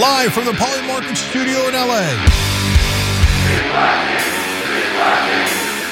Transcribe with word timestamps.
live 0.00 0.32
from 0.32 0.44
the 0.44 0.50
Polymarket 0.50 1.16
studio 1.16 1.68
in 1.68 1.74
LA. 1.74 2.02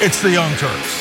It's 0.01 0.21
the 0.21 0.29
Young 0.29 0.53
Turks. 0.57 0.99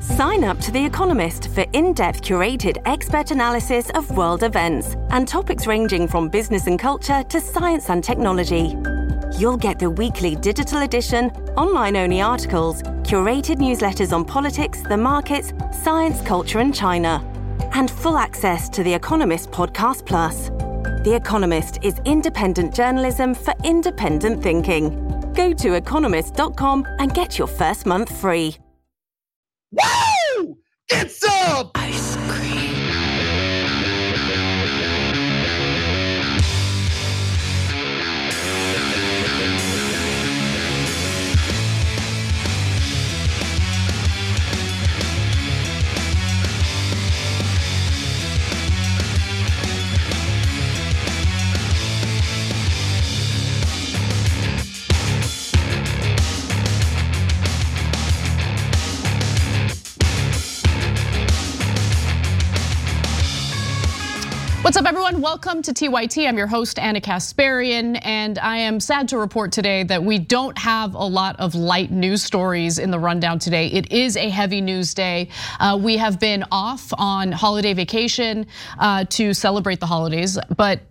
Sign 0.00 0.42
up 0.42 0.58
to 0.60 0.72
The 0.72 0.84
Economist 0.84 1.50
for 1.50 1.64
in 1.74 1.92
depth 1.92 2.22
curated 2.22 2.82
expert 2.86 3.30
analysis 3.30 3.88
of 3.90 4.10
world 4.16 4.42
events 4.42 4.96
and 5.10 5.28
topics 5.28 5.68
ranging 5.68 6.08
from 6.08 6.28
business 6.28 6.66
and 6.66 6.76
culture 6.76 7.22
to 7.22 7.40
science 7.40 7.88
and 7.88 8.02
technology. 8.02 8.76
You'll 9.38 9.56
get 9.56 9.78
the 9.78 9.90
weekly 9.90 10.34
digital 10.34 10.82
edition, 10.82 11.30
online 11.56 11.96
only 11.96 12.20
articles, 12.20 12.82
curated 13.04 13.58
newsletters 13.58 14.12
on 14.12 14.24
politics, 14.24 14.82
the 14.82 14.96
markets, 14.96 15.52
science, 15.84 16.20
culture, 16.22 16.58
and 16.58 16.74
China, 16.74 17.22
and 17.74 17.90
full 17.90 18.18
access 18.18 18.68
to 18.70 18.82
The 18.82 18.94
Economist 18.94 19.50
Podcast 19.50 20.06
Plus. 20.06 20.48
The 21.04 21.14
Economist 21.14 21.78
is 21.82 22.00
independent 22.04 22.74
journalism 22.74 23.34
for 23.34 23.54
independent 23.64 24.42
thinking. 24.42 25.32
Go 25.34 25.52
to 25.52 25.74
economist.com 25.74 26.86
and 26.98 27.14
get 27.14 27.38
your 27.38 27.46
first 27.48 27.86
month 27.86 28.14
free. 28.20 28.56
Woo! 29.72 30.56
It's 30.90 31.22
up! 31.24 31.70
Ice 31.74 32.16
cream. 32.28 32.67
What's 64.68 64.76
up, 64.76 64.84
everyone? 64.84 65.22
Welcome 65.22 65.62
to 65.62 65.72
TYT. 65.72 66.28
I'm 66.28 66.36
your 66.36 66.46
host, 66.46 66.78
Ana 66.78 67.00
Kasparian, 67.00 67.98
and 68.02 68.38
I 68.38 68.58
am 68.58 68.80
sad 68.80 69.08
to 69.08 69.16
report 69.16 69.50
today 69.50 69.82
that 69.84 70.04
we 70.04 70.18
don't 70.18 70.58
have 70.58 70.92
a 70.92 71.06
lot 71.06 71.40
of 71.40 71.54
light 71.54 71.90
news 71.90 72.22
stories 72.22 72.78
in 72.78 72.90
the 72.90 72.98
rundown 72.98 73.38
today. 73.38 73.68
It 73.68 73.90
is 73.90 74.18
a 74.18 74.28
heavy 74.28 74.60
news 74.60 74.92
day. 74.92 75.30
Uh, 75.58 75.78
we 75.82 75.96
have 75.96 76.20
been 76.20 76.44
off 76.52 76.92
on 76.98 77.32
holiday 77.32 77.72
vacation 77.72 78.46
uh, 78.78 79.06
to 79.08 79.32
celebrate 79.32 79.80
the 79.80 79.86
holidays, 79.86 80.38
but 80.54 80.82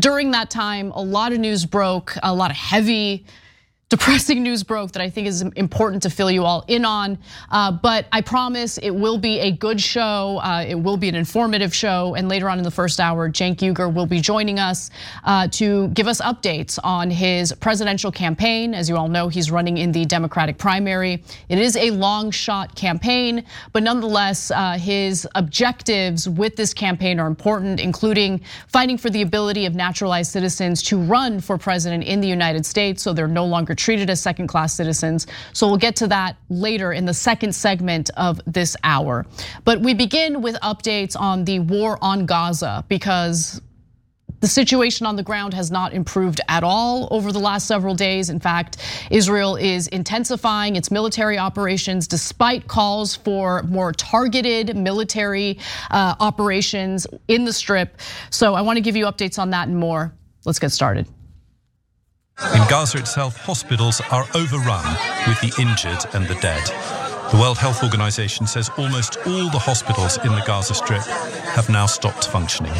during 0.00 0.32
that 0.32 0.50
time, 0.50 0.90
a 0.90 1.02
lot 1.02 1.32
of 1.32 1.38
news 1.38 1.64
broke, 1.64 2.14
a 2.22 2.34
lot 2.34 2.50
of 2.50 2.58
heavy 2.58 3.24
depressing 3.90 4.42
news 4.42 4.62
broke 4.62 4.92
that 4.92 5.02
I 5.02 5.10
think 5.10 5.28
is 5.28 5.42
important 5.42 6.02
to 6.04 6.10
fill 6.10 6.30
you 6.30 6.44
all 6.44 6.64
in 6.68 6.84
on. 6.84 7.18
Uh, 7.50 7.70
but 7.70 8.06
I 8.12 8.22
promise 8.22 8.78
it 8.78 8.90
will 8.90 9.18
be 9.18 9.40
a 9.40 9.52
good 9.52 9.80
show. 9.80 10.40
Uh, 10.42 10.64
it 10.66 10.74
will 10.74 10.96
be 10.96 11.08
an 11.08 11.14
informative 11.14 11.74
show. 11.74 12.14
And 12.14 12.28
later 12.28 12.48
on 12.48 12.58
in 12.58 12.64
the 12.64 12.70
first 12.70 12.98
hour, 12.98 13.30
Cenk 13.30 13.56
Uygur 13.56 13.92
will 13.92 14.06
be 14.06 14.20
joining 14.20 14.58
us 14.58 14.90
uh, 15.24 15.48
to 15.48 15.88
give 15.88 16.08
us 16.08 16.20
updates 16.22 16.78
on 16.82 17.10
his 17.10 17.52
presidential 17.52 18.10
campaign. 18.10 18.74
As 18.74 18.88
you 18.88 18.96
all 18.96 19.08
know, 19.08 19.28
he's 19.28 19.50
running 19.50 19.76
in 19.76 19.92
the 19.92 20.04
Democratic 20.06 20.58
primary. 20.58 21.22
It 21.48 21.58
is 21.58 21.76
a 21.76 21.90
long 21.90 22.30
shot 22.30 22.74
campaign, 22.74 23.44
but 23.72 23.82
nonetheless, 23.82 24.50
his 24.78 25.28
objectives 25.34 26.28
with 26.28 26.56
this 26.56 26.72
campaign 26.72 27.20
are 27.20 27.26
important, 27.26 27.80
including 27.80 28.40
fighting 28.68 28.98
for 28.98 29.10
the 29.10 29.22
ability 29.22 29.66
of 29.66 29.74
naturalized 29.74 30.32
citizens 30.32 30.82
to 30.82 30.98
run 30.98 31.40
for 31.40 31.58
president 31.58 32.04
in 32.04 32.20
the 32.20 32.28
United 32.28 32.64
States 32.64 33.02
so 33.02 33.12
they're 33.12 33.28
no 33.28 33.44
longer 33.44 33.74
treated 33.84 34.08
as 34.08 34.20
second 34.20 34.46
class 34.46 34.74
citizens. 34.74 35.26
So 35.52 35.66
we'll 35.66 35.76
get 35.76 35.96
to 35.96 36.06
that 36.08 36.36
later 36.48 36.92
in 36.92 37.04
the 37.04 37.14
second 37.14 37.54
segment 37.54 38.10
of 38.16 38.40
this 38.46 38.76
hour. 38.82 39.26
But 39.64 39.80
we 39.80 39.92
begin 39.92 40.40
with 40.40 40.56
updates 40.56 41.18
on 41.18 41.44
the 41.44 41.60
war 41.60 41.98
on 42.00 42.24
Gaza 42.24 42.84
because 42.88 43.60
the 44.40 44.48
situation 44.48 45.06
on 45.06 45.16
the 45.16 45.22
ground 45.22 45.54
has 45.54 45.70
not 45.70 45.94
improved 45.94 46.40
at 46.48 46.62
all 46.62 47.08
over 47.10 47.32
the 47.32 47.38
last 47.38 47.66
several 47.66 47.94
days. 47.94 48.28
In 48.28 48.40
fact, 48.40 48.76
Israel 49.10 49.56
is 49.56 49.88
intensifying 49.88 50.76
its 50.76 50.90
military 50.90 51.38
operations 51.38 52.06
despite 52.06 52.68
calls 52.68 53.16
for 53.16 53.62
more 53.62 53.92
targeted 53.92 54.76
military 54.76 55.58
uh, 55.90 56.14
operations 56.20 57.06
in 57.28 57.46
the 57.46 57.52
strip. 57.52 57.98
So 58.28 58.54
I 58.54 58.60
want 58.60 58.76
to 58.76 58.82
give 58.82 58.96
you 58.96 59.06
updates 59.06 59.38
on 59.38 59.50
that 59.50 59.68
and 59.68 59.78
more. 59.78 60.12
Let's 60.44 60.58
get 60.58 60.72
started. 60.72 61.06
In 62.38 62.68
Gaza 62.68 62.98
itself, 62.98 63.36
hospitals 63.36 64.00
are 64.10 64.26
overrun 64.34 64.84
with 65.28 65.40
the 65.40 65.54
injured 65.60 66.04
and 66.14 66.26
the 66.26 66.34
dead. 66.40 66.64
The 67.30 67.38
World 67.38 67.58
Health 67.58 67.82
Organization 67.82 68.46
says 68.46 68.70
almost 68.76 69.16
all 69.26 69.50
the 69.50 69.58
hospitals 69.58 70.18
in 70.18 70.32
the 70.32 70.42
Gaza 70.46 70.74
Strip 70.74 71.02
have 71.02 71.68
now 71.70 71.86
stopped 71.86 72.28
functioning. 72.28 72.72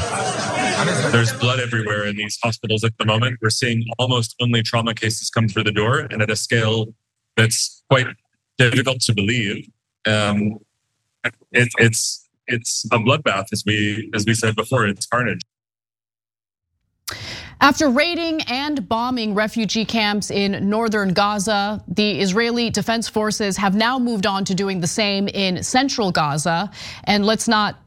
There's 1.12 1.32
blood 1.32 1.60
everywhere 1.60 2.04
in 2.06 2.16
these 2.16 2.38
hospitals 2.42 2.84
at 2.84 2.96
the 2.98 3.06
moment. 3.06 3.38
We're 3.40 3.50
seeing 3.50 3.86
almost 3.98 4.34
only 4.40 4.62
trauma 4.62 4.92
cases 4.94 5.30
come 5.30 5.48
through 5.48 5.64
the 5.64 5.72
door 5.72 6.00
and 6.00 6.20
at 6.20 6.30
a 6.30 6.36
scale 6.36 6.86
that's 7.36 7.82
quite 7.88 8.08
difficult 8.58 9.00
to 9.02 9.14
believe. 9.14 9.68
Um, 10.06 10.58
it, 11.52 11.68
it's 11.78 12.28
it's 12.46 12.84
a 12.92 12.98
bloodbath, 12.98 13.46
as 13.52 13.62
we 13.64 14.10
as 14.14 14.26
we 14.26 14.34
said 14.34 14.56
before. 14.56 14.86
It's 14.86 15.06
carnage. 15.06 15.40
After 17.60 17.88
raiding 17.88 18.42
and 18.42 18.88
bombing 18.88 19.34
refugee 19.34 19.84
camps 19.84 20.30
in 20.30 20.68
northern 20.68 21.12
Gaza, 21.12 21.82
the 21.88 22.20
Israeli 22.20 22.70
Defense 22.70 23.08
Forces 23.08 23.56
have 23.56 23.74
now 23.74 23.98
moved 23.98 24.26
on 24.26 24.44
to 24.46 24.54
doing 24.54 24.80
the 24.80 24.86
same 24.86 25.28
in 25.28 25.62
central 25.62 26.10
Gaza. 26.10 26.70
And 27.04 27.24
let's 27.24 27.48
not 27.48 27.78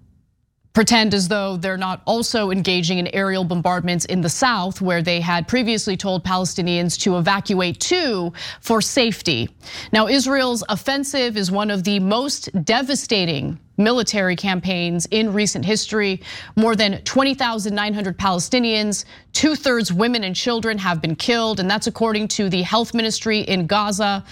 pretend 0.78 1.16
as 1.16 1.28
though 1.28 1.58
they're 1.58 1.76
not 1.76 2.04
also 2.06 2.52
engaging 2.52 3.00
in 3.00 3.08
aerial 3.08 3.44
bombardments 3.44 4.06
in 4.06 4.22
the 4.22 4.30
south, 4.30 4.80
where 4.80 5.02
they 5.02 5.20
had 5.20 5.48
previously 5.48 5.98
told 5.98 6.24
Palestinians 6.24 7.00
to 7.00 7.18
evacuate 7.18 7.80
to 7.80 8.32
for 8.62 8.80
safety. 8.80 9.50
Now, 9.92 10.08
Israel's 10.08 10.64
offensive 10.70 11.36
is 11.36 11.50
one 11.50 11.72
of 11.72 11.84
the 11.84 12.00
most 12.00 12.52
devastating 12.64 13.58
military 13.78 14.36
campaigns 14.36 15.08
in 15.10 15.34
recent 15.34 15.66
history. 15.66 16.22
More 16.56 16.76
than 16.76 17.02
20,900 17.02 18.16
Palestinians, 18.16 19.06
two 19.34 19.56
thirds 19.56 19.92
women 19.92 20.24
and 20.24 20.36
children 20.36 20.78
have 20.78 21.02
been 21.02 21.16
killed, 21.16 21.60
and 21.60 21.68
that's 21.68 21.88
according 21.88 22.28
to 22.28 22.50
the 22.50 22.62
health 22.62 22.94
ministry 22.94 23.40
in 23.40 23.66
Gaza. 23.66 24.24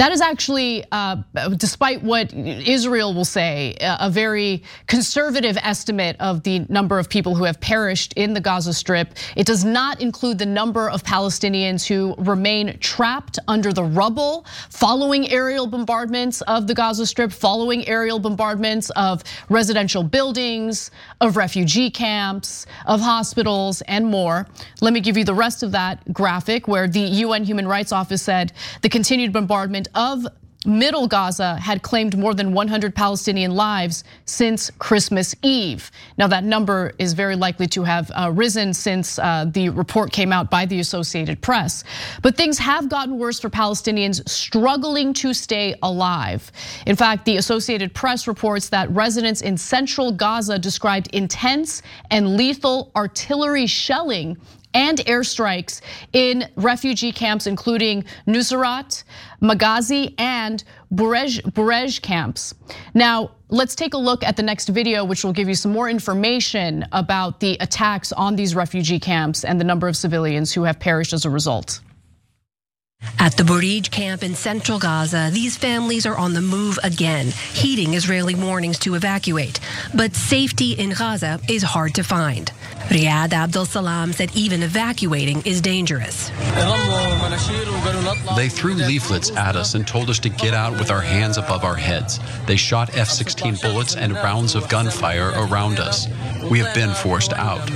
That 0.00 0.12
is 0.12 0.22
actually, 0.22 0.82
uh, 0.92 1.16
despite 1.58 2.02
what 2.02 2.32
Israel 2.32 3.12
will 3.12 3.26
say, 3.26 3.76
a 3.82 4.08
very 4.08 4.62
conservative 4.86 5.58
estimate 5.60 6.16
of 6.20 6.42
the 6.42 6.60
number 6.70 6.98
of 6.98 7.10
people 7.10 7.34
who 7.34 7.44
have 7.44 7.60
perished 7.60 8.14
in 8.14 8.32
the 8.32 8.40
Gaza 8.40 8.72
Strip. 8.72 9.12
It 9.36 9.46
does 9.46 9.62
not 9.62 10.00
include 10.00 10.38
the 10.38 10.46
number 10.46 10.88
of 10.88 11.02
Palestinians 11.02 11.86
who 11.86 12.14
remain 12.16 12.78
trapped 12.78 13.38
under 13.46 13.74
the 13.74 13.84
rubble 13.84 14.46
following 14.70 15.30
aerial 15.30 15.66
bombardments 15.66 16.40
of 16.42 16.66
the 16.66 16.72
Gaza 16.72 17.04
Strip, 17.04 17.30
following 17.30 17.86
aerial 17.86 18.18
bombardments 18.18 18.88
of 18.96 19.22
residential 19.50 20.02
buildings, 20.02 20.90
of 21.20 21.36
refugee 21.36 21.90
camps, 21.90 22.64
of 22.86 23.02
hospitals, 23.02 23.82
and 23.82 24.06
more. 24.06 24.46
Let 24.80 24.94
me 24.94 25.00
give 25.00 25.18
you 25.18 25.24
the 25.24 25.34
rest 25.34 25.62
of 25.62 25.72
that 25.72 26.10
graphic 26.10 26.66
where 26.66 26.88
the 26.88 27.00
UN 27.00 27.44
Human 27.44 27.68
Rights 27.68 27.92
Office 27.92 28.22
said 28.22 28.54
the 28.80 28.88
continued 28.88 29.34
bombardment 29.34 29.88
of 29.94 30.26
Middle 30.66 31.08
Gaza 31.08 31.56
had 31.56 31.80
claimed 31.80 32.18
more 32.18 32.34
than 32.34 32.52
100 32.52 32.94
Palestinian 32.94 33.52
lives 33.52 34.04
since 34.26 34.70
Christmas 34.78 35.34
Eve. 35.42 35.90
Now, 36.18 36.26
that 36.26 36.44
number 36.44 36.92
is 36.98 37.14
very 37.14 37.34
likely 37.34 37.66
to 37.68 37.82
have 37.82 38.10
uh, 38.14 38.30
risen 38.30 38.74
since 38.74 39.18
uh, 39.18 39.46
the 39.48 39.70
report 39.70 40.12
came 40.12 40.34
out 40.34 40.50
by 40.50 40.66
the 40.66 40.80
Associated 40.80 41.40
Press. 41.40 41.82
But 42.20 42.36
things 42.36 42.58
have 42.58 42.90
gotten 42.90 43.18
worse 43.18 43.40
for 43.40 43.48
Palestinians 43.48 44.28
struggling 44.28 45.14
to 45.14 45.32
stay 45.32 45.76
alive. 45.82 46.52
In 46.86 46.94
fact, 46.94 47.24
the 47.24 47.38
Associated 47.38 47.94
Press 47.94 48.28
reports 48.28 48.68
that 48.68 48.90
residents 48.90 49.40
in 49.40 49.56
central 49.56 50.12
Gaza 50.12 50.58
described 50.58 51.08
intense 51.14 51.80
and 52.10 52.36
lethal 52.36 52.92
artillery 52.94 53.66
shelling 53.66 54.36
and 54.74 54.98
airstrikes 54.98 55.80
in 56.12 56.48
refugee 56.56 57.12
camps, 57.12 57.46
including 57.46 58.04
Nuseirat, 58.26 59.04
Maghazi, 59.40 60.14
and 60.18 60.62
Burej, 60.94 61.40
Burej 61.52 62.00
camps. 62.02 62.54
Now, 62.94 63.32
let's 63.48 63.74
take 63.74 63.94
a 63.94 63.98
look 63.98 64.22
at 64.22 64.36
the 64.36 64.42
next 64.42 64.68
video, 64.68 65.04
which 65.04 65.24
will 65.24 65.32
give 65.32 65.48
you 65.48 65.54
some 65.54 65.72
more 65.72 65.88
information 65.88 66.84
about 66.92 67.40
the 67.40 67.56
attacks 67.60 68.12
on 68.12 68.36
these 68.36 68.54
refugee 68.54 68.98
camps 68.98 69.44
and 69.44 69.60
the 69.60 69.64
number 69.64 69.88
of 69.88 69.96
civilians 69.96 70.52
who 70.52 70.62
have 70.64 70.78
perished 70.78 71.12
as 71.12 71.24
a 71.24 71.30
result. 71.30 71.80
At 73.18 73.36
the 73.36 73.42
Burij 73.42 73.90
camp 73.90 74.22
in 74.22 74.34
central 74.34 74.78
Gaza, 74.78 75.30
these 75.30 75.54
families 75.54 76.06
are 76.06 76.16
on 76.16 76.32
the 76.32 76.40
move 76.40 76.78
again, 76.82 77.26
heeding 77.52 77.92
Israeli 77.92 78.34
warnings 78.34 78.78
to 78.78 78.94
evacuate. 78.94 79.60
But 79.94 80.14
safety 80.14 80.72
in 80.72 80.90
Gaza 80.90 81.38
is 81.46 81.62
hard 81.62 81.94
to 81.96 82.02
find. 82.02 82.50
Riyad 82.88 83.34
Abdel 83.34 83.66
Salam 83.66 84.14
said 84.14 84.34
even 84.34 84.62
evacuating 84.62 85.42
is 85.44 85.60
dangerous. 85.60 86.30
They 88.36 88.48
threw 88.48 88.74
leaflets 88.74 89.30
at 89.32 89.54
us 89.54 89.74
and 89.74 89.86
told 89.86 90.08
us 90.08 90.18
to 90.20 90.30
get 90.30 90.54
out 90.54 90.72
with 90.72 90.90
our 90.90 91.02
hands 91.02 91.36
above 91.36 91.62
our 91.62 91.76
heads. 91.76 92.18
They 92.46 92.56
shot 92.56 92.96
F 92.96 93.08
16 93.08 93.56
bullets 93.56 93.96
and 93.96 94.14
rounds 94.14 94.54
of 94.54 94.66
gunfire 94.70 95.32
around 95.36 95.78
us. 95.78 96.08
We 96.50 96.58
have 96.60 96.74
been 96.74 96.94
forced 96.94 97.34
out. 97.34 97.70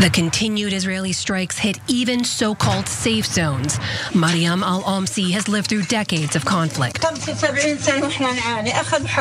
The 0.00 0.10
continued 0.12 0.72
Israeli 0.72 1.12
strikes 1.12 1.56
hit 1.56 1.78
even 1.88 2.24
so 2.24 2.54
called 2.54 2.88
safe 2.88 3.24
zones. 3.26 3.78
Mariam 4.14 4.62
Al 4.62 4.82
Omsi 4.82 5.30
has 5.30 5.48
lived 5.48 5.68
through 5.68 5.84
decades 5.84 6.36
of 6.36 6.44
conflict. 6.44 7.00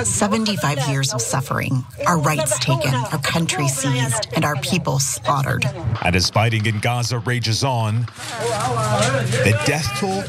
75 0.05 0.89
years 0.89 1.13
of 1.13 1.21
suffering, 1.21 1.85
our 2.07 2.17
rights 2.19 2.57
taken, 2.59 2.93
our 2.93 3.19
country 3.19 3.67
seized, 3.67 4.27
and 4.35 4.43
our 4.43 4.55
people 4.57 4.99
slaughtered. 4.99 5.65
And 6.03 6.15
as 6.15 6.29
fighting 6.29 6.65
in 6.65 6.79
Gaza 6.79 7.19
rages 7.19 7.63
on, 7.63 8.01
the 9.43 9.57
death 9.65 9.87
toll 9.99 10.23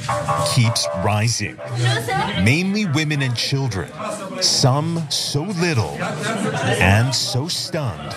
keeps 0.54 0.86
rising. 1.04 1.58
Mainly 2.44 2.84
women 2.86 3.22
and 3.22 3.34
children, 3.34 3.90
some 4.42 5.02
so 5.10 5.42
little 5.42 5.96
and 6.80 7.14
so 7.14 7.48
stunned, 7.48 8.12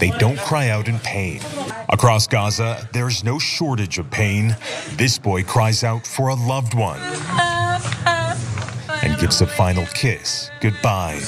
they 0.00 0.10
don't 0.18 0.38
cry 0.38 0.68
out 0.68 0.86
in 0.86 0.98
pain. 1.00 1.29
Across 1.88 2.28
Gaza, 2.28 2.88
there's 2.92 3.22
no 3.22 3.38
shortage 3.38 3.98
of 3.98 4.10
pain. 4.10 4.56
This 4.96 5.18
boy 5.18 5.44
cries 5.44 5.84
out 5.84 6.06
for 6.06 6.28
a 6.28 6.34
loved 6.34 6.74
one 6.74 7.00
and 9.02 9.18
gives 9.18 9.40
a 9.40 9.46
final 9.46 9.86
kiss 9.86 10.50
goodbye. 10.60 11.20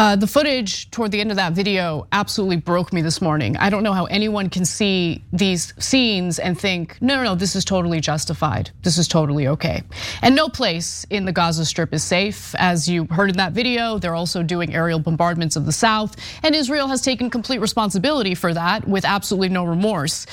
Uh, 0.00 0.16
the 0.16 0.26
footage 0.26 0.90
toward 0.90 1.10
the 1.10 1.20
end 1.20 1.30
of 1.30 1.36
that 1.36 1.52
video 1.52 2.06
absolutely 2.10 2.56
broke 2.56 2.90
me 2.90 3.02
this 3.02 3.20
morning. 3.20 3.54
I 3.58 3.68
don't 3.68 3.82
know 3.82 3.92
how 3.92 4.06
anyone 4.06 4.48
can 4.48 4.64
see 4.64 5.22
these 5.30 5.74
scenes 5.78 6.38
and 6.38 6.58
think, 6.58 6.96
no, 7.02 7.16
no, 7.16 7.22
no, 7.22 7.34
this 7.34 7.54
is 7.54 7.66
totally 7.66 8.00
justified. 8.00 8.70
This 8.80 8.96
is 8.96 9.06
totally 9.06 9.48
okay. 9.48 9.82
And 10.22 10.34
no 10.34 10.48
place 10.48 11.04
in 11.10 11.26
the 11.26 11.32
Gaza 11.32 11.66
Strip 11.66 11.92
is 11.92 12.02
safe. 12.02 12.54
As 12.54 12.88
you 12.88 13.04
heard 13.10 13.28
in 13.28 13.36
that 13.36 13.52
video, 13.52 13.98
they're 13.98 14.14
also 14.14 14.42
doing 14.42 14.74
aerial 14.74 15.00
bombardments 15.00 15.54
of 15.54 15.66
the 15.66 15.72
south. 15.72 16.16
And 16.42 16.54
Israel 16.54 16.88
has 16.88 17.02
taken 17.02 17.28
complete 17.28 17.60
responsibility 17.60 18.34
for 18.34 18.54
that 18.54 18.88
with 18.88 19.04
absolutely 19.04 19.50
no 19.50 19.64
remorse. 19.64 20.24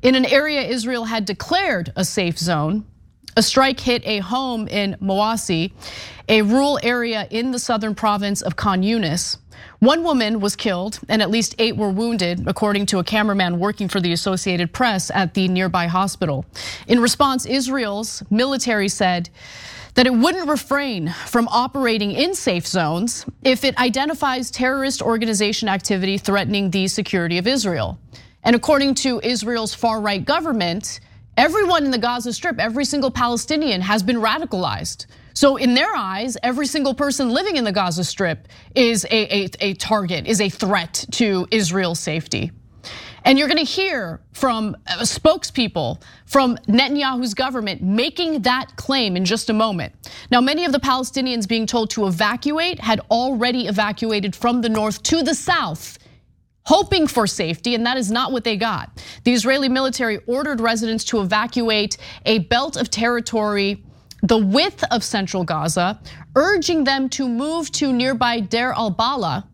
In 0.00 0.14
an 0.14 0.24
area 0.24 0.62
Israel 0.62 1.04
had 1.04 1.26
declared 1.26 1.92
a 1.94 2.06
safe 2.06 2.38
zone, 2.38 2.86
a 3.36 3.42
strike 3.42 3.80
hit 3.80 4.02
a 4.06 4.18
home 4.18 4.68
in 4.68 4.96
Mawasi, 5.00 5.72
a 6.28 6.42
rural 6.42 6.78
area 6.82 7.26
in 7.30 7.50
the 7.50 7.58
southern 7.58 7.94
province 7.94 8.42
of 8.42 8.56
Khan 8.56 8.82
Yunis. 8.82 9.36
One 9.80 10.02
woman 10.04 10.40
was 10.40 10.56
killed 10.56 11.00
and 11.08 11.22
at 11.22 11.30
least 11.30 11.54
eight 11.58 11.76
were 11.76 11.90
wounded, 11.90 12.46
according 12.46 12.86
to 12.86 12.98
a 12.98 13.04
cameraman 13.04 13.58
working 13.58 13.88
for 13.88 14.00
the 14.00 14.12
Associated 14.12 14.72
Press 14.72 15.10
at 15.10 15.34
the 15.34 15.48
nearby 15.48 15.86
hospital. 15.86 16.44
In 16.86 17.00
response, 17.00 17.46
Israel's 17.46 18.22
military 18.30 18.88
said, 18.88 19.30
that 19.94 20.06
it 20.06 20.14
wouldn't 20.14 20.48
refrain 20.48 21.12
from 21.26 21.48
operating 21.48 22.12
in 22.12 22.34
safe 22.34 22.66
zones 22.66 23.26
if 23.42 23.64
it 23.64 23.76
identifies 23.76 24.50
terrorist 24.50 25.02
organization 25.02 25.68
activity 25.68 26.16
threatening 26.16 26.70
the 26.70 26.86
security 26.86 27.38
of 27.38 27.46
Israel. 27.46 27.98
And 28.42 28.56
according 28.56 28.94
to 28.96 29.20
Israel's 29.22 29.74
far 29.74 30.00
right 30.00 30.24
government, 30.24 31.00
Everyone 31.36 31.84
in 31.84 31.90
the 31.90 31.98
Gaza 31.98 32.32
Strip, 32.32 32.58
every 32.58 32.84
single 32.84 33.10
Palestinian 33.10 33.80
has 33.80 34.02
been 34.02 34.16
radicalized. 34.16 35.06
So 35.32 35.56
in 35.56 35.74
their 35.74 35.94
eyes, 35.94 36.36
every 36.42 36.66
single 36.66 36.92
person 36.92 37.30
living 37.30 37.56
in 37.56 37.64
the 37.64 37.72
Gaza 37.72 38.04
Strip 38.04 38.48
is 38.74 39.04
a, 39.06 39.44
a, 39.44 39.48
a 39.60 39.74
target, 39.74 40.26
is 40.26 40.40
a 40.40 40.48
threat 40.48 41.06
to 41.12 41.46
Israel's 41.50 42.00
safety. 42.00 42.50
And 43.24 43.38
you're 43.38 43.48
gonna 43.48 43.62
hear 43.62 44.20
from 44.32 44.76
uh, 44.86 45.00
spokespeople 45.00 46.02
from 46.26 46.56
Netanyahu's 46.66 47.34
government 47.34 47.82
making 47.82 48.42
that 48.42 48.76
claim 48.76 49.16
in 49.16 49.24
just 49.24 49.50
a 49.50 49.52
moment. 49.52 49.94
Now, 50.30 50.40
many 50.40 50.64
of 50.64 50.72
the 50.72 50.80
Palestinians 50.80 51.46
being 51.46 51.66
told 51.66 51.90
to 51.90 52.06
evacuate 52.06 52.80
had 52.80 53.00
already 53.10 53.66
evacuated 53.66 54.34
from 54.34 54.62
the 54.62 54.68
north 54.68 55.02
to 55.04 55.22
the 55.22 55.34
south 55.34 55.98
hoping 56.70 57.08
for 57.08 57.26
safety, 57.26 57.74
and 57.74 57.84
that 57.84 57.96
is 57.96 58.12
not 58.12 58.30
what 58.30 58.44
they 58.44 58.56
got. 58.56 59.02
The 59.24 59.32
Israeli 59.32 59.68
military 59.68 60.18
ordered 60.28 60.60
residents 60.60 61.02
to 61.06 61.20
evacuate 61.20 61.96
a 62.24 62.38
belt 62.38 62.76
of 62.76 62.88
territory 62.90 63.82
the 64.22 64.38
width 64.38 64.84
of 64.92 65.02
central 65.02 65.42
Gaza, 65.42 65.98
urging 66.36 66.84
them 66.84 67.08
to 67.08 67.28
move 67.28 67.72
to 67.72 67.92
nearby 67.92 68.38
Deir 68.38 68.72
al-Balah. 68.72 69.48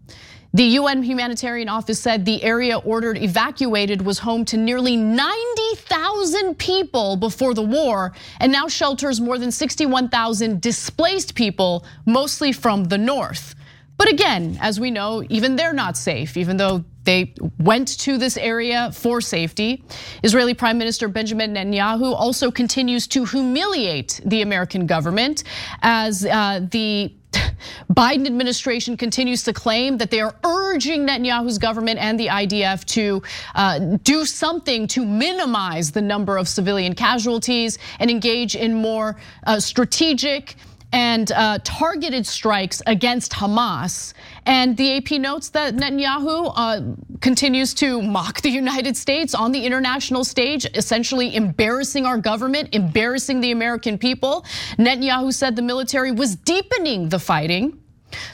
The 0.53 0.65
UN 0.81 1.03
humanitarian 1.03 1.71
office 1.71 2.01
said 2.01 2.27
the 2.27 2.43
area 2.43 2.77
ordered 2.77 3.17
evacuated 3.17 4.03
was 4.03 4.19
home 4.19 4.45
to 4.47 4.59
nearly 4.59 4.97
90,000 4.97 6.59
people 6.59 7.17
before 7.17 7.55
the 7.55 7.63
war 7.63 8.13
and 8.41 8.53
now 8.53 8.69
shelters 8.69 9.23
more 9.23 9.39
than 9.39 9.51
61,000 9.51 10.61
displaced 10.61 11.35
people, 11.35 11.87
mostly 12.05 12.53
from 12.53 12.85
the 12.85 12.99
north. 12.99 13.55
But 13.97 14.11
again, 14.11 14.59
as 14.61 14.79
we 14.79 14.91
know, 14.91 15.25
even 15.31 15.57
they're 15.57 15.73
not 15.73 15.97
safe, 15.97 16.37
even 16.37 16.59
though 16.59 16.85
they 17.07 17.33
went 17.59 17.99
to 18.01 18.19
this 18.19 18.37
area 18.37 18.91
for 18.93 19.21
safety. 19.21 19.83
Israeli 20.23 20.55
Prime 20.55 20.77
Minister 20.77 21.09
Benjamin 21.09 21.55
Netanyahu 21.55 22.13
also 22.15 22.51
continues 22.51 23.07
to 23.09 23.25
humiliate 23.25 24.21
the 24.25 24.43
American 24.43 24.87
government 24.87 25.45
as 25.83 26.27
uh, 26.27 26.61
the 26.71 27.13
Biden 27.93 28.27
administration 28.27 28.97
continues 28.97 29.43
to 29.45 29.53
claim 29.53 29.99
that 29.99 30.11
they 30.11 30.21
are 30.21 30.35
urging 30.45 31.07
Netanyahu's 31.07 31.59
government 31.59 31.99
and 31.99 32.19
the 32.19 32.27
IDF 32.27 32.85
to 32.87 33.23
uh, 33.55 33.79
do 34.03 34.25
something 34.25 34.87
to 34.89 35.05
minimize 35.05 35.93
the 35.93 36.03
number 36.03 36.37
of 36.37 36.49
civilian 36.49 36.95
casualties 36.95 37.79
and 37.99 38.11
engage 38.11 38.57
in 38.57 38.75
more 38.75 39.17
uh, 39.47 39.61
strategic 39.61 40.57
and 40.97 41.31
uh, 41.33 41.59
targeted 41.63 42.27
strikes 42.27 42.81
against 42.87 43.31
Hamas. 43.33 44.15
And 44.47 44.75
the 44.79 44.97
AP 44.97 45.21
notes 45.21 45.51
that 45.51 45.75
Netanyahu 45.75 46.53
uh, 46.57 46.81
continues 47.21 47.75
to 47.75 48.01
mock 48.01 48.41
the 48.41 48.49
United 48.49 48.97
States 48.97 49.35
on 49.35 49.53
the 49.53 49.63
international 49.63 50.25
stage, 50.25 50.67
essentially 50.75 51.37
embarrassing 51.37 52.07
our 52.07 52.17
government, 52.17 52.71
embarrassing 52.75 53.43
the 53.43 53.51
American 53.51 53.99
people. 53.99 54.47
Netanyahu 54.79 55.35
said 55.35 55.55
the 55.55 55.61
military 55.61 56.13
was 56.13 56.35
deepening 56.35 57.11
the 57.11 57.19
fighting. 57.19 57.79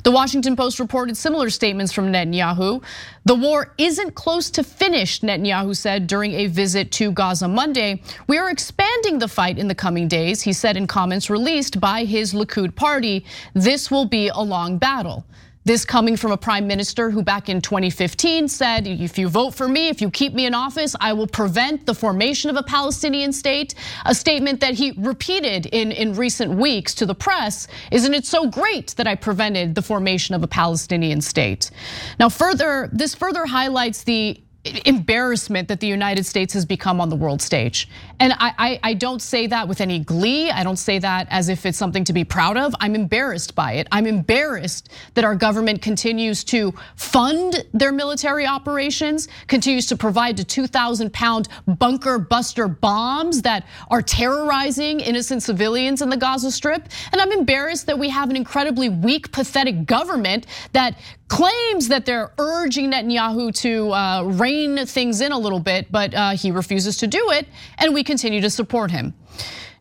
The 0.03 0.11
Washington 0.11 0.57
Post 0.57 0.81
reported 0.81 1.17
similar 1.17 1.51
statements 1.51 1.93
from 1.93 2.13
Netanyahu. 2.13 2.83
The 3.25 3.35
war 3.35 3.75
isn't 3.79 4.15
close 4.15 4.51
to 4.51 4.65
finished, 4.65 5.23
Netanyahu 5.23 5.77
said 5.77 6.07
during 6.07 6.33
a 6.35 6.47
visit 6.47 6.91
to 6.93 7.13
Gaza 7.13 7.49
Monday. 7.49 8.03
We 8.27 8.39
are 8.39 8.51
expanding 8.51 9.19
the 9.19 9.29
fight 9.29 9.59
in 9.59 9.69
the 9.69 9.75
coming 9.75 10.09
days, 10.09 10.43
he 10.43 10.53
said 10.53 10.77
in 10.77 10.87
comments 10.87 11.31
released 11.31 11.81
by 11.81 12.05
his 12.05 12.35
Likud 12.35 12.75
party. 12.75 13.25
This 13.55 13.91
will 13.91 14.07
be 14.07 14.29
a 14.29 14.41
long 14.41 14.79
battle. 14.79 15.25
This 15.65 15.85
coming 15.85 16.17
from 16.17 16.33
a 16.33 16.37
prime 16.37 16.67
minister 16.67 17.11
who 17.11 17.23
back 17.23 17.49
in 17.49 17.61
2015 17.61 18.49
said, 18.49 18.89
if 18.89 19.17
you 19.17 19.29
vote 19.29 19.55
for 19.55 19.69
me, 19.69 19.89
if 19.89 20.01
you 20.01 20.11
keep 20.11 20.35
me 20.35 20.47
in 20.47 20.55
office, 20.55 20.97
I 21.01 21.13
will 21.13 21.29
prevent 21.29 21.87
the 21.87 21.95
formation 21.95 22.51
of 22.51 22.57
a 22.57 22.65
Palestinian 22.65 23.33
state. 23.33 23.77
A 24.05 24.13
statement 24.13 24.59
that 24.59 24.75
he 24.75 24.93
repeated 24.99 25.67
in, 25.67 25.93
in 25.93 26.15
recent 26.15 26.51
weeks 26.51 26.95
to 26.97 27.07
the 27.07 27.15
press. 27.15 27.69
Isn't 27.93 28.13
it 28.13 28.27
so 28.27 28.49
great 28.49 28.89
that 28.97 29.07
I 29.07 29.15
prevented 29.15 29.77
the 29.77 29.83
formation 29.83 30.35
of 30.35 30.43
a 30.43 30.49
Palestinian 30.49 31.21
state? 31.21 31.71
Now, 32.19 32.29
further, 32.29 32.91
this 32.93 33.15
further 33.15 33.47
highlights 33.47 34.03
the 34.03 34.43
embarrassment 34.85 35.69
that 35.69 35.81
the 35.81 35.87
United 35.87 36.25
States 36.25 36.55
has 36.55 36.65
become 36.65 37.01
on 37.01 37.09
the 37.09 37.17
world 37.17 37.43
stage. 37.43 37.89
And 38.23 38.33
I, 38.39 38.79
I, 38.85 38.95
don't 38.95 39.21
say 39.21 39.49
that 39.49 39.67
with 39.67 39.81
any 39.81 39.99
glee. 39.99 40.49
I 40.49 40.63
don't 40.63 40.77
say 40.77 41.01
that 41.01 41.27
as 41.29 41.49
if 41.49 41.67
it's 41.67 41.77
something 41.77 42.05
to 42.05 42.13
be 42.13 42.23
proud 42.23 42.57
of. 42.57 42.73
I'm 42.79 42.95
embarrassed 42.95 43.57
by 43.57 43.73
it. 43.73 43.89
I'm 43.91 44.07
embarrassed 44.07 44.91
that 45.15 45.25
our 45.25 45.35
government 45.35 45.83
continues 45.83 46.45
to 46.45 46.73
fund 46.95 47.67
their 47.75 47.91
military 47.91 48.47
operations, 48.47 49.27
continues 49.49 49.87
to 49.87 49.97
provide 49.97 50.37
the 50.37 50.45
2,000 50.45 51.13
pound 51.13 51.49
bunker 51.67 52.17
buster 52.21 52.69
bombs 52.69 53.43
that 53.43 53.67
are 53.91 54.03
terrorizing 54.03 55.01
innocent 55.01 55.43
civilians 55.43 56.01
in 56.01 56.09
the 56.09 56.17
Gaza 56.17 56.53
Strip. 56.53 56.89
And 57.11 57.21
I'm 57.21 57.33
embarrassed 57.33 57.87
that 57.87 57.99
we 57.99 58.09
have 58.11 58.31
an 58.31 58.37
incredibly 58.37 58.89
weak, 58.89 59.33
pathetic 59.33 59.85
government 59.85 60.47
that 60.75 60.97
claims 61.33 61.89
that 61.89 62.05
they're 62.05 62.31
urging 62.37 62.93
Netanyahu 62.93 63.55
to 63.55 63.91
uh, 63.91 64.23
rein 64.23 64.85
things 64.85 65.23
in 65.23 65.33
a 65.33 65.39
little 65.39 65.61
bit, 65.61 65.91
but 65.91 66.13
uh, 66.13 66.33
he 66.33 66.51
refuses 66.51 66.99
to 66.99 67.07
do 67.07 67.31
it, 67.31 67.49
and 67.79 67.95
we 67.95 68.05
continue 68.13 68.43
to 68.43 68.51
support 68.51 68.91
him. 68.91 69.15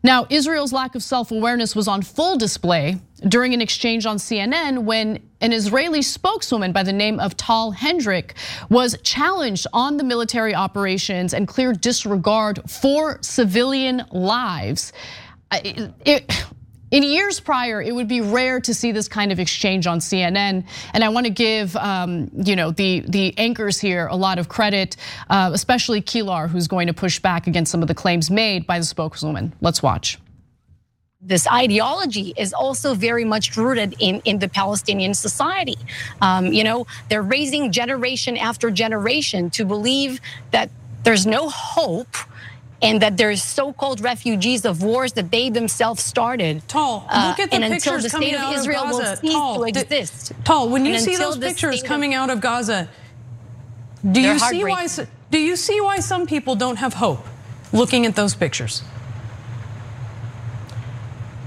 Now, 0.02 0.26
Israel's 0.30 0.72
lack 0.72 0.94
of 0.94 1.02
self 1.02 1.30
awareness 1.30 1.76
was 1.76 1.86
on 1.86 2.00
full 2.00 2.38
display 2.38 2.96
during 3.28 3.52
an 3.52 3.60
exchange 3.60 4.06
on 4.06 4.16
CNN 4.16 4.84
when 4.84 5.22
an 5.42 5.52
Israeli 5.52 6.00
spokeswoman 6.00 6.72
by 6.72 6.82
the 6.82 6.94
name 6.94 7.20
of 7.20 7.36
Tal 7.36 7.72
Heinrich 7.72 8.34
was 8.70 8.96
challenged 9.02 9.66
on 9.72 9.98
the 9.98 10.04
military 10.04 10.54
operations 10.54 11.34
and 11.34 11.46
clear 11.46 11.74
disregard 11.74 12.58
for 12.68 13.18
civilian 13.20 14.02
lives. 14.10 14.92
Uh, 15.50 15.60
it, 15.62 15.92
it, 16.06 16.44
in 16.92 17.02
years 17.02 17.40
prior, 17.40 17.82
it 17.82 17.92
would 17.92 18.06
be 18.06 18.20
rare 18.20 18.60
to 18.60 18.72
see 18.72 18.92
this 18.92 19.08
kind 19.08 19.32
of 19.32 19.40
exchange 19.40 19.86
on 19.86 19.98
CNN, 19.98 20.64
and 20.92 21.02
I 21.02 21.08
want 21.08 21.26
to 21.26 21.32
give 21.32 21.74
um, 21.76 22.30
you 22.34 22.54
know 22.54 22.70
the 22.70 23.00
the 23.08 23.36
anchors 23.38 23.80
here 23.80 24.06
a 24.06 24.16
lot 24.16 24.38
of 24.38 24.48
credit, 24.48 24.96
uh, 25.30 25.50
especially 25.52 26.02
Keilar, 26.02 26.48
who's 26.48 26.68
going 26.68 26.86
to 26.86 26.94
push 26.94 27.18
back 27.18 27.46
against 27.46 27.72
some 27.72 27.82
of 27.82 27.88
the 27.88 27.94
claims 27.94 28.30
made 28.30 28.66
by 28.66 28.78
the 28.78 28.84
spokeswoman. 28.84 29.54
Let's 29.60 29.82
watch 29.82 30.18
this 31.24 31.46
ideology 31.46 32.34
is 32.36 32.52
also 32.52 32.94
very 32.94 33.24
much 33.24 33.56
rooted 33.56 33.94
in, 34.00 34.20
in 34.24 34.40
the 34.40 34.48
Palestinian 34.48 35.14
society. 35.14 35.76
Um, 36.20 36.46
you 36.46 36.64
know, 36.64 36.86
they're 37.08 37.22
raising 37.22 37.70
generation 37.70 38.36
after 38.36 38.72
generation 38.72 39.48
to 39.50 39.64
believe 39.64 40.20
that 40.50 40.68
there's 41.04 41.24
no 41.24 41.48
hope 41.48 42.16
and 42.82 43.00
that 43.00 43.16
there's 43.16 43.42
so-called 43.42 44.00
refugees 44.00 44.64
of 44.64 44.82
wars 44.82 45.12
that 45.12 45.30
they 45.30 45.48
themselves 45.48 46.02
started. 46.02 46.66
Tal, 46.68 47.06
uh, 47.08 47.28
look 47.28 47.38
at 47.38 47.50
the 47.50 47.58
pictures 47.68 48.02
the 48.02 48.10
coming 48.10 48.30
state 48.30 48.38
out 48.38 48.56
of 48.58 48.66
Gaza. 48.66 49.16
cease 49.16 49.32
Tal, 49.32 49.56
to 49.58 49.64
exist. 49.64 50.32
Tal, 50.44 50.68
when 50.68 50.84
you 50.84 50.98
see 50.98 51.16
those 51.16 51.38
pictures 51.38 51.82
coming 51.82 52.12
out 52.12 52.28
of 52.28 52.40
Gaza, 52.40 52.88
do 54.10 54.20
you 54.20 54.38
see 54.38 54.64
why? 54.64 54.88
Do 55.30 55.38
you 55.38 55.56
see 55.56 55.80
why 55.80 56.00
some 56.00 56.26
people 56.26 56.56
don't 56.56 56.76
have 56.76 56.94
hope 56.94 57.24
looking 57.72 58.04
at 58.04 58.16
those 58.16 58.34
pictures? 58.34 58.82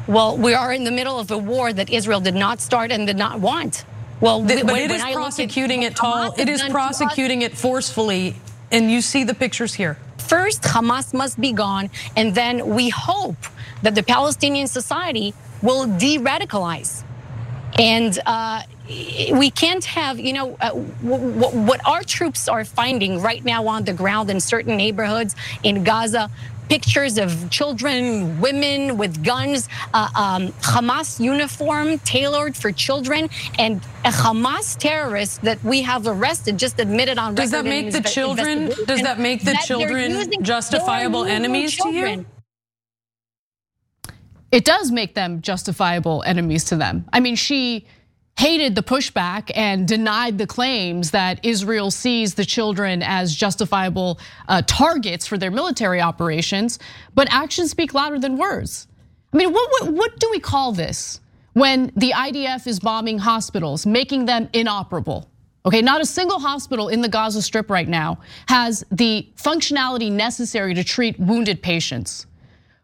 Well, 0.08 0.38
we 0.38 0.54
are 0.54 0.72
in 0.72 0.84
the 0.84 0.92
middle 0.92 1.20
of 1.20 1.32
a 1.32 1.38
war 1.38 1.74
that 1.74 1.89
Israel 1.89 2.20
did 2.20 2.36
not 2.36 2.62
start 2.62 2.92
and 2.92 3.08
did 3.08 3.18
not 3.18 3.39
want. 3.39 3.86
Well, 4.22 4.46
Th- 4.46 4.63
when- 4.63 4.68
but 4.74 4.80
it 4.80 4.92
is 4.92 5.01
I 5.01 5.10
look 5.10 5.15
at 5.18 5.22
prosecuting 5.22 5.84
it, 5.84 5.96
Tal. 5.96 6.34
It 6.38 6.48
is 6.48 6.62
done 6.62 6.72
to 6.72 6.77
us- 6.77 6.98
prosecuting 7.00 7.42
it 7.42 7.58
forcefully, 7.58 8.36
and 8.72 8.92
you 8.92 9.01
see 9.01 9.24
the 9.24 9.34
pictures 9.34 9.74
here. 9.74 9.98
First, 10.27 10.63
Hamas 10.63 11.13
must 11.13 11.39
be 11.39 11.51
gone, 11.53 11.89
and 12.15 12.34
then 12.34 12.53
we 12.75 12.89
hope 12.89 13.38
that 13.84 13.94
the 13.96 14.03
Palestinian 14.03 14.67
society 14.67 15.34
will 15.62 15.86
de-radicalize. 15.86 17.03
And 17.77 18.17
uh, 18.25 18.62
we 18.88 19.51
can't 19.51 19.84
have, 19.86 20.20
you 20.20 20.34
know, 20.34 20.58
uh, 20.62 20.72
what 20.72 21.86
our 21.86 22.03
troops 22.03 22.48
are 22.48 22.63
finding 22.63 23.22
right 23.22 23.44
now 23.44 23.67
on 23.67 23.84
the 23.84 23.94
ground 23.94 24.29
in 24.29 24.39
certain 24.39 24.77
neighborhoods 24.77 25.36
in 25.63 25.84
Gaza. 25.84 26.29
Pictures 26.69 27.17
of 27.17 27.50
children, 27.50 28.39
women 28.41 28.98
with 28.98 29.24
guns, 29.24 29.69
uh, 29.93 30.10
um, 30.15 30.48
Hamas 30.62 31.19
uniform 31.19 32.00
tailored 32.00 32.55
for 32.55 32.72
children, 32.72 33.29
and 33.60 33.81
a 34.03 34.10
Hamas 34.10 34.77
terrorist 34.77 35.41
that 35.43 35.63
we 35.63 35.81
have 35.81 36.07
arrested 36.07 36.57
just 36.57 36.79
admitted 36.79 37.17
on 37.17 37.36
Does 37.36 37.51
record 37.51 37.65
that 37.65 37.69
make 37.69 37.91
the 37.91 38.01
children? 38.01 38.72
Does 38.86 39.01
that 39.01 39.19
make 39.19 39.39
the 39.39 39.53
that 39.53 39.65
children 39.65 40.31
justifiable 40.43 41.24
foreign 41.24 41.36
enemies 41.36 41.77
to 41.77 41.89
you? 41.89 42.25
it 44.55 44.63
does 44.63 44.89
make 44.89 45.15
them 45.15 45.41
justifiable 45.41 46.24
enemies 46.25 46.63
to 46.65 46.77
them. 46.77 47.05
I 47.12 47.19
mean, 47.19 47.36
she 47.36 47.86
hated 48.38 48.75
the 48.75 48.84
pushback 48.84 49.50
and 49.56 49.88
denied 49.88 50.38
the 50.38 50.48
claims 50.48 51.12
that 51.12 51.44
Israel 51.44 51.89
sees 51.89 52.36
the 52.36 52.46
children 52.46 53.01
as 53.01 53.34
justifiable 53.34 54.20
uh, 54.48 54.62
targets 54.68 55.25
for 55.25 55.38
their 55.38 55.51
military 55.51 56.01
operations, 56.01 56.77
but 57.13 57.27
actions 57.32 57.72
speak 57.72 57.94
louder 57.94 58.20
than 58.20 58.38
words. 58.38 58.88
I 59.34 59.38
mean, 59.38 59.54
what, 59.54 59.72
what, 59.72 59.94
what 59.94 60.20
do 60.20 60.30
we 60.32 60.39
call 60.39 60.74
this 60.74 61.22
when 61.54 61.92
the 61.96 62.12
IDF 62.12 62.68
is 62.68 62.80
bombing 62.80 63.20
hospitals, 63.20 63.86
making 63.86 64.25
them 64.25 64.50
inoperable? 64.54 65.30
Okay, 65.65 65.82
not 65.82 66.00
a 66.00 66.06
single 66.06 66.39
hospital 66.39 66.89
in 66.89 67.01
the 67.01 67.10
Gaza 67.10 67.42
Strip 67.42 67.72
right 67.72 67.88
now 67.88 68.20
has 68.48 68.84
the 68.92 69.27
functionality 69.36 70.12
necessary 70.12 70.74
to 70.75 70.84
treat 70.84 71.20
wounded 71.20 71.63
patients. 71.63 72.27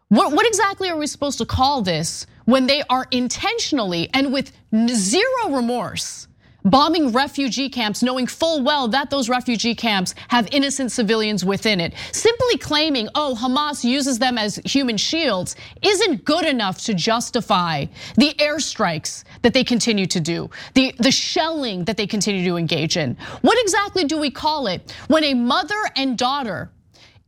What, 0.09 0.33
what 0.33 0.47
exactly 0.47 0.89
are 0.89 0.97
we 0.97 1.07
supposed 1.07 1.37
to 1.37 1.45
call 1.45 1.81
this 1.81 2.25
when 2.45 2.67
they 2.67 2.83
are 2.89 3.07
intentionally 3.11 4.09
and 4.13 4.33
with 4.33 4.51
zero 4.89 5.49
remorse 5.49 6.27
bombing 6.65 7.11
refugee 7.11 7.69
camps, 7.69 8.03
knowing 8.03 8.27
full 8.27 8.63
well 8.63 8.87
that 8.89 9.09
those 9.09 9.29
refugee 9.29 9.75
camps 9.75 10.13
have 10.27 10.47
innocent 10.51 10.91
civilians 10.91 11.43
within 11.43 11.79
it? 11.79 11.93
Simply 12.11 12.57
claiming, 12.57 13.09
oh, 13.15 13.37
Hamas 13.39 13.83
uses 13.83 14.19
them 14.19 14.37
as 14.37 14.57
human 14.65 14.97
shields 14.97 15.55
isn't 15.81 16.25
good 16.25 16.45
enough 16.45 16.79
to 16.85 16.93
justify 16.93 17.85
the 18.15 18.33
airstrikes 18.35 19.23
that 19.41 19.53
they 19.53 19.63
continue 19.63 20.05
to 20.07 20.19
do, 20.19 20.49
the, 20.73 20.93
the 20.99 21.11
shelling 21.11 21.85
that 21.85 21.97
they 21.97 22.07
continue 22.07 22.47
to 22.47 22.57
engage 22.57 22.97
in. 22.97 23.17
What 23.41 23.57
exactly 23.61 24.03
do 24.03 24.17
we 24.17 24.29
call 24.29 24.67
it 24.67 24.95
when 25.07 25.23
a 25.23 25.33
mother 25.33 25.81
and 25.95 26.17
daughter 26.17 26.71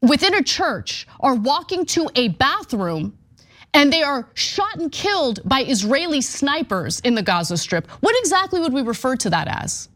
within 0.01 0.35
a 0.35 0.43
church 0.43 1.07
are 1.21 1.35
walking 1.35 1.85
to 1.85 2.09
a 2.15 2.29
bathroom 2.29 3.17
and 3.73 3.91
they 3.91 4.03
are 4.03 4.29
shot 4.33 4.75
and 4.75 4.91
killed 4.91 5.39
by 5.43 5.63
Israeli 5.63 6.21
snipers 6.21 6.99
in 7.01 7.15
the 7.15 7.23
Gaza 7.23 7.57
Strip. 7.57 7.87
What 8.01 8.15
exactly 8.19 8.59
would 8.59 8.73
we 8.73 8.81
refer 8.81 9.15
to 9.17 9.29
that 9.31 9.47
as? 9.47 9.89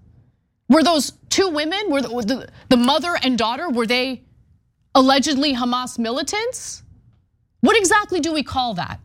Were 0.69 0.83
those 0.83 1.13
two 1.29 1.49
women, 1.49 1.89
were 1.89 2.01
the, 2.01 2.49
the 2.69 2.77
mother 2.77 3.15
and 3.23 3.37
daughter, 3.37 3.69
were 3.69 3.87
they 3.87 4.23
allegedly 4.95 5.53
Hamas 5.53 5.97
militants? 5.99 6.83
What 7.61 7.77
exactly 7.77 8.19
do 8.19 8.33
we 8.33 8.43
call 8.43 8.73
that? 8.73 8.99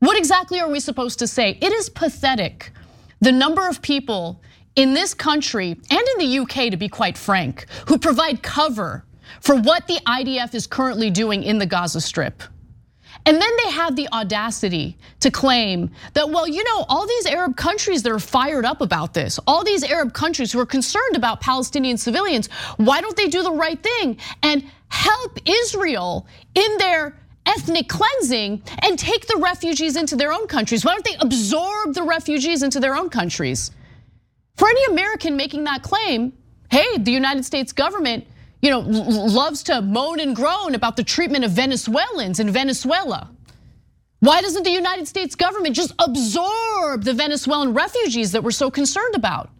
What 0.00 0.18
exactly 0.18 0.60
are 0.60 0.68
we 0.68 0.80
supposed 0.80 1.20
to 1.20 1.26
say? 1.26 1.58
It 1.60 1.72
is 1.72 1.88
pathetic. 1.88 2.72
The 3.20 3.32
number 3.32 3.68
of 3.68 3.80
people 3.80 4.42
in 4.74 4.94
this 4.94 5.14
country 5.14 5.70
and 5.90 6.00
in 6.00 6.18
the 6.18 6.38
UK, 6.40 6.70
to 6.70 6.76
be 6.76 6.88
quite 6.88 7.16
frank, 7.16 7.66
who 7.86 7.98
provide 7.98 8.42
cover 8.42 9.04
for 9.40 9.56
what 9.56 9.86
the 9.86 10.00
IDF 10.06 10.54
is 10.54 10.66
currently 10.66 11.10
doing 11.10 11.42
in 11.44 11.58
the 11.58 11.66
Gaza 11.66 12.00
Strip. 12.00 12.42
And 13.24 13.40
then 13.40 13.50
they 13.64 13.70
have 13.70 13.94
the 13.94 14.08
audacity 14.12 14.96
to 15.20 15.30
claim 15.30 15.90
that, 16.14 16.28
well, 16.28 16.48
you 16.48 16.64
know, 16.64 16.84
all 16.88 17.06
these 17.06 17.26
Arab 17.26 17.56
countries 17.56 18.02
that 18.02 18.10
are 18.10 18.18
fired 18.18 18.64
up 18.64 18.80
about 18.80 19.14
this, 19.14 19.38
all 19.46 19.62
these 19.62 19.84
Arab 19.84 20.12
countries 20.12 20.50
who 20.50 20.58
are 20.58 20.66
concerned 20.66 21.14
about 21.14 21.40
Palestinian 21.40 21.96
civilians, 21.96 22.48
why 22.78 23.00
don't 23.00 23.16
they 23.16 23.28
do 23.28 23.42
the 23.42 23.52
right 23.52 23.80
thing 23.80 24.18
and 24.42 24.64
help 24.88 25.38
Israel 25.46 26.26
in 26.54 26.78
their 26.78 27.16
ethnic 27.46 27.88
cleansing 27.88 28.62
and 28.82 28.98
take 28.98 29.26
the 29.26 29.36
refugees 29.36 29.96
into 29.96 30.16
their 30.16 30.32
own 30.32 30.48
countries? 30.48 30.84
Why 30.84 30.94
don't 30.94 31.04
they 31.04 31.16
absorb 31.20 31.94
the 31.94 32.02
refugees 32.02 32.64
into 32.64 32.80
their 32.80 32.96
own 32.96 33.08
countries? 33.08 33.70
For 34.56 34.68
any 34.68 34.84
American 34.92 35.36
making 35.36 35.64
that 35.64 35.82
claim, 35.82 36.32
hey, 36.70 36.98
the 36.98 37.12
United 37.12 37.44
States 37.44 37.72
government 37.72 38.26
you 38.62 38.70
know, 38.70 38.78
loves 38.80 39.64
to 39.64 39.82
moan 39.82 40.20
and 40.20 40.34
groan 40.34 40.74
about 40.74 40.96
the 40.96 41.02
treatment 41.02 41.44
of 41.44 41.50
Venezuelans 41.50 42.38
in 42.40 42.50
Venezuela. 42.50 43.28
Why 44.20 44.40
doesn't 44.40 44.62
the 44.62 44.70
United 44.70 45.08
States 45.08 45.34
government 45.34 45.74
just 45.74 45.92
absorb 45.98 47.02
the 47.02 47.12
Venezuelan 47.12 47.74
refugees 47.74 48.30
that 48.32 48.44
we're 48.44 48.52
so 48.52 48.70
concerned 48.70 49.16
about? 49.16 49.50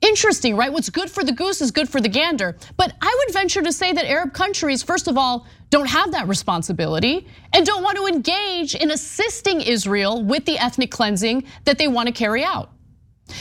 Interesting, 0.00 0.56
right? 0.56 0.72
What's 0.72 0.90
good 0.90 1.08
for 1.08 1.22
the 1.22 1.30
goose 1.32 1.62
is 1.62 1.70
good 1.70 1.88
for 1.88 2.00
the 2.00 2.08
gander. 2.08 2.56
But 2.76 2.92
I 3.00 3.16
would 3.18 3.32
venture 3.32 3.62
to 3.62 3.72
say 3.72 3.92
that 3.92 4.04
Arab 4.04 4.34
countries, 4.34 4.82
first 4.82 5.06
of 5.06 5.16
all, 5.16 5.46
don't 5.70 5.88
have 5.88 6.10
that 6.12 6.26
responsibility 6.26 7.28
and 7.52 7.64
don't 7.64 7.84
want 7.84 7.96
to 7.96 8.06
engage 8.06 8.74
in 8.74 8.90
assisting 8.90 9.60
Israel 9.60 10.22
with 10.22 10.44
the 10.46 10.58
ethnic 10.58 10.90
cleansing 10.90 11.44
that 11.64 11.78
they 11.78 11.86
want 11.86 12.08
to 12.08 12.12
carry 12.12 12.42
out. 12.42 12.70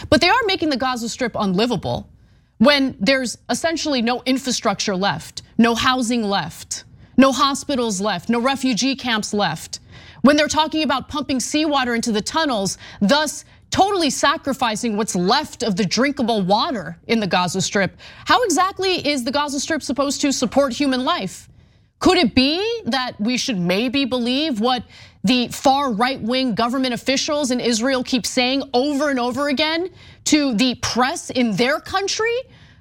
But 0.09 0.21
they 0.21 0.29
are 0.29 0.41
making 0.45 0.69
the 0.69 0.77
Gaza 0.77 1.09
Strip 1.09 1.35
unlivable 1.35 2.12
when 2.57 2.95
there's 2.99 3.37
essentially 3.49 4.01
no 4.01 4.21
infrastructure 4.25 4.95
left, 4.95 5.41
no 5.57 5.75
housing 5.75 6.23
left, 6.23 6.83
no 7.17 7.31
hospitals 7.31 8.01
left, 8.01 8.29
no 8.29 8.39
refugee 8.39 8.95
camps 8.95 9.33
left. 9.33 9.79
When 10.21 10.37
they're 10.37 10.47
talking 10.47 10.83
about 10.83 11.09
pumping 11.09 11.39
seawater 11.39 11.93
into 11.93 12.11
the 12.11 12.21
tunnels, 12.21 12.77
thus 13.01 13.43
totally 13.69 14.09
sacrificing 14.09 14.95
what's 14.95 15.15
left 15.15 15.63
of 15.63 15.75
the 15.75 15.85
drinkable 15.85 16.41
water 16.43 16.97
in 17.07 17.19
the 17.19 17.27
Gaza 17.27 17.59
Strip. 17.59 17.97
How 18.25 18.43
exactly 18.43 19.05
is 19.07 19.23
the 19.23 19.31
Gaza 19.31 19.59
Strip 19.59 19.81
supposed 19.81 20.21
to 20.21 20.31
support 20.31 20.73
human 20.73 21.03
life? 21.03 21.49
Could 21.99 22.17
it 22.17 22.35
be 22.35 22.81
that 22.85 23.19
we 23.19 23.37
should 23.37 23.57
maybe 23.57 24.05
believe 24.05 24.59
what 24.59 24.83
the 25.23 25.47
far 25.49 25.91
right 25.93 26.21
wing 26.21 26.53
government 26.53 26.93
officials 26.93 27.51
in 27.51 27.59
Israel 27.59 28.03
keep 28.03 28.25
saying 28.25 28.63
over 28.73 29.09
and 29.09 29.19
over 29.19 29.47
again 29.47 29.89
to 30.25 30.53
the 30.55 30.75
press 30.75 31.29
in 31.29 31.55
their 31.55 31.79
country 31.79 32.35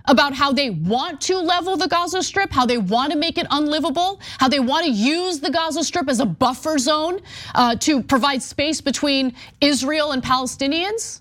about 0.06 0.34
how 0.34 0.52
they 0.52 0.70
want 0.70 1.20
to 1.20 1.38
level 1.38 1.76
the 1.76 1.86
Gaza 1.86 2.22
Strip, 2.22 2.50
how 2.50 2.66
they 2.66 2.78
want 2.78 3.12
to 3.12 3.18
make 3.18 3.38
it 3.38 3.46
unlivable, 3.50 4.20
how 4.38 4.48
they 4.48 4.58
want 4.58 4.84
to 4.84 4.90
use 4.90 5.38
the 5.38 5.50
Gaza 5.50 5.84
Strip 5.84 6.08
as 6.08 6.18
a 6.18 6.26
buffer 6.26 6.76
zone 6.78 7.20
uh, 7.54 7.76
to 7.76 8.02
provide 8.02 8.42
space 8.42 8.80
between 8.80 9.34
Israel 9.60 10.10
and 10.10 10.22
Palestinians? 10.22 11.20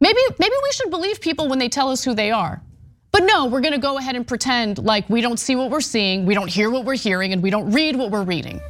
Maybe, 0.00 0.20
maybe 0.38 0.54
we 0.62 0.72
should 0.72 0.90
believe 0.90 1.20
people 1.20 1.48
when 1.48 1.58
they 1.58 1.68
tell 1.68 1.88
us 1.88 2.04
who 2.04 2.14
they 2.14 2.30
are. 2.30 2.60
But 3.12 3.24
no, 3.24 3.46
we're 3.46 3.60
gonna 3.60 3.78
go 3.78 3.98
ahead 3.98 4.16
and 4.16 4.26
pretend 4.26 4.78
like 4.78 5.08
we 5.08 5.20
don't 5.20 5.38
see 5.38 5.54
what 5.54 5.70
we're 5.70 5.80
seeing, 5.80 6.26
we 6.26 6.34
don't 6.34 6.48
hear 6.48 6.70
what 6.70 6.84
we're 6.84 6.96
hearing, 6.96 7.32
and 7.32 7.42
we 7.42 7.50
don't 7.50 7.70
read 7.70 7.96
what 7.96 8.10
we're 8.10 8.24
reading. 8.24 8.60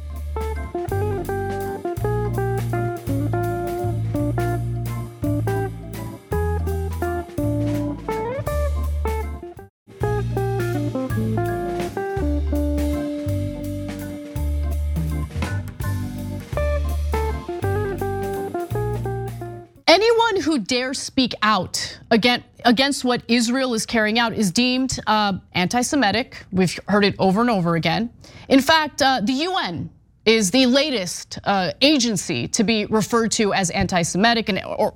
Anyone 19.93 20.41
who 20.41 20.57
dares 20.57 20.97
speak 20.97 21.35
out 21.43 21.99
against, 22.09 22.47
against 22.65 23.05
what 23.05 23.21
Israel 23.27 23.75
is 23.75 23.85
carrying 23.85 24.17
out 24.17 24.33
is 24.33 24.49
deemed 24.49 24.99
uh, 25.05 25.33
anti 25.51 25.81
Semitic. 25.81 26.43
We've 26.51 26.79
heard 26.87 27.05
it 27.05 27.13
over 27.19 27.41
and 27.41 27.49
over 27.51 27.75
again. 27.75 28.09
In 28.49 28.59
fact, 28.59 29.03
uh, 29.03 29.21
the 29.23 29.33
UN 29.33 29.91
is 30.25 30.49
the 30.49 30.65
latest 30.65 31.37
uh, 31.43 31.73
agency 31.81 32.47
to 32.47 32.63
be 32.63 32.87
referred 32.87 33.29
to 33.33 33.53
as 33.53 33.69
anti 33.69 34.01
Semitic 34.01 34.49
and 34.49 34.63
or 34.65 34.95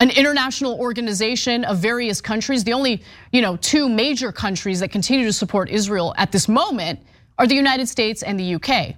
an 0.00 0.08
international 0.08 0.80
organization 0.80 1.64
of 1.64 1.76
various 1.76 2.22
countries. 2.22 2.64
The 2.64 2.72
only, 2.72 3.02
you 3.32 3.42
know, 3.42 3.58
two 3.58 3.86
major 3.86 4.32
countries 4.32 4.80
that 4.80 4.90
continue 4.90 5.26
to 5.26 5.32
support 5.32 5.68
Israel 5.68 6.14
at 6.16 6.32
this 6.32 6.48
moment 6.48 7.00
are 7.38 7.46
the 7.46 7.54
United 7.54 7.86
States 7.86 8.22
and 8.22 8.40
the 8.40 8.54
UK. 8.54 8.96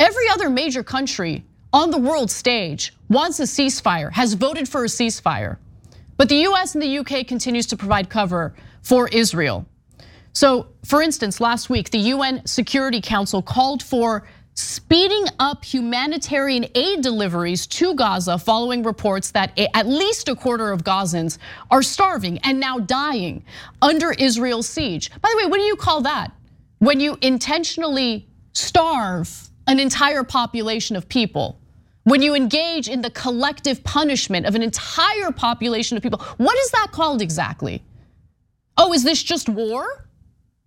Every 0.00 0.28
other 0.32 0.50
major 0.50 0.82
country 0.82 1.44
on 1.72 1.92
the 1.92 1.98
world 1.98 2.28
stage 2.28 2.92
wants 3.08 3.40
a 3.40 3.44
ceasefire, 3.44 4.12
has 4.12 4.34
voted 4.34 4.68
for 4.68 4.84
a 4.84 4.88
ceasefire. 4.88 5.58
But 6.16 6.28
the 6.28 6.46
US 6.48 6.74
and 6.74 6.82
the 6.82 6.98
UK 6.98 7.26
continues 7.26 7.66
to 7.66 7.76
provide 7.76 8.10
cover 8.10 8.54
for 8.82 9.08
Israel. 9.08 9.66
So, 10.32 10.68
for 10.84 11.02
instance, 11.02 11.40
last 11.40 11.70
week 11.70 11.90
the 11.90 11.98
UN 11.98 12.44
Security 12.46 13.00
Council 13.00 13.42
called 13.42 13.82
for 13.82 14.26
speeding 14.54 15.24
up 15.38 15.64
humanitarian 15.64 16.66
aid 16.74 17.00
deliveries 17.00 17.66
to 17.66 17.94
Gaza 17.94 18.36
following 18.38 18.82
reports 18.82 19.30
that 19.30 19.56
at 19.74 19.86
least 19.86 20.28
a 20.28 20.34
quarter 20.34 20.72
of 20.72 20.82
Gazans 20.82 21.38
are 21.70 21.82
starving 21.82 22.38
and 22.38 22.58
now 22.58 22.78
dying 22.78 23.44
under 23.80 24.10
Israel's 24.12 24.68
siege. 24.68 25.10
By 25.20 25.28
the 25.30 25.44
way, 25.44 25.46
what 25.46 25.58
do 25.58 25.62
you 25.62 25.76
call 25.76 26.00
that? 26.00 26.32
When 26.78 26.98
you 26.98 27.16
intentionally 27.22 28.26
starve 28.52 29.50
an 29.68 29.78
entire 29.78 30.24
population 30.24 30.96
of 30.96 31.08
people, 31.08 31.60
when 32.10 32.22
you 32.22 32.34
engage 32.34 32.88
in 32.88 33.02
the 33.02 33.10
collective 33.10 33.82
punishment 33.84 34.46
of 34.46 34.54
an 34.54 34.62
entire 34.62 35.32
population 35.32 35.96
of 35.96 36.02
people, 36.02 36.20
what 36.36 36.56
is 36.58 36.70
that 36.70 36.88
called 36.92 37.22
exactly? 37.22 37.82
Oh, 38.76 38.92
is 38.92 39.02
this 39.04 39.22
just 39.22 39.48
war? 39.48 40.06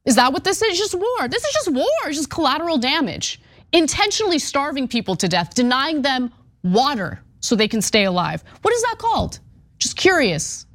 Is 0.05 0.15
that 0.15 0.33
what 0.33 0.43
this 0.43 0.61
is? 0.61 0.77
Just 0.77 0.95
war. 0.95 1.27
This 1.27 1.43
is 1.43 1.53
just 1.53 1.71
war. 1.71 1.85
It's 2.05 2.17
just 2.17 2.29
collateral 2.29 2.77
damage 2.77 3.39
intentionally 3.73 4.39
starving 4.39 4.87
people 4.87 5.15
to 5.15 5.27
death, 5.27 5.53
denying 5.53 6.01
them 6.01 6.31
water 6.63 7.21
so 7.39 7.55
they 7.55 7.67
can 7.67 7.81
stay 7.81 8.05
alive. 8.05 8.43
What 8.61 8.73
is 8.73 8.81
that 8.83 8.95
called? 8.97 9.39
Just 9.77 9.97
curious. 9.97 10.65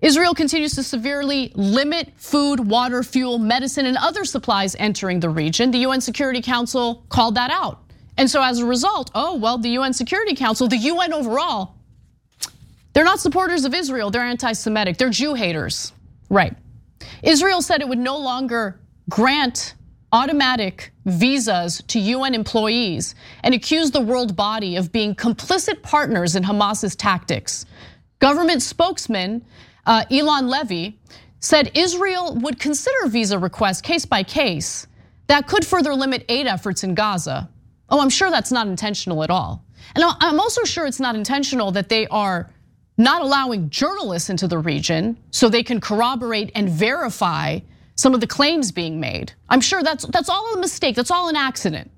Israel 0.00 0.34
continues 0.34 0.74
to 0.76 0.82
severely 0.82 1.52
limit 1.54 2.12
food, 2.16 2.60
water, 2.60 3.02
fuel, 3.02 3.38
medicine, 3.38 3.86
and 3.86 3.96
other 3.98 4.24
supplies 4.24 4.74
entering 4.78 5.20
the 5.20 5.28
region. 5.28 5.70
The 5.70 5.78
UN 5.78 6.00
Security 6.00 6.40
Council 6.40 7.04
called 7.08 7.34
that 7.34 7.50
out. 7.50 7.89
And 8.16 8.30
so 8.30 8.42
as 8.42 8.58
a 8.58 8.66
result, 8.66 9.10
oh, 9.14 9.36
well, 9.36 9.58
the 9.58 9.70
UN 9.70 9.92
Security 9.92 10.34
Council, 10.34 10.68
the 10.68 10.76
UN 10.76 11.12
overall, 11.12 11.74
they're 12.92 13.04
not 13.04 13.20
supporters 13.20 13.64
of 13.64 13.74
Israel, 13.74 14.10
they're 14.10 14.22
anti 14.22 14.52
Semitic, 14.52 14.98
they're 14.98 15.10
Jew 15.10 15.34
haters. 15.34 15.92
Right. 16.28 16.56
Israel 17.22 17.62
said 17.62 17.80
it 17.80 17.88
would 17.88 17.98
no 17.98 18.18
longer 18.18 18.80
grant 19.08 19.74
automatic 20.12 20.92
visas 21.04 21.82
to 21.86 22.00
UN 22.00 22.34
employees 22.34 23.14
and 23.42 23.54
accused 23.54 23.92
the 23.92 24.00
world 24.00 24.34
body 24.34 24.76
of 24.76 24.90
being 24.90 25.14
complicit 25.14 25.82
partners 25.82 26.34
in 26.36 26.42
Hamas's 26.42 26.96
tactics. 26.96 27.64
Government 28.18 28.62
spokesman 28.62 29.44
uh, 29.86 30.04
Eylon 30.10 30.48
Levy 30.48 30.98
said 31.38 31.70
Israel 31.74 32.36
would 32.36 32.58
consider 32.58 33.08
visa 33.08 33.38
requests 33.38 33.80
case 33.80 34.04
by 34.04 34.22
case 34.22 34.86
that 35.28 35.46
could 35.46 35.64
further 35.64 35.94
limit 35.94 36.24
aid 36.28 36.46
efforts 36.46 36.84
in 36.84 36.94
Gaza. 36.94 37.48
Oh, 37.90 38.00
I'm 38.00 38.10
sure 38.10 38.30
that's 38.30 38.52
not 38.52 38.66
intentional 38.66 39.24
at 39.24 39.30
all. 39.30 39.64
And 39.94 40.04
I'm 40.04 40.38
also 40.38 40.64
sure 40.64 40.86
it's 40.86 41.00
not 41.00 41.14
intentional 41.14 41.72
that 41.72 41.88
they 41.88 42.06
are 42.08 42.50
not 42.96 43.22
allowing 43.22 43.70
journalists 43.70 44.30
into 44.30 44.46
the 44.46 44.58
region 44.58 45.16
so 45.30 45.48
they 45.48 45.62
can 45.62 45.80
corroborate 45.80 46.52
and 46.54 46.68
verify 46.68 47.58
some 47.96 48.14
of 48.14 48.20
the 48.20 48.26
claims 48.26 48.72
being 48.72 49.00
made. 49.00 49.32
I'm 49.48 49.60
sure 49.60 49.82
that's 49.82 50.06
that's 50.06 50.28
all 50.28 50.54
a 50.54 50.60
mistake. 50.60 50.96
That's 50.96 51.10
all 51.10 51.28
an 51.28 51.36
accident. 51.36 51.90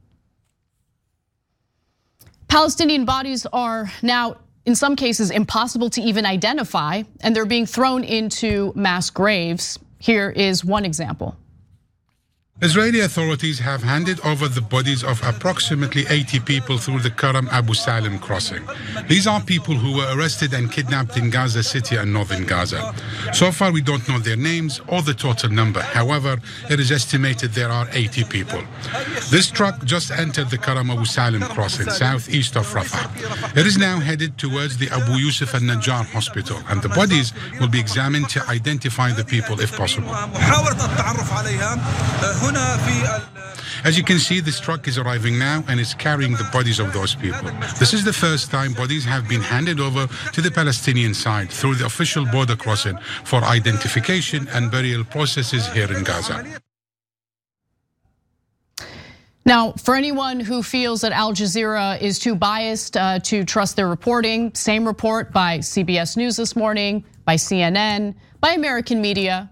Palestinian 2.49 3.05
bodies 3.05 3.47
are 3.53 3.91
now 4.03 4.37
in 4.65 4.75
some 4.75 4.95
cases 4.95 5.31
impossible 5.31 5.91
to 5.91 6.01
even 6.01 6.25
identify 6.25 7.03
and 7.21 7.35
they're 7.35 7.47
being 7.47 7.67
thrown 7.67 8.05
into 8.05 8.73
mass 8.75 9.11
graves. 9.11 9.79
Here 9.99 10.31
is 10.31 10.65
one 10.65 10.85
example. 10.85 11.37
Israeli 12.63 13.01
authorities 13.01 13.59
have 13.59 13.83
handed 13.83 14.21
over 14.21 14.47
the 14.47 14.61
bodies 14.61 15.03
of 15.03 15.21
approximately 15.27 16.05
80 16.09 16.39
people 16.41 16.79
through 16.79 17.01
the 17.01 17.11
Karam 17.11 17.49
Abu 17.51 17.75
Salim 17.75 18.21
crossing. 18.21 18.63
These 19.09 19.27
are 19.27 19.41
people 19.41 19.75
who 19.75 19.97
were 19.97 20.07
arrested 20.17 20.55
and 20.55 20.71
kidnapped 20.71 21.17
in 21.17 21.29
Gaza 21.29 21.65
City 21.65 21.97
and 21.97 22.13
northern 22.13 22.47
Gaza. 22.47 22.95
So 23.33 23.51
far, 23.51 23.73
we 23.73 23.83
don't 23.83 24.09
know 24.09 24.21
their 24.21 24.37
names 24.37 24.81
or 24.87 25.03
the 25.03 25.13
total 25.13 25.51
number. 25.51 25.83
However, 25.83 26.39
it 26.71 26.79
is 26.79 26.93
estimated 26.93 27.51
there 27.51 27.69
are 27.69 27.89
80 27.91 28.25
people. 28.25 28.63
This 29.29 29.51
truck 29.51 29.85
just 29.85 30.13
entered 30.13 30.51
the 30.51 30.59
Karam 30.59 30.89
Abu 30.89 31.05
Salim 31.05 31.43
crossing 31.43 31.91
southeast 31.91 32.57
of 32.57 32.73
Rafah. 32.73 33.57
It 33.57 33.67
is 33.67 33.77
now 33.77 33.99
headed 33.99 34.39
towards 34.39 34.79
the 34.79 34.89
Abu 34.91 35.15
Yusuf 35.15 35.53
al 35.55 35.63
Najjar 35.63 36.07
hospital, 36.13 36.59
and 36.69 36.81
the 36.81 36.91
bodies 36.91 37.33
will 37.59 37.69
be 37.69 37.81
examined 37.81 38.29
to 38.31 38.49
identify 38.49 39.11
the 39.11 39.25
people 39.25 39.59
if 39.59 39.77
possible. 39.77 40.15
As 43.85 43.99
you 43.99 44.05
can 44.05 44.19
see, 44.21 44.39
this 44.41 44.61
truck 44.61 44.87
is 44.87 44.97
arriving 44.97 45.39
now 45.39 45.65
and 45.69 45.81
is 45.81 45.93
carrying 45.95 46.33
the 46.33 46.49
bodies 46.53 46.79
of 46.79 46.93
those 46.93 47.17
people. 47.17 47.51
This 47.81 47.93
is 47.93 48.05
the 48.05 48.13
first 48.13 48.51
time 48.51 48.75
bodies 48.75 49.05
have 49.05 49.29
been 49.29 49.41
handed 49.41 49.81
over 49.81 50.07
to 50.33 50.41
the 50.41 50.51
Palestinian 50.51 51.15
side 51.15 51.51
through 51.51 51.75
the 51.75 51.87
official 51.87 52.25
border 52.27 52.55
crossing 52.55 52.97
for 53.25 53.43
identification 53.43 54.47
and 54.53 54.71
burial 54.71 55.05
processes 55.05 55.67
here 55.73 55.93
in 55.93 56.05
Gaza. 56.05 56.45
Now, 59.45 59.73
for 59.73 59.97
anyone 59.97 60.39
who 60.39 60.63
feels 60.63 61.01
that 61.01 61.11
Al 61.11 61.33
Jazeera 61.33 62.01
is 62.01 62.21
too 62.21 62.37
biased 62.37 62.97
uh, 62.97 63.19
to 63.21 63.45
trust 63.45 63.75
their 63.75 63.89
reporting, 63.89 64.55
same 64.55 64.87
report 64.87 65.33
by 65.33 65.59
CBS 65.59 66.17
News 66.17 66.37
this 66.37 66.55
morning, 66.55 67.05
by 67.25 67.35
CNN, 67.35 68.15
by 68.41 68.51
American 68.51 69.01
media, 69.01 69.51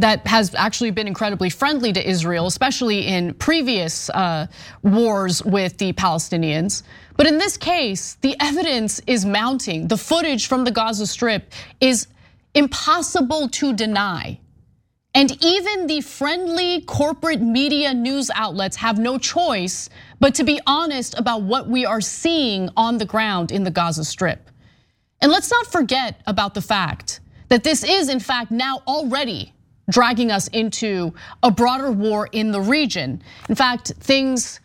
that 0.00 0.26
has 0.26 0.54
actually 0.54 0.90
been 0.90 1.06
incredibly 1.06 1.50
friendly 1.50 1.92
to 1.92 2.08
Israel, 2.08 2.46
especially 2.46 3.06
in 3.06 3.34
previous 3.34 4.08
uh, 4.10 4.46
wars 4.82 5.44
with 5.44 5.76
the 5.76 5.92
Palestinians. 5.92 6.82
But 7.16 7.26
in 7.26 7.36
this 7.36 7.58
case, 7.58 8.14
the 8.22 8.34
evidence 8.40 9.00
is 9.06 9.26
mounting. 9.26 9.88
The 9.88 9.98
footage 9.98 10.46
from 10.46 10.64
the 10.64 10.70
Gaza 10.70 11.06
Strip 11.06 11.52
is 11.80 12.06
impossible 12.54 13.48
to 13.50 13.74
deny. 13.74 14.40
And 15.14 15.36
even 15.44 15.86
the 15.86 16.00
friendly 16.00 16.80
corporate 16.82 17.42
media 17.42 17.92
news 17.92 18.30
outlets 18.34 18.76
have 18.76 18.98
no 18.98 19.18
choice 19.18 19.90
but 20.18 20.34
to 20.36 20.44
be 20.44 20.60
honest 20.66 21.18
about 21.18 21.42
what 21.42 21.68
we 21.68 21.84
are 21.84 22.00
seeing 22.00 22.70
on 22.76 22.96
the 22.96 23.04
ground 23.04 23.52
in 23.52 23.64
the 23.64 23.70
Gaza 23.70 24.04
Strip. 24.04 24.50
And 25.20 25.30
let's 25.30 25.50
not 25.50 25.66
forget 25.66 26.22
about 26.26 26.54
the 26.54 26.62
fact 26.62 27.20
that 27.48 27.64
this 27.64 27.84
is, 27.84 28.08
in 28.08 28.20
fact, 28.20 28.50
now 28.50 28.82
already 28.86 29.52
dragging 29.90 30.30
us 30.30 30.48
into 30.48 31.12
a 31.42 31.50
broader 31.50 31.90
war 31.90 32.28
in 32.32 32.50
the 32.50 32.60
region. 32.60 33.22
In 33.48 33.54
fact, 33.54 33.92
things 34.00 34.60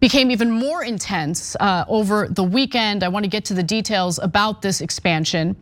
became 0.00 0.30
even 0.30 0.50
more 0.50 0.84
intense 0.84 1.56
uh, 1.60 1.84
over 1.88 2.28
the 2.28 2.44
weekend. 2.44 3.02
I 3.02 3.08
want 3.08 3.24
to 3.24 3.30
get 3.30 3.44
to 3.46 3.54
the 3.54 3.62
details 3.62 4.18
about 4.18 4.60
this 4.60 4.80
expansion. 4.80 5.56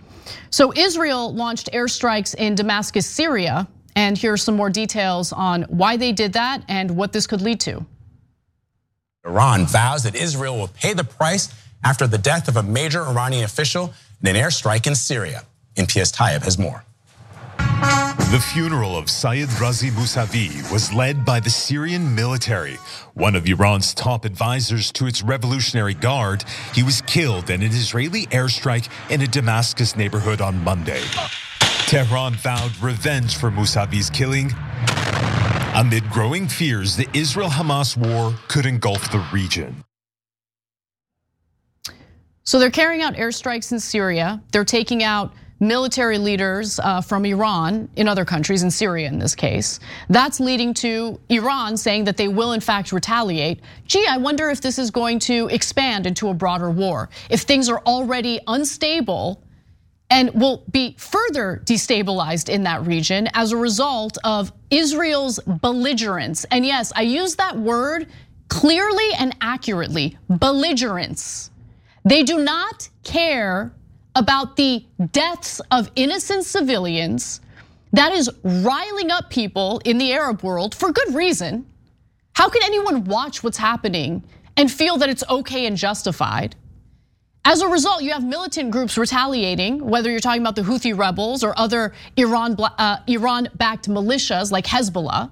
So, 0.51 0.73
Israel 0.75 1.33
launched 1.33 1.71
airstrikes 1.73 2.35
in 2.35 2.55
Damascus, 2.55 3.07
Syria. 3.07 3.69
And 3.95 4.17
here 4.17 4.33
are 4.33 4.39
some 4.39 4.57
more 4.57 4.71
details 4.71 5.33
on 5.33 5.63
why 5.65 5.97
they 5.97 6.13
did 6.13 6.33
that 6.33 6.65
and 6.69 6.97
what 6.97 7.13
this 7.13 7.27
could 7.27 7.43
lead 7.43 7.61
to. 7.61 7.85
Iran 9.25 9.67
vows 9.67 10.03
that 10.03 10.17
Israel 10.17 10.59
will 10.59 10.69
pay 10.69 10.95
the 10.95 11.05
price 11.05 11.55
after 11.85 12.07
the 12.07 12.19
death 12.19 12.49
of 12.49 12.57
a 12.57 12.63
major 12.63 13.03
Iranian 13.03 13.45
official 13.45 13.93
in 14.23 14.35
an 14.35 14.37
airstrike 14.37 14.87
in 14.87 14.95
Syria. 14.95 15.45
NPS 15.77 16.13
Tayeb 16.15 16.43
has 16.43 16.59
more. 16.59 16.85
The 18.33 18.41
funeral 18.41 18.97
of 18.97 19.11
Sayed 19.11 19.51
Razi 19.61 19.91
Mousavi 19.91 20.73
was 20.73 20.91
led 20.91 21.23
by 21.23 21.39
the 21.39 21.51
Syrian 21.51 22.15
military. 22.15 22.79
One 23.13 23.35
of 23.35 23.47
Iran's 23.47 23.93
top 23.93 24.25
advisors 24.25 24.91
to 24.93 25.07
its 25.07 25.23
Revolutionary 25.23 25.93
Guard, 25.93 26.43
he 26.73 26.83
was 26.83 27.03
killed 27.03 27.51
in 27.51 27.61
an 27.61 27.73
Israeli 27.73 28.25
airstrike 28.29 28.89
in 29.11 29.21
a 29.21 29.27
Damascus 29.27 29.97
neighborhood 29.97 30.41
on 30.41 30.65
Monday. 30.65 31.03
Tehran 31.85 32.33
vowed 32.37 32.75
revenge 32.81 33.37
for 33.37 33.51
Mousavi's 33.51 34.09
killing 34.09 34.51
amid 35.75 36.09
growing 36.09 36.49
fears 36.49 36.97
the 36.97 37.09
Israel 37.13 37.51
Hamas 37.51 37.99
war 37.99 38.35
could 38.49 38.65
engulf 38.65 39.13
the 39.13 39.23
region. 39.31 39.85
So 42.45 42.59
they're 42.59 42.71
carrying 42.71 43.03
out 43.03 43.13
airstrikes 43.13 43.73
in 43.73 43.79
Syria. 43.79 44.43
They're 44.53 44.65
taking 44.65 45.03
out 45.03 45.35
military 45.63 46.19
leaders 46.19 46.81
uh, 46.81 47.01
from 47.01 47.25
Iran 47.25 47.89
in 47.95 48.09
other 48.09 48.25
countries, 48.25 48.65
in 48.65 48.71
Syria 48.71 49.07
in 49.07 49.19
this 49.19 49.35
case. 49.35 49.79
That's 50.09 50.41
leading 50.41 50.75
to 50.75 51.21
Iran 51.29 51.77
saying 51.77 52.05
that 52.05 52.17
they 52.17 52.27
will 52.27 52.53
in 52.53 52.61
fact 52.61 52.93
retaliate. 52.93 53.61
Gee, 53.87 54.05
I 54.09 54.19
wonder 54.19 54.51
if 54.51 54.61
this 54.61 54.79
is 54.79 54.91
going 54.91 55.21
to 55.21 55.47
expand 55.49 56.07
into 56.07 56.29
a 56.29 56.35
broader 56.35 56.69
war. 56.69 57.09
If 57.31 57.43
things 57.43 57.69
are 57.69 57.79
already 57.87 58.41
unstable 58.49 59.43
and 60.11 60.31
will 60.35 60.65
be 60.71 60.97
further 60.99 61.63
destabilized 61.65 62.49
in 62.49 62.65
that 62.65 62.85
region 62.85 63.29
as 63.33 63.53
a 63.53 63.57
result 63.57 64.19
of 64.25 64.53
Israel's 64.71 65.39
belligerence. 65.39 66.45
And 66.51 66.67
yes, 66.67 66.93
I 66.95 67.03
use 67.03 67.37
that 67.37 67.57
word 67.57 68.09
clearly 68.49 69.09
and 69.19 69.35
accurately 69.41 70.19
belligerence. 70.29 71.51
They 72.05 72.25
do 72.25 72.43
not 72.43 72.89
care 73.05 73.73
about 74.15 74.57
the 74.57 74.85
deaths 75.11 75.61
of 75.71 75.91
innocent 75.97 76.45
civilians 76.45 77.41
that 77.93 78.13
is 78.13 78.31
riling 78.43 79.11
up 79.11 79.31
people 79.31 79.81
in 79.85 79.99
the 79.99 80.13
Arab 80.13 80.43
world 80.43 80.75
for 80.75 80.93
good 80.93 81.15
reason. 81.15 81.67
How 82.35 82.49
can 82.49 82.63
anyone 82.65 83.05
watch 83.05 83.43
what's 83.43 83.59
happening 83.59 84.25
and 84.57 84.71
feel 84.71 84.97
that 84.99 85.09
it's 85.09 85.25
okay 85.29 85.67
and 85.67 85.77
justified? 85.77 86.57
As 87.45 87.61
a 87.61 87.69
result, 87.69 88.03
you 88.03 88.13
have 88.13 88.25
militant 88.25 88.71
groups 88.71 88.97
retaliating, 88.97 89.85
whether 89.85 90.11
you're 90.11 90.21
talking 90.21 90.43
about 90.43 90.55
the 90.55 90.63
Houthi 90.63 90.97
rebels 90.97 91.43
or 91.43 91.59
other 91.59 91.93
Iran, 92.17 92.57
uh, 92.59 92.99
Iran-backed 93.07 93.89
militias 93.89 94.53
like 94.53 94.65
Hezbollah. 94.65 95.31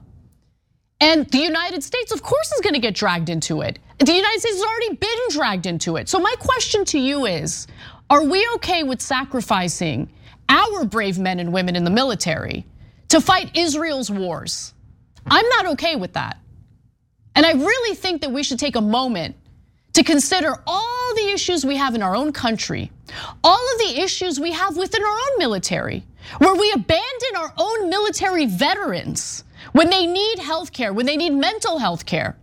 And 1.01 1.27
the 1.31 1.39
United 1.39 1.83
States, 1.83 2.13
of 2.13 2.23
course, 2.23 2.53
is 2.53 2.61
gonna 2.61 2.81
get 2.81 2.95
dragged 2.95 3.31
into 3.31 3.63
it. 3.63 3.79
The 4.01 4.13
United 4.13 4.41
States 4.41 4.57
has 4.57 4.65
already 4.65 4.97
been 4.97 5.19
dragged 5.31 5.67
into 5.67 5.97
it. 5.97 6.09
So 6.09 6.19
my 6.19 6.35
question 6.41 6.85
to 6.87 6.99
you 6.99 7.27
is, 7.27 7.69
are 8.11 8.25
we 8.25 8.47
okay 8.57 8.83
with 8.83 9.01
sacrificing 9.01 10.11
our 10.49 10.85
brave 10.85 11.19
men 11.19 11.39
and 11.39 11.53
women 11.53 11.77
in 11.77 11.85
the 11.85 11.91
military 11.91 12.67
to 13.09 13.21
fight 13.21 13.57
Israel's 13.57 14.11
wars? 14.11 14.75
I'm 15.27 15.49
not 15.49 15.67
okay 15.67 15.95
with 15.95 16.15
that. 16.15 16.37
And 17.37 17.47
I 17.47 17.53
really 17.53 17.95
think 17.95 18.23
that 18.23 18.33
we 18.33 18.43
should 18.43 18.59
take 18.59 18.75
a 18.75 18.81
moment 18.81 19.37
to 19.93 20.03
consider 20.03 20.55
all 20.67 21.15
the 21.15 21.31
issues 21.33 21.65
we 21.65 21.77
have 21.77 21.95
in 21.95 22.03
our 22.03 22.17
own 22.17 22.33
country, 22.33 22.91
all 23.45 23.73
of 23.73 23.79
the 23.79 24.01
issues 24.01 24.41
we 24.41 24.53
have 24.53 24.77
within 24.77 25.03
our 25.03 25.09
own 25.09 25.39
military, 25.39 26.05
where 26.39 26.55
we 26.55 26.73
abandon 26.73 27.37
our 27.37 27.53
own 27.57 27.89
military 27.89 28.47
veterans 28.47 29.45
when 29.73 29.89
they 29.91 30.07
need 30.07 30.39
health 30.41 30.73
care, 30.73 30.93
when 30.93 31.07
they 31.07 31.17
need 31.17 31.31
mental 31.31 31.79
health 31.79 32.07
care. 32.07 32.37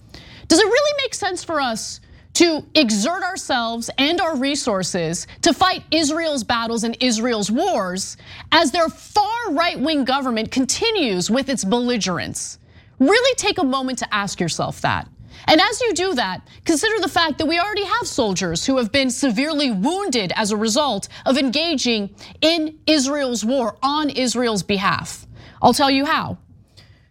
Does 0.47 0.59
it 0.59 0.65
really 0.65 1.03
make 1.03 1.13
sense 1.13 1.43
for 1.43 1.59
us 1.59 1.99
to 2.37 2.63
exert 2.75 3.23
ourselves 3.23 3.89
and 3.97 4.21
our 4.21 4.37
resources 4.37 5.25
to 5.41 5.51
fight 5.51 5.83
Israel's 5.89 6.43
battles 6.43 6.83
and 6.83 6.95
Israel's 6.99 7.49
wars 7.49 8.15
as 8.51 8.69
their 8.69 8.89
far 8.89 9.53
right 9.53 9.79
wing 9.79 10.05
government 10.05 10.51
continues 10.51 11.31
with 11.31 11.49
its 11.49 11.65
belligerence. 11.65 12.59
Really 12.99 13.35
take 13.37 13.57
a 13.57 13.63
moment 13.63 13.97
to 13.99 14.13
ask 14.13 14.39
yourself 14.39 14.81
that. 14.81 15.09
And 15.47 15.59
as 15.59 15.81
you 15.81 15.95
do 15.95 16.13
that, 16.13 16.47
consider 16.63 17.01
the 17.01 17.09
fact 17.09 17.39
that 17.39 17.47
we 17.47 17.57
already 17.57 17.85
have 17.85 18.05
soldiers 18.05 18.67
who 18.67 18.77
have 18.77 18.91
been 18.91 19.09
severely 19.09 19.71
wounded 19.71 20.31
as 20.35 20.51
a 20.51 20.57
result 20.57 21.07
of 21.25 21.39
engaging 21.39 22.13
in 22.41 22.77
Israel's 22.85 23.43
war 23.43 23.77
on 23.81 24.11
Israel's 24.11 24.61
behalf. 24.61 25.25
I'll 25.59 25.73
tell 25.73 25.89
you 25.89 26.05
how. 26.05 26.37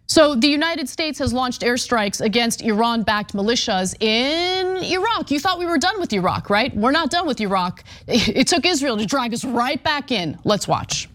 So 0.07 0.35
the 0.35 0.47
United 0.47 0.87
States 0.87 1.19
has 1.19 1.33
launched 1.33 1.61
airstrikes 1.61 2.21
against 2.21 2.61
Iran-backed 2.61 3.33
militias 3.33 4.01
in 4.01 4.77
Iraq. 4.77 5.29
You 5.31 5.39
thought 5.39 5.59
we 5.59 5.65
were 5.65 5.77
done 5.77 5.99
with 5.99 6.13
Iraq, 6.13 6.49
right? 6.49 6.73
We're 6.75 6.91
not 6.91 7.11
done 7.11 7.27
with 7.27 7.41
Iraq. 7.41 7.83
It 8.07 8.47
took 8.47 8.65
Israel 8.65 8.97
to 8.97 9.05
drag 9.05 9.33
us 9.33 9.43
right 9.43 9.83
back 9.83 10.11
in. 10.11 10.39
Let's 10.45 10.67
watch. 10.67 11.06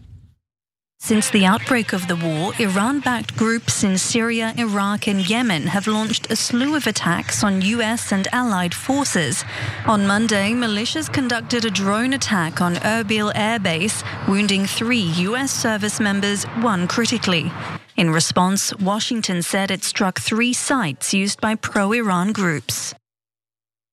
Since 1.05 1.31
the 1.31 1.47
outbreak 1.47 1.93
of 1.93 2.07
the 2.07 2.15
war, 2.15 2.53
Iran 2.61 3.01
backed 3.01 3.37
groups 3.37 3.83
in 3.83 3.99
Syria, 3.99 4.55
Iraq, 4.57 5.09
and 5.09 5.29
Yemen 5.29 5.67
have 5.67 5.89
launched 5.89 6.31
a 6.31 6.37
slew 6.37 6.77
of 6.77 6.87
attacks 6.87 7.43
on 7.43 7.61
US 7.61 8.13
and 8.13 8.29
allied 8.33 8.73
forces. 8.73 9.45
On 9.87 10.07
Monday, 10.07 10.53
militias 10.53 11.13
conducted 11.13 11.65
a 11.65 11.71
drone 11.71 12.13
attack 12.13 12.61
on 12.61 12.77
Erbil 12.77 13.33
Air 13.35 13.59
Base, 13.59 14.05
wounding 14.29 14.65
three 14.65 15.11
US 15.27 15.51
service 15.51 15.99
members, 15.99 16.45
one 16.63 16.87
critically. 16.87 17.51
In 17.97 18.11
response, 18.11 18.73
Washington 18.77 19.43
said 19.43 19.73
it 19.73 19.83
struck 19.83 20.21
three 20.21 20.53
sites 20.53 21.13
used 21.13 21.41
by 21.41 21.57
pro 21.57 21.91
Iran 21.91 22.31
groups. 22.33 22.95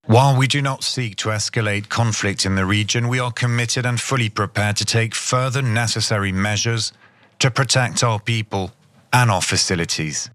While 0.05 0.35
we 0.35 0.47
do 0.47 0.61
not 0.61 0.83
seek 0.83 1.17
to 1.17 1.29
escalate 1.29 1.89
conflict 1.89 2.45
in 2.45 2.55
the 2.55 2.65
region, 2.65 3.09
we 3.09 3.19
are 3.19 3.31
committed 3.31 3.85
and 3.85 3.99
fully 4.01 4.29
prepared 4.29 4.77
to 4.77 4.85
take 4.85 5.13
further 5.13 5.61
necessary 5.61 6.31
measures 6.31 6.93
to 7.39 7.51
protect 7.51 8.03
our 8.03 8.19
people 8.19 8.71
and 9.13 9.29
our 9.29 9.41
facilities. 9.41 10.31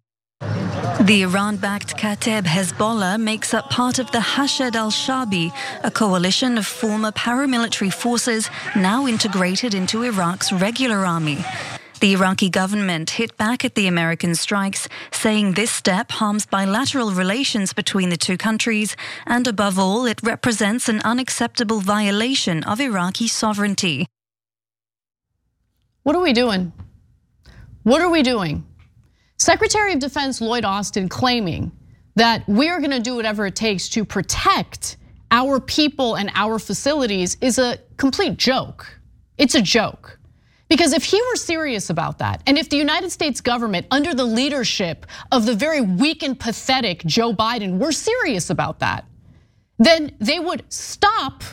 The 1.00 1.22
Iran 1.22 1.56
backed 1.56 1.96
Kata'ib 1.96 2.44
Hezbollah 2.44 3.20
makes 3.20 3.52
up 3.52 3.68
part 3.68 3.98
of 3.98 4.10
the 4.12 4.18
Hashd 4.18 4.76
al 4.76 4.90
Shabi, 4.90 5.52
a 5.82 5.90
coalition 5.90 6.56
of 6.56 6.66
former 6.66 7.10
paramilitary 7.10 7.92
forces 7.92 8.48
now 8.76 9.06
integrated 9.06 9.74
into 9.74 10.02
Iraq's 10.02 10.52
regular 10.52 11.04
army. 11.04 11.44
The 12.04 12.12
Iraqi 12.12 12.50
government 12.50 13.08
hit 13.08 13.34
back 13.38 13.64
at 13.64 13.76
the 13.76 13.86
American 13.86 14.34
strikes, 14.34 14.90
saying 15.10 15.52
this 15.52 15.70
step 15.70 16.10
harms 16.10 16.44
bilateral 16.44 17.12
relations 17.12 17.72
between 17.72 18.10
the 18.10 18.18
two 18.18 18.36
countries, 18.36 18.94
and 19.24 19.46
above 19.46 19.78
all, 19.78 20.04
it 20.04 20.22
represents 20.22 20.86
an 20.90 21.00
unacceptable 21.00 21.80
violation 21.80 22.62
of 22.64 22.78
Iraqi 22.78 23.26
sovereignty. 23.26 24.06
What 26.02 26.14
are 26.14 26.20
we 26.20 26.34
doing? 26.34 26.74
What 27.84 28.02
are 28.02 28.10
we 28.10 28.22
doing? 28.22 28.66
Secretary 29.38 29.94
of 29.94 29.98
Defense 29.98 30.42
Lloyd 30.42 30.66
Austin 30.66 31.08
claiming 31.08 31.72
that 32.16 32.46
we 32.46 32.68
are 32.68 32.82
gonna 32.82 33.00
do 33.00 33.16
whatever 33.16 33.46
it 33.46 33.56
takes 33.56 33.88
to 33.88 34.04
protect 34.04 34.98
our 35.30 35.58
people 35.58 36.16
and 36.16 36.30
our 36.34 36.58
facilities 36.58 37.38
is 37.40 37.58
a 37.58 37.78
complete 37.96 38.36
joke. 38.36 39.00
It's 39.38 39.54
a 39.54 39.62
joke. 39.62 40.18
Because 40.74 40.92
if 40.92 41.04
he 41.04 41.22
were 41.30 41.36
serious 41.36 41.88
about 41.88 42.18
that, 42.18 42.42
and 42.48 42.58
if 42.58 42.68
the 42.68 42.76
United 42.76 43.12
States 43.12 43.40
government, 43.40 43.86
under 43.92 44.12
the 44.12 44.24
leadership 44.24 45.06
of 45.30 45.46
the 45.46 45.54
very 45.54 45.80
weak 45.80 46.24
and 46.24 46.36
pathetic 46.36 47.04
Joe 47.06 47.32
Biden, 47.32 47.78
were 47.78 47.92
serious 47.92 48.50
about 48.50 48.80
that, 48.80 49.04
then 49.78 50.16
they 50.18 50.40
would 50.40 50.64
stop 50.70 51.44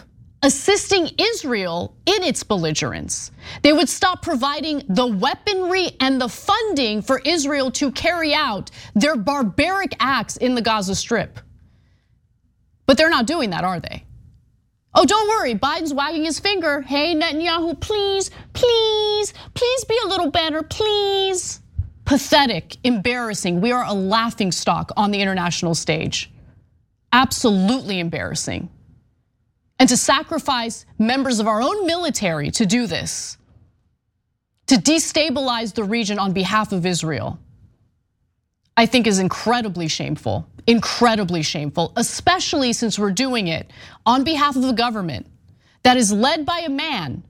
assisting 0.41 1.11
Israel 1.19 1.95
in 2.07 2.23
its 2.23 2.41
belligerence. 2.41 3.29
They 3.61 3.73
would 3.73 3.89
stop 3.89 4.23
providing 4.23 4.81
the 4.89 5.05
weaponry 5.05 5.91
and 5.99 6.19
the 6.19 6.27
funding 6.27 7.03
for 7.03 7.21
Israel 7.23 7.69
to 7.73 7.91
carry 7.91 8.33
out 8.33 8.71
their 8.95 9.15
barbaric 9.15 9.95
acts 9.99 10.37
in 10.37 10.55
the 10.55 10.63
Gaza 10.63 10.95
Strip. 10.95 11.39
But 12.87 12.97
they're 12.97 13.11
not 13.11 13.27
doing 13.27 13.51
that, 13.51 13.63
are 13.63 13.79
they? 13.79 14.03
Oh, 14.93 15.05
don't 15.05 15.29
worry, 15.29 15.55
Biden's 15.55 15.93
wagging 15.93 16.25
his 16.25 16.39
finger. 16.39 16.81
Hey, 16.81 17.15
Netanyahu, 17.15 17.79
please, 17.79 18.29
please, 18.53 19.33
please 19.53 19.85
be 19.85 19.97
a 20.03 20.07
little 20.07 20.29
better, 20.29 20.63
please. 20.63 21.61
Pathetic, 22.03 22.75
embarrassing. 22.83 23.61
We 23.61 23.71
are 23.71 23.85
a 23.85 23.93
laughing 23.93 24.51
stock 24.51 24.91
on 24.97 25.11
the 25.11 25.21
international 25.21 25.75
stage. 25.75 26.29
Absolutely 27.13 27.99
embarrassing. 27.99 28.69
And 29.79 29.87
to 29.87 29.95
sacrifice 29.95 30.85
members 30.99 31.39
of 31.39 31.47
our 31.47 31.61
own 31.61 31.85
military 31.85 32.51
to 32.51 32.65
do 32.65 32.85
this, 32.85 33.37
to 34.67 34.75
destabilize 34.75 35.73
the 35.73 35.83
region 35.83 36.19
on 36.19 36.33
behalf 36.33 36.73
of 36.73 36.85
Israel, 36.85 37.39
I 38.81 38.85
think 38.85 39.07
is 39.07 39.19
incredibly 39.19 39.87
shameful 39.87 40.47
incredibly 40.67 41.41
shameful, 41.41 41.93
especially 41.95 42.73
since 42.73 42.99
we're 42.99 43.11
doing 43.11 43.47
it 43.47 43.71
on 44.05 44.23
behalf 44.23 44.55
of 44.55 44.63
a 44.63 44.73
government 44.73 45.27
that 45.83 45.97
is 45.97 46.11
led 46.11 46.45
by 46.45 46.59
a 46.59 46.69
man 46.69 47.23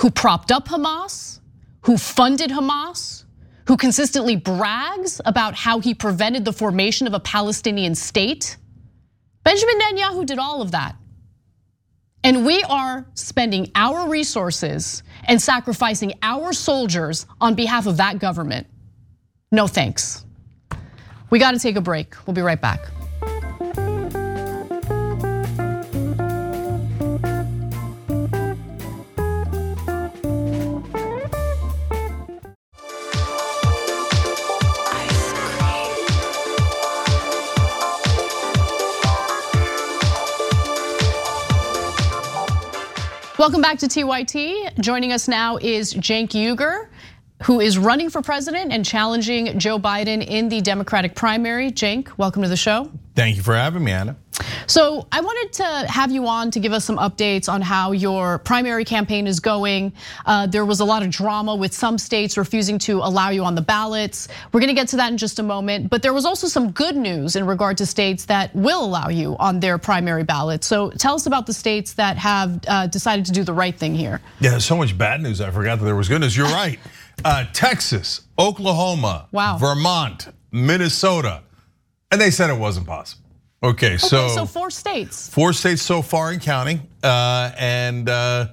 who 0.00 0.10
propped 0.10 0.52
up 0.52 0.68
Hamas, 0.68 1.40
who 1.82 1.96
funded 1.96 2.50
Hamas, 2.50 3.24
who 3.66 3.76
consistently 3.76 4.36
brags 4.36 5.20
about 5.24 5.54
how 5.54 5.80
he 5.80 5.94
prevented 5.94 6.44
the 6.44 6.52
formation 6.52 7.06
of 7.06 7.14
a 7.14 7.20
Palestinian 7.20 7.94
state. 7.94 8.56
Benjamin 9.42 9.78
Netanyahu 9.78 10.26
did 10.26 10.38
all 10.38 10.60
of 10.60 10.72
that. 10.72 10.96
And 12.22 12.46
we 12.46 12.62
are 12.64 13.06
spending 13.14 13.70
our 13.74 14.08
resources 14.08 15.02
and 15.24 15.40
sacrificing 15.40 16.14
our 16.22 16.52
soldiers 16.52 17.26
on 17.40 17.54
behalf 17.54 17.86
of 17.86 17.98
that 17.98 18.18
government. 18.18 18.66
No 19.52 19.66
thanks. 19.66 20.24
We 21.34 21.40
got 21.40 21.50
to 21.50 21.58
take 21.58 21.74
a 21.74 21.80
break. 21.80 22.14
We'll 22.28 22.34
be 22.34 22.42
right 22.42 22.60
back. 22.60 22.80
Welcome 43.36 43.60
back 43.60 43.80
to 43.80 43.88
TYT. 43.88 44.78
Joining 44.78 45.10
us 45.10 45.26
now 45.26 45.56
is 45.56 45.94
Cenk 45.94 46.28
Uygur 46.28 46.86
who 47.44 47.60
is 47.60 47.76
running 47.76 48.08
for 48.08 48.22
president 48.22 48.72
and 48.72 48.84
challenging 48.84 49.58
Joe 49.58 49.78
Biden 49.78 50.26
in 50.26 50.48
the 50.48 50.62
Democratic 50.62 51.14
primary. 51.14 51.70
Cenk, 51.70 52.08
welcome 52.16 52.42
to 52.42 52.48
the 52.48 52.56
show. 52.56 52.90
Thank 53.14 53.36
you 53.36 53.42
for 53.42 53.54
having 53.54 53.84
me, 53.84 53.92
Ana. 53.92 54.16
So 54.66 55.06
I 55.12 55.20
wanted 55.20 55.52
to 55.54 55.64
have 55.92 56.10
you 56.10 56.26
on 56.26 56.50
to 56.52 56.58
give 56.58 56.72
us 56.72 56.84
some 56.84 56.96
updates 56.96 57.48
on 57.48 57.60
how 57.60 57.92
your 57.92 58.38
primary 58.38 58.84
campaign 58.84 59.26
is 59.26 59.38
going. 59.38 59.92
Uh, 60.26 60.46
there 60.46 60.64
was 60.64 60.80
a 60.80 60.84
lot 60.84 61.02
of 61.02 61.10
drama 61.10 61.54
with 61.54 61.72
some 61.72 61.98
states 61.98 62.36
refusing 62.36 62.78
to 62.80 62.98
allow 62.98 63.28
you 63.28 63.44
on 63.44 63.54
the 63.54 63.62
ballots. 63.62 64.26
We're 64.50 64.60
gonna 64.60 64.74
get 64.74 64.88
to 64.88 64.96
that 64.96 65.12
in 65.12 65.18
just 65.18 65.38
a 65.38 65.42
moment, 65.42 65.90
but 65.90 66.02
there 66.02 66.14
was 66.14 66.24
also 66.24 66.48
some 66.48 66.72
good 66.72 66.96
news 66.96 67.36
in 67.36 67.46
regard 67.46 67.76
to 67.78 67.86
states 67.86 68.24
that 68.24 68.54
will 68.56 68.84
allow 68.84 69.08
you 69.08 69.36
on 69.38 69.60
their 69.60 69.78
primary 69.78 70.24
ballot. 70.24 70.64
So 70.64 70.90
tell 70.90 71.14
us 71.14 71.26
about 71.26 71.46
the 71.46 71.54
states 71.54 71.92
that 71.94 72.16
have 72.16 72.60
uh, 72.66 72.86
decided 72.88 73.26
to 73.26 73.32
do 73.32 73.44
the 73.44 73.54
right 73.54 73.76
thing 73.78 73.94
here. 73.94 74.20
Yeah, 74.40 74.58
so 74.58 74.76
much 74.76 74.96
bad 74.96 75.20
news. 75.20 75.40
I 75.40 75.50
forgot 75.50 75.78
that 75.78 75.84
there 75.84 75.96
was 75.96 76.08
good 76.08 76.22
news. 76.22 76.36
You're 76.36 76.46
right. 76.46 76.80
Uh, 77.24 77.44
Texas, 77.52 78.22
Oklahoma, 78.38 79.28
wow. 79.32 79.58
Vermont, 79.58 80.28
Minnesota, 80.50 81.42
and 82.10 82.20
they 82.20 82.30
said 82.30 82.50
it 82.50 82.58
wasn't 82.58 82.86
possible. 82.86 83.24
Okay, 83.62 83.96
so 83.96 84.26
okay, 84.26 84.34
so 84.34 84.46
four 84.46 84.70
states. 84.70 85.28
Four 85.28 85.52
states 85.52 85.80
so 85.80 86.02
far 86.02 86.30
and 86.30 86.40
counting, 86.40 86.86
uh, 87.02 87.50
and 87.58 88.08
uh, 88.08 88.48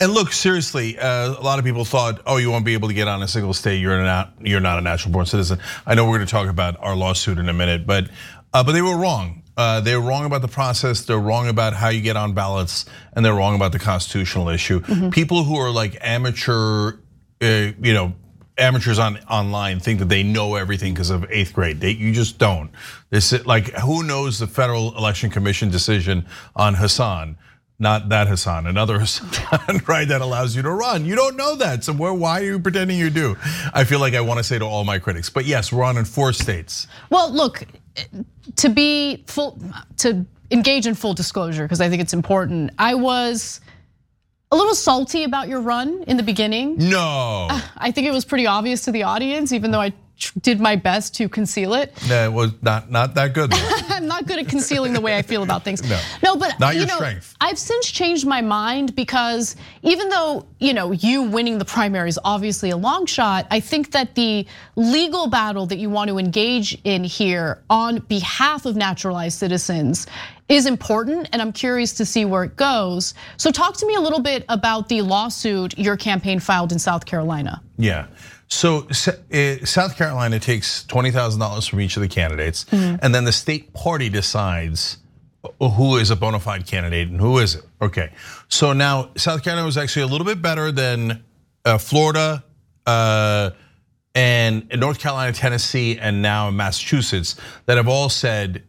and 0.00 0.12
look 0.12 0.32
seriously. 0.32 0.98
Uh, 0.98 1.38
a 1.38 1.42
lot 1.42 1.58
of 1.58 1.64
people 1.66 1.84
thought, 1.84 2.22
oh, 2.26 2.38
you 2.38 2.50
won't 2.50 2.64
be 2.64 2.72
able 2.72 2.88
to 2.88 2.94
get 2.94 3.06
on 3.06 3.22
a 3.22 3.28
single 3.28 3.52
state. 3.52 3.80
You're 3.80 4.02
not 4.02 4.32
you're 4.40 4.60
not 4.60 4.78
a 4.78 4.80
natural 4.80 5.12
born 5.12 5.26
citizen. 5.26 5.58
I 5.86 5.94
know 5.94 6.04
we're 6.06 6.16
going 6.16 6.26
to 6.26 6.30
talk 6.32 6.48
about 6.48 6.76
our 6.80 6.96
lawsuit 6.96 7.38
in 7.38 7.48
a 7.48 7.52
minute, 7.52 7.86
but 7.86 8.08
but 8.52 8.72
they 8.72 8.82
were 8.82 8.96
wrong. 8.96 9.42
Uh, 9.56 9.80
they're 9.80 10.00
wrong 10.00 10.24
about 10.24 10.42
the 10.42 10.48
process. 10.48 11.04
They're 11.04 11.18
wrong 11.18 11.48
about 11.48 11.74
how 11.74 11.88
you 11.88 12.00
get 12.00 12.16
on 12.16 12.32
ballots, 12.32 12.86
and 13.12 13.24
they're 13.24 13.34
wrong 13.34 13.54
about 13.54 13.72
the 13.72 13.78
constitutional 13.78 14.48
issue. 14.48 14.80
Mm-hmm. 14.80 15.10
People 15.10 15.44
who 15.44 15.56
are 15.56 15.70
like 15.70 15.96
amateur, 16.00 16.94
Uh, 17.40 17.72
you 17.80 17.92
know, 17.92 18.14
amateurs 18.58 18.98
on 18.98 19.18
online 19.30 19.80
think 19.80 19.98
that 19.98 20.08
they 20.08 20.22
know 20.22 20.54
everything 20.54 20.94
because 20.94 21.10
of 21.10 21.26
eighth 21.30 21.52
grade. 21.52 21.80
They, 21.80 21.90
you 21.90 22.12
just 22.12 22.38
don't. 22.38 22.70
This 23.10 23.32
like 23.46 23.72
who 23.72 24.02
knows 24.02 24.38
the 24.38 24.46
Federal 24.46 24.96
Election 24.96 25.30
Commission 25.30 25.70
decision 25.70 26.26
on 26.54 26.74
Hassan? 26.74 27.36
Not 27.78 28.08
that 28.10 28.28
Hassan, 28.28 28.68
another 28.68 28.98
Hassan, 29.00 29.82
right? 29.88 30.06
That 30.06 30.20
allows 30.20 30.54
you 30.54 30.62
to 30.62 30.70
run. 30.70 31.04
You 31.04 31.16
don't 31.16 31.36
know 31.36 31.56
that, 31.56 31.82
so 31.82 31.92
why 31.92 32.40
are 32.40 32.44
you 32.44 32.60
pretending 32.60 32.98
you 32.98 33.10
do? 33.10 33.36
I 33.72 33.84
feel 33.84 33.98
like 33.98 34.14
I 34.14 34.20
want 34.20 34.38
to 34.38 34.44
say 34.44 34.58
to 34.58 34.64
all 34.64 34.84
my 34.84 34.98
critics, 34.98 35.28
but 35.28 35.44
yes, 35.44 35.72
we're 35.72 35.82
on 35.82 35.96
in 35.98 36.04
four 36.04 36.32
states. 36.32 36.86
Well, 37.10 37.32
look, 37.32 37.64
to 38.56 38.68
be 38.68 39.24
full, 39.26 39.60
to 39.98 40.24
engage 40.50 40.86
in 40.86 40.94
full 40.94 41.14
disclosure 41.14 41.64
because 41.64 41.80
I 41.80 41.88
think 41.88 42.00
it's 42.00 42.14
important. 42.14 42.70
I 42.78 42.94
was 42.94 43.60
a 44.54 44.56
little 44.56 44.74
salty 44.74 45.24
about 45.24 45.48
your 45.48 45.60
run 45.60 46.04
in 46.06 46.16
the 46.16 46.22
beginning. 46.22 46.76
No. 46.78 47.48
I 47.76 47.90
think 47.90 48.06
it 48.06 48.12
was 48.12 48.24
pretty 48.24 48.46
obvious 48.46 48.82
to 48.82 48.92
the 48.92 49.02
audience, 49.02 49.52
even 49.52 49.72
though 49.72 49.80
I 49.80 49.92
did 50.42 50.60
my 50.60 50.76
best 50.76 51.16
to 51.16 51.28
conceal 51.28 51.74
it. 51.74 51.92
No, 52.08 52.24
it 52.24 52.32
was 52.32 52.52
not 52.62 52.88
not 52.88 53.14
that 53.14 53.34
good. 53.34 53.52
I'm 53.88 54.06
not 54.06 54.26
good 54.26 54.38
at 54.38 54.46
concealing 54.46 54.92
the 54.92 55.00
way 55.00 55.16
I 55.16 55.22
feel 55.22 55.42
about 55.42 55.64
things. 55.64 55.82
No, 55.82 56.00
no, 56.22 56.36
but 56.36 56.58
not 56.60 56.74
your 56.74 56.82
you 56.82 56.86
know, 56.86 56.94
strength. 56.94 57.34
I've 57.40 57.58
since 57.58 57.90
changed 57.90 58.24
my 58.24 58.40
mind 58.40 58.94
because 58.94 59.56
even 59.82 60.08
though 60.10 60.46
you 60.60 60.72
know 60.72 60.92
you 60.92 61.24
winning 61.24 61.58
the 61.58 61.64
primary 61.64 62.08
is 62.08 62.18
obviously 62.24 62.70
a 62.70 62.76
long 62.76 63.06
shot, 63.06 63.48
I 63.50 63.58
think 63.58 63.90
that 63.90 64.14
the 64.14 64.46
legal 64.76 65.26
battle 65.26 65.66
that 65.66 65.78
you 65.78 65.90
want 65.90 66.08
to 66.10 66.18
engage 66.18 66.78
in 66.84 67.02
here 67.02 67.62
on 67.68 67.98
behalf 67.98 68.66
of 68.66 68.76
naturalized 68.76 69.38
citizens 69.38 70.06
is 70.48 70.66
important 70.66 71.28
and 71.32 71.40
I'm 71.40 71.52
curious 71.52 71.94
to 71.94 72.04
see 72.04 72.24
where 72.24 72.44
it 72.44 72.56
goes. 72.56 73.14
So 73.36 73.50
talk 73.50 73.76
to 73.78 73.86
me 73.86 73.94
a 73.94 74.00
little 74.00 74.20
bit 74.20 74.44
about 74.48 74.88
the 74.88 75.02
lawsuit 75.02 75.78
your 75.78 75.96
campaign 75.96 76.38
filed 76.38 76.72
in 76.72 76.78
South 76.78 77.06
Carolina. 77.06 77.62
Yeah. 77.78 78.06
So 78.48 78.86
eh, 79.30 79.64
South 79.64 79.96
Carolina 79.96 80.38
takes 80.38 80.84
$20,000 80.84 81.68
from 81.68 81.80
each 81.80 81.96
of 81.96 82.02
the 82.02 82.08
candidates 82.08 82.64
mm-hmm. 82.66 82.96
and 83.00 83.14
then 83.14 83.24
the 83.24 83.32
state 83.32 83.72
party 83.72 84.08
decides 84.08 84.98
who 85.60 85.96
is 85.96 86.10
a 86.10 86.16
bona 86.16 86.40
fide 86.40 86.66
candidate 86.66 87.08
and 87.08 87.20
who 87.20 87.38
isn't. 87.38 87.64
Okay. 87.80 88.10
So 88.48 88.72
now 88.72 89.10
South 89.16 89.42
Carolina 89.42 89.66
was 89.66 89.76
actually 89.76 90.02
a 90.02 90.06
little 90.06 90.26
bit 90.26 90.40
better 90.42 90.70
than 90.72 91.24
uh, 91.64 91.78
Florida, 91.78 92.44
uh, 92.86 93.50
and 94.14 94.68
North 94.78 95.00
Carolina, 95.00 95.32
Tennessee, 95.32 95.98
and 95.98 96.22
now 96.22 96.50
Massachusetts 96.50 97.36
that 97.66 97.76
have 97.78 97.88
all 97.88 98.08
said 98.08 98.62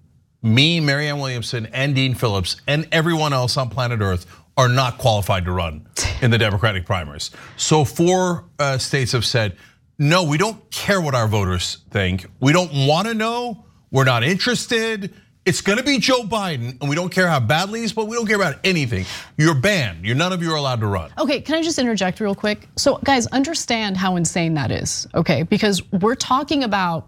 me, 0.46 0.80
Marianne 0.80 1.20
Williamson, 1.20 1.68
and 1.74 1.96
Dean 1.96 2.14
Phillips, 2.14 2.58
and 2.68 2.88
everyone 2.92 3.34
else 3.34 3.58
on 3.58 3.70
planet 3.70 4.00
Earth 4.02 4.26
are 4.58 4.70
not 4.70 4.98
qualified 4.98 5.46
to 5.46 5.52
run 5.52 5.88
in 6.22 6.32
the 6.32 6.38
Democratic 6.38 6.86
primaries. 6.86 7.32
So 7.58 7.84
four 7.84 8.46
uh, 8.60 8.78
states 8.78 9.12
have 9.12 9.26
said, 9.26 9.58
no, 9.98 10.24
we 10.24 10.38
don't 10.38 10.70
care 10.72 11.00
what 11.00 11.16
our 11.16 11.28
voters 11.28 11.80
think. 11.90 12.26
We 12.40 12.54
don't 12.54 12.88
want 12.88 13.08
to 13.08 13.14
know. 13.14 13.66
We're 13.92 14.04
not 14.04 14.24
interested. 14.24 15.14
It's 15.46 15.62
going 15.62 15.78
to 15.78 15.84
be 15.84 16.00
Joe 16.00 16.24
Biden, 16.24 16.82
and 16.82 16.90
we 16.90 16.96
don't 16.96 17.12
care 17.12 17.28
how 17.28 17.40
badly 17.40 17.82
he's, 17.82 17.94
but 17.94 18.08
we 18.08 18.16
don't 18.16 18.26
care 18.26 18.36
about 18.36 18.56
anything. 18.64 19.06
You're 19.38 19.56
banned. 19.56 20.04
You're 20.04 20.16
none 20.16 20.34
of 20.34 20.42
you 20.42 20.52
are 20.52 20.56
allowed 20.56 20.80
to 20.80 20.88
run. 20.88 21.12
Okay, 21.18 21.40
can 21.40 21.56
I 21.56 21.62
just 21.62 21.78
interject 21.78 22.20
real 22.20 22.36
quick? 22.36 22.68
So, 22.76 22.98
guys, 23.04 23.28
understand 23.28 23.96
how 23.96 24.16
insane 24.16 24.56
that 24.56 24.72
is, 24.72 25.08
okay? 25.14 25.44
Because 25.44 25.84
we're 25.92 26.16
talking 26.16 26.64
about 26.64 27.08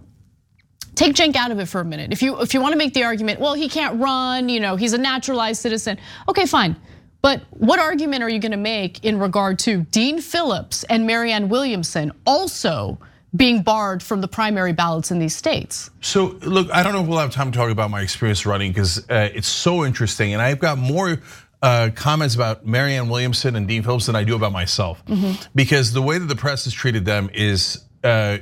take 0.98 1.16
Cenk 1.16 1.36
out 1.36 1.52
of 1.52 1.60
it 1.60 1.68
for 1.68 1.80
a 1.80 1.86
minute. 1.86 2.12
If 2.12 2.22
you 2.22 2.42
if 2.42 2.54
you 2.54 2.62
want 2.62 2.74
to 2.74 2.78
make 2.78 2.94
the 2.94 3.04
argument, 3.04 3.40
well, 3.40 3.54
he 3.54 3.70
can't 3.70 4.00
run, 4.02 4.50
you 4.50 4.60
know, 4.60 4.76
he's 4.76 4.94
a 4.94 4.98
naturalized 4.98 5.62
citizen. 5.62 5.98
Okay, 6.28 6.46
fine. 6.46 6.76
But 7.22 7.42
what 7.50 7.80
argument 7.80 8.24
are 8.24 8.30
you 8.30 8.40
going 8.40 8.52
to 8.52 8.58
make 8.58 9.04
in 9.04 9.20
regard 9.20 9.60
to 9.60 9.84
Dean 9.84 10.22
Phillips 10.22 10.84
and 10.84 11.08
Marianne 11.08 11.50
Williamson 11.50 12.12
also 12.26 13.00
being 13.36 13.64
barred 13.64 14.02
from 14.02 14.22
the 14.22 14.28
primary 14.28 14.72
ballots 14.72 15.12
in 15.12 15.20
these 15.20 15.36
states? 15.36 15.90
So, 16.00 16.38
look, 16.42 16.72
I 16.72 16.84
don't 16.84 16.94
know 16.94 17.02
if 17.02 17.08
we'll 17.08 17.18
have 17.18 17.32
time 17.32 17.52
to 17.52 17.58
talk 17.58 17.70
about 17.70 17.90
my 17.90 18.02
experience 18.02 18.46
running 18.46 18.72
because 18.72 19.10
uh, 19.10 19.30
it's 19.34 19.48
so 19.48 19.84
interesting, 19.84 20.34
and 20.34 20.42
I've 20.42 20.60
got 20.60 20.78
more 20.78 21.18
uh, 21.62 21.90
comments 21.96 22.36
about 22.36 22.66
Marianne 22.66 23.10
Williamson 23.10 23.56
and 23.56 23.68
Dean 23.68 23.84
Phillips 23.84 24.06
than 24.06 24.16
I 24.16 24.24
do 24.24 24.36
about 24.36 24.52
myself, 24.52 25.04
mm-hmm. 25.06 25.44
because 25.56 25.94
the 25.94 26.02
way 26.02 26.20
that 26.20 26.28
the 26.28 26.36
press 26.36 26.66
has 26.66 26.74
treated 26.74 27.04
them 27.04 27.30
is 27.34 27.84
uh, 28.04 28.38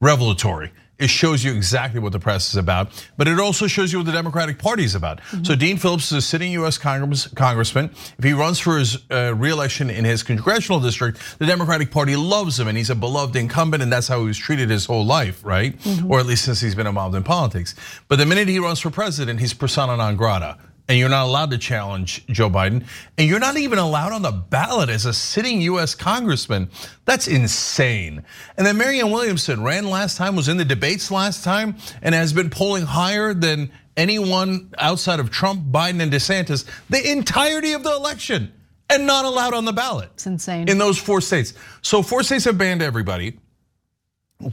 revelatory. 0.00 0.72
It 0.98 1.10
shows 1.10 1.42
you 1.42 1.52
exactly 1.52 1.98
what 1.98 2.12
the 2.12 2.20
press 2.20 2.50
is 2.50 2.56
about, 2.56 3.08
but 3.16 3.26
it 3.26 3.40
also 3.40 3.66
shows 3.66 3.92
you 3.92 3.98
what 3.98 4.06
the 4.06 4.12
Democratic 4.12 4.58
Party 4.58 4.84
is 4.84 4.94
about. 4.94 5.20
Mm-hmm. 5.20 5.44
So 5.44 5.56
Dean 5.56 5.76
Phillips 5.76 6.12
is 6.12 6.18
a 6.18 6.22
sitting 6.22 6.52
U.S. 6.52 6.78
Congress, 6.78 7.26
congressman. 7.26 7.90
If 8.18 8.24
he 8.24 8.32
runs 8.32 8.60
for 8.60 8.78
his 8.78 8.98
uh, 9.10 9.34
reelection 9.34 9.90
in 9.90 10.04
his 10.04 10.22
congressional 10.22 10.80
district, 10.80 11.38
the 11.38 11.46
Democratic 11.46 11.90
Party 11.90 12.14
loves 12.14 12.60
him, 12.60 12.68
and 12.68 12.78
he's 12.78 12.90
a 12.90 12.94
beloved 12.94 13.34
incumbent, 13.34 13.82
and 13.82 13.92
that's 13.92 14.06
how 14.06 14.20
he 14.20 14.26
was 14.26 14.38
treated 14.38 14.70
his 14.70 14.86
whole 14.86 15.04
life, 15.04 15.44
right? 15.44 15.76
Mm-hmm. 15.80 16.10
Or 16.10 16.20
at 16.20 16.26
least 16.26 16.44
since 16.44 16.60
he's 16.60 16.74
been 16.74 16.86
involved 16.86 17.16
in 17.16 17.24
politics. 17.24 17.74
But 18.06 18.16
the 18.16 18.26
minute 18.26 18.46
he 18.46 18.60
runs 18.60 18.78
for 18.78 18.90
president, 18.90 19.40
he's 19.40 19.54
persona 19.54 19.96
non 19.96 20.16
grata 20.16 20.58
and 20.88 20.98
you're 20.98 21.08
not 21.08 21.26
allowed 21.26 21.50
to 21.52 21.58
challenge 21.58 22.26
Joe 22.26 22.50
Biden, 22.50 22.84
and 23.16 23.28
you're 23.28 23.38
not 23.38 23.56
even 23.56 23.78
allowed 23.78 24.12
on 24.12 24.22
the 24.22 24.32
ballot 24.32 24.88
as 24.88 25.06
a 25.06 25.12
sitting 25.12 25.60
US 25.62 25.94
congressman. 25.94 26.70
That's 27.04 27.28
insane. 27.28 28.24
And 28.56 28.66
then 28.66 28.76
Marianne 28.76 29.10
Williamson 29.10 29.62
ran 29.62 29.88
last 29.88 30.16
time, 30.16 30.36
was 30.36 30.48
in 30.48 30.56
the 30.56 30.64
debates 30.64 31.10
last 31.10 31.44
time, 31.44 31.76
and 32.02 32.14
has 32.14 32.32
been 32.32 32.50
polling 32.50 32.84
higher 32.84 33.32
than 33.32 33.70
anyone 33.96 34.70
outside 34.78 35.20
of 35.20 35.30
Trump, 35.30 35.70
Biden, 35.70 36.00
and 36.00 36.12
DeSantis 36.12 36.68
the 36.90 37.10
entirety 37.10 37.72
of 37.72 37.84
the 37.84 37.92
election, 37.92 38.52
and 38.90 39.06
not 39.06 39.24
allowed 39.24 39.54
on 39.54 39.64
the 39.64 39.72
ballot. 39.72 40.10
It's 40.14 40.26
insane. 40.26 40.68
In 40.68 40.78
those 40.78 40.98
four 40.98 41.20
states. 41.20 41.54
So 41.80 42.02
four 42.02 42.22
states 42.22 42.44
have 42.44 42.58
banned 42.58 42.82
everybody. 42.82 43.38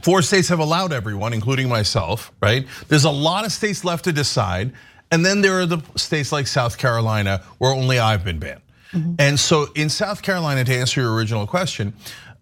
Four 0.02 0.22
states 0.22 0.48
have 0.48 0.60
allowed 0.60 0.92
everyone, 0.92 1.32
including 1.32 1.68
myself, 1.68 2.32
right? 2.40 2.66
There's 2.88 3.04
a 3.04 3.10
lot 3.10 3.44
of 3.44 3.52
states 3.52 3.84
left 3.84 4.04
to 4.04 4.12
decide. 4.12 4.72
And 5.10 5.24
then 5.24 5.40
there 5.42 5.60
are 5.60 5.66
the 5.66 5.82
states 5.96 6.32
like 6.32 6.46
South 6.46 6.78
Carolina 6.78 7.42
where 7.58 7.72
only 7.72 7.98
I've 7.98 8.24
been 8.24 8.38
banned. 8.38 8.60
Mm-hmm. 8.92 9.14
And 9.18 9.38
so 9.38 9.66
in 9.74 9.88
South 9.88 10.22
Carolina, 10.22 10.64
to 10.64 10.74
answer 10.74 11.00
your 11.00 11.14
original 11.14 11.46
question, 11.46 11.94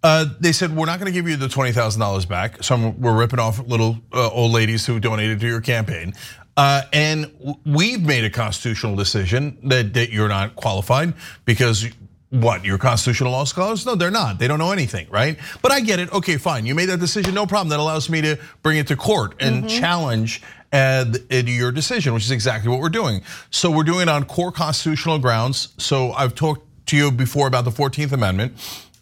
uh, 0.03 0.27
they 0.41 0.53
said 0.53 0.75
we're 0.77 0.87
not 0.87 0.99
going 0.99 1.13
to 1.13 1.13
give 1.13 1.29
you 1.29 1.37
the 1.37 1.49
twenty 1.49 1.73
thousand 1.73 2.01
dollars 2.01 2.25
back. 2.25 2.63
So 2.63 2.95
we're 2.99 3.19
ripping 3.19 3.39
off 3.39 3.59
little 3.67 3.99
uh, 4.13 4.31
old 4.31 4.53
ladies 4.53 4.87
who 4.87 5.01
donated 5.01 5.41
to 5.41 5.47
your 5.47 5.61
campaign. 5.61 6.15
Uh, 6.57 6.83
and 6.93 7.59
we've 7.65 8.03
made 8.03 8.25
a 8.25 8.31
constitutional 8.31 8.97
decision 8.97 9.59
that, 9.63 9.95
that 9.95 10.11
you're 10.11 10.29
not 10.29 10.57
qualified 10.57 11.15
because 11.45 11.87
what 12.31 12.65
your 12.65 12.79
constitutional 12.79 13.31
law 13.31 13.45
scholars? 13.45 13.87
No, 13.87 13.95
they're 13.95 14.11
not. 14.11 14.39
They 14.39 14.49
don't 14.49 14.59
know 14.59 14.73
anything, 14.73 15.07
right? 15.09 15.39
But 15.63 15.73
I 15.73 15.81
get 15.81 15.99
it. 16.01 16.13
Okay, 16.13 16.37
fine. 16.37 16.67
You 16.67 16.75
made 16.75 16.87
that 16.87 17.01
decision, 17.01 17.33
no 17.33 17.47
problem. 17.47 17.69
That 17.69 17.79
allows 17.79 18.11
me 18.11 18.21
to 18.23 18.39
bring 18.63 18.79
it 18.79 18.89
to 18.89 18.97
court 18.97 19.37
and 19.41 19.65
mm-hmm. 19.65 19.79
challenge 19.81 20.43
and 20.73 21.17
into 21.31 21.53
your 21.53 21.73
decision, 21.73 22.13
which 22.15 22.25
is 22.25 22.31
exactly 22.31 22.71
what 22.71 22.81
we're 22.81 22.89
doing. 22.89 23.23
So 23.51 23.71
we're 23.71 23.85
doing 23.85 24.03
it 24.03 24.09
on 24.09 24.25
core 24.25 24.53
constitutional 24.53 25.19
grounds. 25.19 25.69
So 25.79 26.13
I've 26.13 26.35
talked 26.35 26.67
to 26.87 26.97
you 26.97 27.11
before 27.11 27.47
about 27.47 27.65
the 27.65 27.71
14th 27.71 28.13
Amendment. 28.13 28.53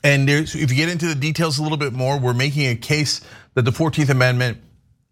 And 0.05 0.31
if 0.31 0.55
you 0.55 0.66
get 0.66 0.88
into 0.88 1.07
the 1.07 1.14
details 1.14 1.59
a 1.59 1.62
little 1.62 1.79
bit 1.79 1.92
more, 1.92 2.18
we're 2.18 2.35
making 2.35 2.66
a 2.66 2.76
case 2.76 3.20
that 3.55 3.62
the 3.62 3.72
14th 3.72 4.09
Amendment 4.09 4.59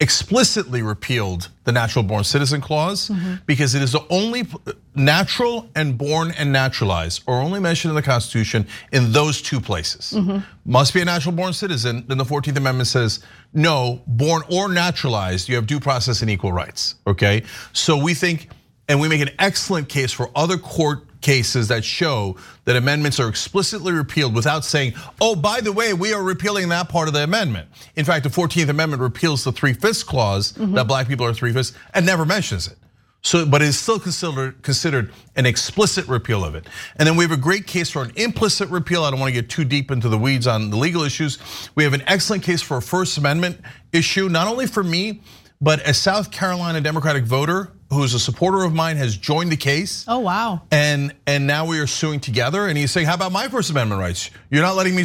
explicitly 0.04 0.82
repealed 0.82 1.48
the 1.64 1.72
natural 1.72 2.02
born 2.02 2.22
citizen 2.22 2.60
clause 2.60 3.08
mm-hmm. 3.08 3.36
because 3.46 3.74
it 3.74 3.80
is 3.80 3.92
the 3.92 4.04
only 4.10 4.46
natural 4.94 5.66
and 5.74 5.96
born 5.96 6.30
and 6.38 6.52
naturalized 6.52 7.22
are 7.26 7.40
only 7.40 7.58
mentioned 7.58 7.90
in 7.90 7.94
the 7.96 8.02
Constitution 8.02 8.66
in 8.92 9.12
those 9.12 9.40
two 9.40 9.58
places. 9.58 10.12
Mm-hmm. 10.14 10.38
Must 10.70 10.92
be 10.92 11.00
a 11.00 11.06
natural 11.06 11.34
born 11.34 11.54
citizen. 11.54 12.04
Then 12.06 12.18
the 12.18 12.24
14th 12.24 12.58
Amendment 12.58 12.86
says, 12.86 13.20
no, 13.54 14.02
born 14.06 14.42
or 14.52 14.68
naturalized, 14.68 15.48
you 15.48 15.56
have 15.56 15.66
due 15.66 15.80
process 15.80 16.20
and 16.20 16.30
equal 16.30 16.52
rights. 16.52 16.96
Okay. 17.06 17.42
So 17.72 17.96
we 17.96 18.12
think, 18.12 18.50
and 18.90 19.00
we 19.00 19.08
make 19.08 19.22
an 19.22 19.30
excellent 19.38 19.88
case 19.88 20.12
for 20.12 20.30
other 20.36 20.58
court 20.58 21.13
cases 21.24 21.68
that 21.68 21.84
show 21.84 22.36
that 22.66 22.76
amendments 22.76 23.18
are 23.18 23.28
explicitly 23.28 23.92
repealed 23.92 24.34
without 24.34 24.64
saying, 24.64 24.92
oh, 25.20 25.34
by 25.34 25.60
the 25.60 25.72
way, 25.72 25.94
we 25.94 26.12
are 26.12 26.22
repealing 26.22 26.68
that 26.68 26.88
part 26.88 27.08
of 27.08 27.14
the 27.14 27.24
amendment. 27.24 27.66
In 27.96 28.04
fact, 28.04 28.22
the 28.22 28.28
14th 28.28 28.68
Amendment 28.68 29.02
repeals 29.02 29.42
the 29.42 29.50
three 29.50 29.72
fifths 29.72 30.04
clause 30.04 30.52
mm-hmm. 30.52 30.74
that 30.74 30.86
black 30.86 31.08
people 31.08 31.26
are 31.26 31.32
three 31.32 31.52
fifths 31.52 31.72
and 31.94 32.04
never 32.04 32.24
mentions 32.24 32.68
it. 32.68 32.76
So, 33.22 33.46
but 33.46 33.62
it 33.62 33.68
is 33.68 33.78
still 33.78 33.98
considered 33.98 34.62
considered 34.62 35.10
an 35.34 35.46
explicit 35.46 36.06
repeal 36.08 36.44
of 36.44 36.54
it. 36.54 36.66
And 36.96 37.08
then 37.08 37.16
we 37.16 37.24
have 37.24 37.32
a 37.32 37.38
great 37.38 37.66
case 37.66 37.88
for 37.88 38.02
an 38.02 38.12
implicit 38.16 38.68
repeal. 38.68 39.02
I 39.02 39.10
don't 39.10 39.18
want 39.18 39.34
to 39.34 39.40
get 39.40 39.48
too 39.48 39.64
deep 39.64 39.90
into 39.90 40.10
the 40.10 40.18
weeds 40.18 40.46
on 40.46 40.68
the 40.68 40.76
legal 40.76 41.02
issues. 41.02 41.38
We 41.74 41.84
have 41.84 41.94
an 41.94 42.02
excellent 42.06 42.42
case 42.42 42.60
for 42.60 42.76
a 42.76 42.82
First 42.82 43.16
Amendment 43.16 43.58
issue, 43.94 44.28
not 44.28 44.46
only 44.46 44.66
for 44.66 44.84
me, 44.84 45.22
but 45.64 45.80
a 45.88 45.94
South 45.94 46.30
Carolina 46.30 46.80
Democratic 46.80 47.24
voter 47.24 47.72
who 47.90 48.02
is 48.02 48.12
a 48.12 48.20
supporter 48.20 48.62
of 48.62 48.74
mine 48.74 48.96
has 48.98 49.16
joined 49.16 49.50
the 49.50 49.56
case. 49.56 50.04
Oh 50.06 50.18
wow! 50.18 50.62
And 50.70 51.14
and 51.26 51.46
now 51.46 51.66
we 51.66 51.78
are 51.80 51.86
suing 51.86 52.20
together. 52.20 52.66
And 52.66 52.76
he's 52.76 52.90
saying, 52.90 53.06
"How 53.06 53.14
about 53.14 53.32
my 53.32 53.48
First 53.48 53.70
Amendment 53.70 54.00
rights? 54.00 54.30
You're 54.50 54.62
not 54.62 54.76
letting 54.76 54.94
me 54.94 55.04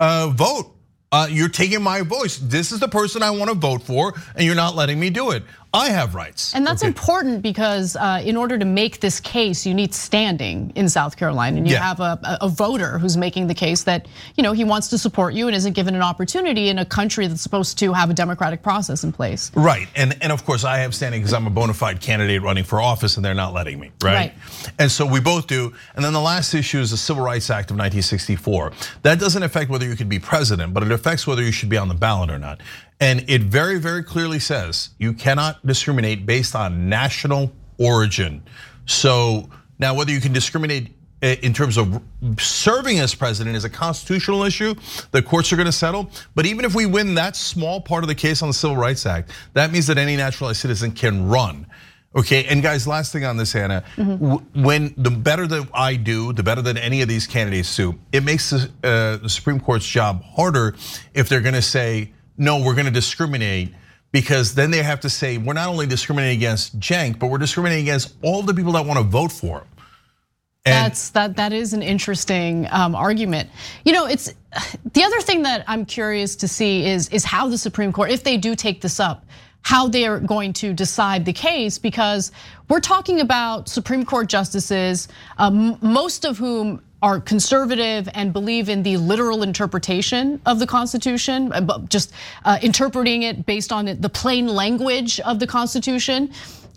uh, 0.00 0.28
vote. 0.34 0.74
Uh, 1.12 1.28
you're 1.30 1.48
taking 1.48 1.82
my 1.82 2.02
voice. 2.02 2.38
This 2.38 2.72
is 2.72 2.80
the 2.80 2.88
person 2.88 3.22
I 3.22 3.30
want 3.30 3.50
to 3.50 3.56
vote 3.56 3.82
for, 3.82 4.14
and 4.34 4.44
you're 4.44 4.54
not 4.54 4.76
letting 4.76 4.98
me 4.98 5.10
do 5.10 5.30
it. 5.30 5.42
I 5.72 5.90
have 5.90 6.14
rights." 6.14 6.54
And 6.54 6.66
that's 6.66 6.82
important 6.82 7.42
because 7.42 7.96
uh, 7.96 8.22
in 8.24 8.36
order 8.36 8.58
to 8.58 8.64
make 8.64 9.00
this 9.00 9.20
case, 9.20 9.64
you 9.64 9.72
need 9.74 9.94
standing 9.94 10.72
in 10.74 10.88
South 10.88 11.16
Carolina, 11.16 11.58
and 11.58 11.68
you 11.68 11.74
Yeah. 11.74 11.82
have 11.84 12.00
a, 12.00 12.18
a 12.40 12.48
voter 12.48 12.98
who's 12.98 13.16
making 13.16 13.46
the 13.46 13.54
case 13.54 13.84
that 13.84 14.06
you 14.36 14.42
know 14.42 14.52
he 14.52 14.64
wants 14.64 14.88
to 14.88 14.98
support 14.98 15.34
you 15.34 15.46
and 15.46 15.56
isn't 15.56 15.72
given 15.74 15.94
an 15.94 16.02
opportunity 16.02 16.68
in 16.68 16.78
a 16.78 16.84
country 16.84 17.26
that's 17.26 17.42
supposed 17.42 17.78
to 17.78 17.92
have 17.92 18.10
a 18.10 18.14
democratic 18.14 18.62
process 18.62 19.04
in 19.04 19.12
place. 19.12 19.50
Right, 19.54 19.88
and 19.96 20.16
and 20.22 20.32
of 20.32 20.44
course 20.44 20.64
I 20.64 20.78
have 20.78 20.94
standing 20.94 21.20
because 21.20 21.32
I'm 21.32 21.46
a 21.46 21.50
bona 21.50 21.74
fide 21.74 22.00
candidate 22.00 22.42
running 22.42 22.64
for 22.64 22.80
office, 22.80 23.16
and 23.16 23.24
they're 23.24 23.34
not 23.34 23.52
letting 23.54 23.78
me. 23.78 23.90
Right? 24.02 24.14
Right. 24.14 24.32
And 24.78 24.90
so 24.90 25.06
we 25.06 25.20
both 25.20 25.46
do. 25.46 25.72
And 25.94 26.04
then 26.04 26.12
the 26.12 26.20
last 26.20 26.54
issue 26.54 26.80
is 26.80 26.90
the 26.90 26.96
Civil 26.96 27.22
Rights 27.22 27.48
Act 27.50 27.70
of 27.70 27.76
1964. 27.76 28.72
That 29.02 29.18
doesn't 29.20 29.42
affect 29.42 29.70
whether 29.70 29.86
you 29.86 29.94
could 29.96 30.08
be 30.08 30.18
president, 30.18 30.74
but 30.74 30.82
it 30.82 30.90
affects 30.90 31.26
whether 31.26 31.42
you 31.42 31.52
should 31.52 31.68
be 31.68 31.76
on 31.76 31.88
the 31.88 31.94
ballot 31.94 32.30
or 32.30 32.38
not. 32.38 32.60
And 33.00 33.24
it 33.28 33.42
very, 33.42 33.78
very 33.78 34.02
clearly 34.02 34.38
says 34.38 34.90
you 34.98 35.12
cannot 35.14 35.64
discriminate 35.66 36.26
based 36.26 36.54
on 36.54 36.88
national 36.88 37.50
origin. 37.78 38.42
So 38.86 39.48
now, 39.78 39.94
whether 39.94 40.12
you 40.12 40.20
can 40.20 40.32
discriminate 40.34 40.90
eh, 41.22 41.36
in 41.42 41.54
terms 41.54 41.78
of 41.78 42.02
serving 42.38 42.98
as 42.98 43.14
president 43.14 43.56
is 43.56 43.64
a 43.64 43.70
constitutional 43.70 44.42
issue 44.44 44.74
the 45.12 45.22
courts 45.22 45.50
are 45.52 45.56
going 45.56 45.66
to 45.66 45.72
settle. 45.72 46.10
But 46.34 46.44
even 46.44 46.64
if 46.66 46.74
we 46.74 46.84
win 46.84 47.14
that 47.14 47.36
small 47.36 47.80
part 47.80 48.04
of 48.04 48.08
the 48.08 48.14
case 48.14 48.42
on 48.42 48.48
the 48.48 48.54
Civil 48.54 48.76
Rights 48.76 49.06
Act, 49.06 49.30
that 49.54 49.72
means 49.72 49.86
that 49.86 49.96
any 49.96 50.16
naturalized 50.16 50.60
citizen 50.60 50.92
can 50.92 51.26
run. 51.28 51.66
Okay, 52.14 52.44
and 52.46 52.60
guys, 52.60 52.88
last 52.88 53.12
thing 53.12 53.24
on 53.24 53.36
this, 53.36 53.54
Ana. 53.54 53.84
w- 53.96 54.42
When 54.56 54.92
the 54.98 55.12
better 55.12 55.46
that 55.46 55.68
I 55.72 55.94
do, 55.94 56.32
the 56.32 56.42
better 56.42 56.60
that 56.62 56.76
any 56.76 57.02
of 57.02 57.08
these 57.08 57.26
candidates 57.26 57.74
do, 57.76 57.94
it 58.10 58.24
makes 58.24 58.50
the 58.50 59.20
Supreme 59.28 59.60
Court's 59.60 59.86
job 59.86 60.22
harder 60.24 60.74
if 61.14 61.28
they're 61.28 61.40
going 61.40 61.54
to 61.54 61.62
say, 61.62 62.10
no, 62.40 62.64
we're 62.64 62.74
going 62.74 62.86
to 62.86 62.90
discriminate. 62.90 63.74
Because 64.12 64.56
then 64.56 64.72
they 64.72 64.82
have 64.82 64.98
to 65.00 65.10
say, 65.10 65.38
we're 65.38 65.52
not 65.52 65.68
only 65.68 65.86
discriminating 65.86 66.38
against 66.38 66.80
Cenk, 66.80 67.20
but 67.20 67.28
we're 67.28 67.38
discriminating 67.38 67.84
against 67.84 68.16
all 68.22 68.42
the 68.42 68.52
people 68.52 68.72
that 68.72 68.84
want 68.84 68.98
to 68.98 69.04
vote 69.04 69.30
for 69.30 69.58
him. 69.58 69.66
That's 70.64 71.10
that 71.10 71.36
that 71.36 71.52
is 71.52 71.72
an 71.72 71.82
interesting 71.82 72.66
um, 72.70 72.96
argument. 72.96 73.48
You 73.84 73.92
know, 73.92 74.06
it's 74.06 74.34
the 74.92 75.04
other 75.04 75.20
thing 75.20 75.42
that 75.42 75.64
I'm 75.68 75.86
curious 75.86 76.34
to 76.36 76.48
see 76.48 76.86
is 76.86 77.08
is 77.10 77.24
how 77.24 77.48
the 77.48 77.56
Supreme 77.56 77.92
Court, 77.92 78.10
if 78.10 78.24
they 78.24 78.36
do 78.36 78.56
take 78.56 78.80
this 78.80 78.98
up, 78.98 79.24
how 79.62 79.88
they 79.88 80.06
are 80.06 80.18
going 80.18 80.52
to 80.54 80.72
decide 80.72 81.24
the 81.24 81.32
case 81.32 81.78
because 81.78 82.32
we're 82.68 82.80
talking 82.80 83.20
about 83.20 83.68
Supreme 83.68 84.04
Court 84.04 84.28
justices, 84.28 85.08
um, 85.38 85.78
most 85.80 86.24
of 86.24 86.36
whom 86.36 86.82
are 87.02 87.18
conservative 87.20 88.08
and 88.14 88.32
believe 88.32 88.68
in 88.68 88.82
the 88.82 88.96
literal 88.98 89.42
interpretation 89.42 90.40
of 90.44 90.58
the 90.58 90.66
Constitution, 90.66 91.52
uh, 91.52 91.60
but 91.60 91.88
just 91.88 92.12
uh, 92.44 92.58
interpreting 92.62 93.22
it 93.22 93.46
based 93.46 93.72
on 93.72 93.86
the 93.86 94.08
plain 94.08 94.46
language 94.46 95.18
of 95.20 95.38
the 95.38 95.46
Constitution. 95.46 96.30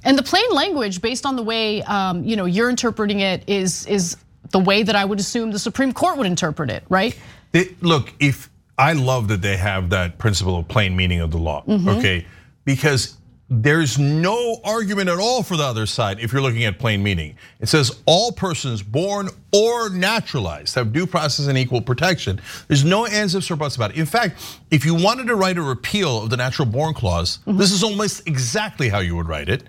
And 0.06 0.18
the 0.18 0.24
plain 0.24 0.50
language, 0.52 1.02
based 1.02 1.26
on 1.26 1.36
the 1.36 1.44
way 1.44 1.82
um, 1.84 2.24
you 2.24 2.36
know 2.36 2.46
you're 2.46 2.70
interpreting 2.70 3.20
it, 3.22 3.44
is 3.48 3.86
is 3.88 4.18
the 4.52 4.60
way 4.60 4.84
that 4.84 4.96
I 4.96 5.04
would 5.06 5.20
assume 5.20 5.52
the 5.52 5.60
Supreme 5.60 5.94
Court 5.94 6.18
would 6.18 6.28
interpret 6.28 6.70
it, 6.70 6.84
right? 6.90 7.18
It- 7.54 7.82
look, 7.82 8.14
if 8.20 8.50
I 8.78 8.94
love 8.94 9.28
that 9.30 9.42
they 9.42 9.58
have 9.58 9.90
that 9.92 10.18
principle 10.18 10.58
of 10.58 10.68
plain 10.68 10.96
meaning 10.96 11.20
of 11.22 11.32
the 11.32 11.38
law, 11.38 11.64
Mhm. 11.68 11.98
okay, 11.98 12.26
because 12.66 13.16
there's 13.50 14.00
no 14.00 14.60
argument 14.64 15.10
at 15.10 15.20
all 15.20 15.44
for 15.44 15.58
the 15.58 15.64
other 15.64 15.86
side 15.86 16.20
if 16.20 16.32
you're 16.32 16.42
looking 16.42 16.64
at 16.64 16.80
plain 16.80 17.04
meaning. 17.04 17.36
It 17.60 17.68
says 17.68 18.02
all 18.06 18.32
persons 18.32 18.82
born 18.82 19.30
or 19.52 19.90
naturalized 19.90 20.76
have 20.76 20.94
due 20.94 21.06
process 21.06 21.48
and 21.48 21.58
equal 21.58 21.82
protection. 21.82 22.42
There's 22.68 22.84
no 22.84 23.06
ands, 23.06 23.36
ifs, 23.36 23.52
or 23.52 23.56
buts 23.56 23.76
about 23.76 23.92
it. 23.92 23.98
In 23.98 24.06
fact, 24.06 24.60
if 24.72 24.86
you 24.86 24.96
wanted 24.96 25.28
to 25.28 25.36
write 25.36 25.58
a 25.58 25.62
repeal 25.62 26.24
of 26.24 26.30
the 26.30 26.38
natural 26.38 26.66
born 26.66 26.94
clause, 26.94 27.40
this 27.46 27.72
is 27.72 27.84
almost 27.84 28.28
exactly 28.28 28.90
how 28.90 29.00
you 29.00 29.16
would 29.16 29.28
write 29.28 29.50
it. 29.50 29.64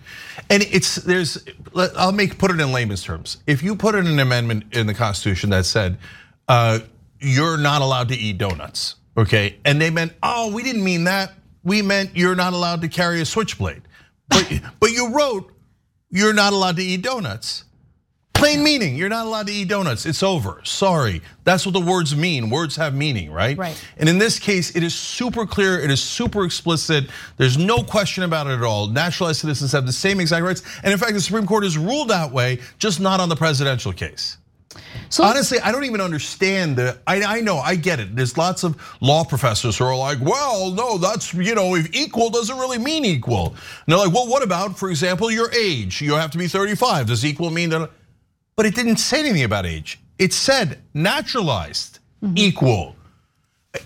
And 0.50 0.62
it's 0.62 0.96
there's 0.96 1.44
I'll 1.74 2.12
make 2.12 2.38
put 2.38 2.50
it 2.50 2.60
in 2.60 2.72
layman's 2.72 3.02
terms. 3.02 3.38
If 3.46 3.62
you 3.62 3.76
put 3.76 3.94
in 3.94 4.06
an 4.06 4.18
amendment 4.18 4.64
in 4.72 4.86
the 4.86 4.94
Constitution 4.94 5.50
that 5.50 5.66
said 5.66 5.98
uh, 6.48 6.78
you're 7.20 7.58
not 7.58 7.82
allowed 7.82 8.08
to 8.08 8.14
eat 8.14 8.38
donuts, 8.38 8.96
okay? 9.16 9.58
And 9.64 9.80
they 9.80 9.90
meant, 9.90 10.12
oh, 10.22 10.52
we 10.52 10.62
didn't 10.62 10.84
mean 10.84 11.04
that. 11.04 11.32
We 11.64 11.82
meant 11.82 12.16
you're 12.16 12.36
not 12.36 12.52
allowed 12.52 12.82
to 12.82 12.88
carry 12.88 13.20
a 13.20 13.24
switchblade. 13.24 13.82
But 14.28 14.52
but 14.80 14.90
you 14.90 15.12
wrote 15.12 15.50
you're 16.10 16.32
not 16.32 16.52
allowed 16.52 16.76
to 16.76 16.82
eat 16.82 17.02
donuts. 17.02 17.64
Plain 18.34 18.62
meaning, 18.62 18.96
you're 18.96 19.08
not 19.08 19.26
allowed 19.26 19.46
to 19.46 19.52
eat 19.52 19.68
donuts. 19.68 20.06
It's 20.06 20.22
over. 20.22 20.60
Sorry. 20.64 21.22
That's 21.44 21.64
what 21.64 21.72
the 21.72 21.80
words 21.80 22.14
mean. 22.16 22.50
Words 22.50 22.76
have 22.76 22.94
meaning, 22.94 23.32
right? 23.32 23.56
Right. 23.56 23.84
And 23.96 24.08
in 24.08 24.18
this 24.18 24.38
case, 24.38 24.74
it 24.76 24.82
is 24.82 24.94
super 24.94 25.46
clear, 25.46 25.80
it 25.80 25.90
is 25.90 26.02
super 26.02 26.44
explicit. 26.44 27.06
There's 27.36 27.56
no 27.56 27.82
question 27.82 28.24
about 28.24 28.46
it 28.48 28.54
at 28.54 28.62
all. 28.62 28.88
Naturalized 28.88 29.40
citizens 29.40 29.72
have 29.72 29.86
the 29.86 29.92
same 29.92 30.20
exact 30.20 30.44
rights. 30.44 30.62
And 30.82 30.92
in 30.92 30.98
fact, 30.98 31.14
the 31.14 31.20
Supreme 31.20 31.46
Court 31.46 31.64
has 31.64 31.78
ruled 31.78 32.10
that 32.10 32.32
way, 32.32 32.60
just 32.78 33.00
not 33.00 33.18
on 33.18 33.28
the 33.28 33.36
presidential 33.36 33.92
case. 33.92 34.36
Honestly, 35.18 35.58
I 35.60 35.70
don't 35.70 35.84
even 35.84 36.00
understand 36.00 36.76
the. 36.76 36.98
I, 37.06 37.22
I 37.22 37.40
know, 37.40 37.58
I 37.58 37.76
get 37.76 38.00
it. 38.00 38.16
There's 38.16 38.36
lots 38.36 38.64
of 38.64 38.76
law 39.00 39.24
professors 39.24 39.78
who 39.78 39.84
are 39.84 39.96
like, 39.96 40.20
well, 40.20 40.70
no, 40.70 40.98
that's, 40.98 41.32
you 41.32 41.54
know, 41.54 41.74
if 41.76 41.94
equal 41.94 42.30
doesn't 42.30 42.56
really 42.56 42.78
mean 42.78 43.04
equal. 43.04 43.48
And 43.48 43.56
they're 43.86 43.98
like, 43.98 44.12
well, 44.12 44.26
what 44.26 44.42
about, 44.42 44.78
for 44.78 44.90
example, 44.90 45.30
your 45.30 45.52
age? 45.52 46.00
You 46.00 46.14
have 46.14 46.30
to 46.32 46.38
be 46.38 46.48
35. 46.48 47.06
Does 47.06 47.24
equal 47.24 47.50
mean 47.50 47.70
that? 47.70 47.90
But 48.56 48.66
it 48.66 48.74
didn't 48.74 48.96
say 48.96 49.20
anything 49.20 49.44
about 49.44 49.66
age. 49.66 50.00
It 50.18 50.32
said 50.32 50.78
naturalized, 50.94 51.98
equal. 52.34 52.96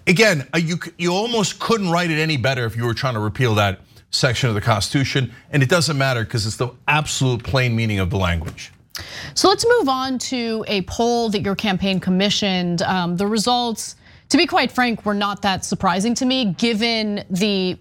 Again, 0.07 0.47
uh, 0.55 0.59
you 0.59 0.79
you 0.99 1.13
almost 1.13 1.59
couldn't 1.59 1.91
write 1.91 2.11
it 2.11 2.19
any 2.19 2.37
better 2.37 2.67
if 2.67 2.77
you 2.77 2.85
were 2.85 2.95
trying 2.95 3.15
to 3.15 3.21
repeal 3.21 3.55
that 3.55 3.81
section 4.11 4.49
of 4.49 4.55
the 4.55 4.61
Constitution, 4.61 5.33
and 5.51 5.63
it 5.63 5.69
doesn't 5.69 5.97
matter 5.97 6.25
because 6.25 6.47
it's 6.47 6.57
the 6.57 6.69
absolute 6.87 7.43
plain 7.43 7.75
meaning 7.75 7.99
of 7.99 8.11
the 8.11 8.17
language. 8.17 8.73
So 9.35 9.49
let's 9.49 9.67
move 9.79 9.89
on 9.89 10.19
to 10.19 10.65
a 10.69 10.83
poll 10.83 11.29
that 11.31 11.43
your 11.43 11.55
campaign 11.55 12.01
commissioned. 12.01 12.83
Um, 12.83 13.17
the 13.17 13.27
results, 13.27 13.97
to 14.29 14.37
be 14.37 14.47
quite 14.47 14.71
frank, 14.73 15.05
were 15.05 15.15
not 15.15 15.43
that 15.43 15.65
surprising 15.65 16.15
to 16.17 16.25
me, 16.25 16.53
given 16.55 17.25
the 17.31 17.79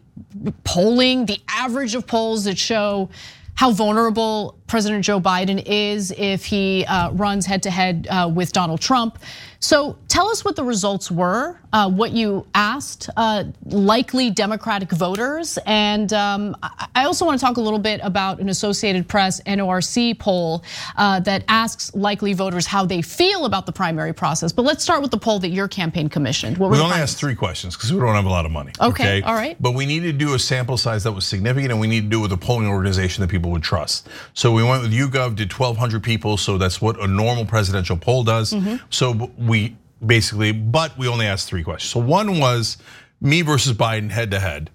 polling, 0.64 1.26
the 1.26 1.40
average 1.48 1.96
of 1.96 2.08
polls 2.08 2.44
that 2.46 2.58
show 2.58 3.10
how 3.56 3.72
vulnerable 3.72 4.60
President 4.68 5.04
Joe 5.04 5.20
Biden 5.20 5.64
is 5.66 6.14
if 6.16 6.46
he 6.46 6.86
uh, 6.86 7.12
runs 7.12 7.46
head 7.46 7.64
to 7.64 7.72
head 7.72 8.08
with 8.36 8.52
Donald 8.52 8.82
Trump. 8.82 9.18
So 9.60 9.98
tell 10.08 10.30
us 10.30 10.46
what 10.46 10.56
the 10.56 10.64
results 10.64 11.10
were, 11.10 11.60
uh, 11.74 11.90
what 11.90 12.12
you 12.12 12.46
asked 12.54 13.10
uh, 13.18 13.46
likely 13.66 14.30
Democratic 14.30 14.92
voters, 14.92 15.58
and 15.66 16.14
um, 16.14 16.56
I 16.96 17.06
also 17.06 17.26
want 17.26 17.40
to 17.40 17.46
talk 17.46 17.58
a 17.58 17.62
little 17.62 17.80
bit 17.80 18.00
about 18.04 18.40
an 18.40 18.50
Associated 18.50 19.08
Press 19.08 19.42
NORC 19.42 20.18
poll 20.20 20.64
uh, 20.96 21.20
that 21.22 21.44
asks 21.48 21.94
likely 21.96 22.34
voters 22.34 22.66
how 22.68 22.86
they 22.86 23.02
feel 23.02 23.46
about 23.46 23.66
the 23.66 23.72
primary 23.72 24.14
process. 24.14 24.52
But 24.52 24.64
let's 24.64 24.84
start 24.84 25.02
with 25.02 25.12
the 25.12 25.18
poll 25.18 25.40
that 25.40 25.50
your 25.50 25.68
campaign 25.68 26.10
commissioned. 26.10 26.58
What 26.58 26.72
We 26.72 26.80
only 26.80 26.98
asked 26.98 27.18
three 27.18 27.36
questions 27.36 27.76
because 27.76 27.92
we 27.92 28.00
don't 28.00 28.16
have 28.16 28.26
a 28.26 28.30
lot 28.30 28.46
of 28.46 28.52
money. 28.52 28.72
Okay, 28.80 29.22
all 29.22 29.34
right. 29.34 29.58
But 29.60 29.74
we 29.74 29.86
needed 29.86 30.20
to 30.20 30.26
do 30.26 30.34
a 30.36 30.40
sample 30.40 30.78
size 30.78 31.04
that 31.04 31.12
was 31.12 31.26
significant, 31.26 31.72
and 31.72 31.80
we 31.80 31.88
needed 31.88 32.06
to 32.06 32.10
do 32.10 32.20
it 32.20 32.24
with 32.24 32.32
a 32.34 32.38
polling 32.38 32.68
organization 32.68 33.22
that 33.22 33.30
people 33.30 33.52
would 33.52 33.64
trust. 33.64 34.08
So 34.34 34.52
we 34.52 34.64
went 34.64 34.84
with 34.84 34.94
YouGov, 34.94 35.36
did 35.36 35.52
1,200 35.52 36.04
people. 36.04 36.38
So 36.38 36.58
that's 36.58 36.82
what 36.82 37.00
a 37.02 37.08
normal 37.08 37.46
presidential 37.46 37.98
poll 37.98 38.24
does. 38.24 38.54
Mhm. 38.54 38.80
So 38.90 39.32
we 39.48 39.76
basically, 40.06 40.52
but 40.52 40.98
we 40.98 41.08
only 41.08 41.26
asked 41.26 41.48
three 41.48 41.64
questions. 41.64 41.92
So 41.92 42.00
one 42.00 42.40
was 42.40 42.78
me 43.22 43.42
versus 43.42 43.74
Biden 43.74 44.10
head 44.12 44.32
to 44.32 44.40
head. 44.40 44.70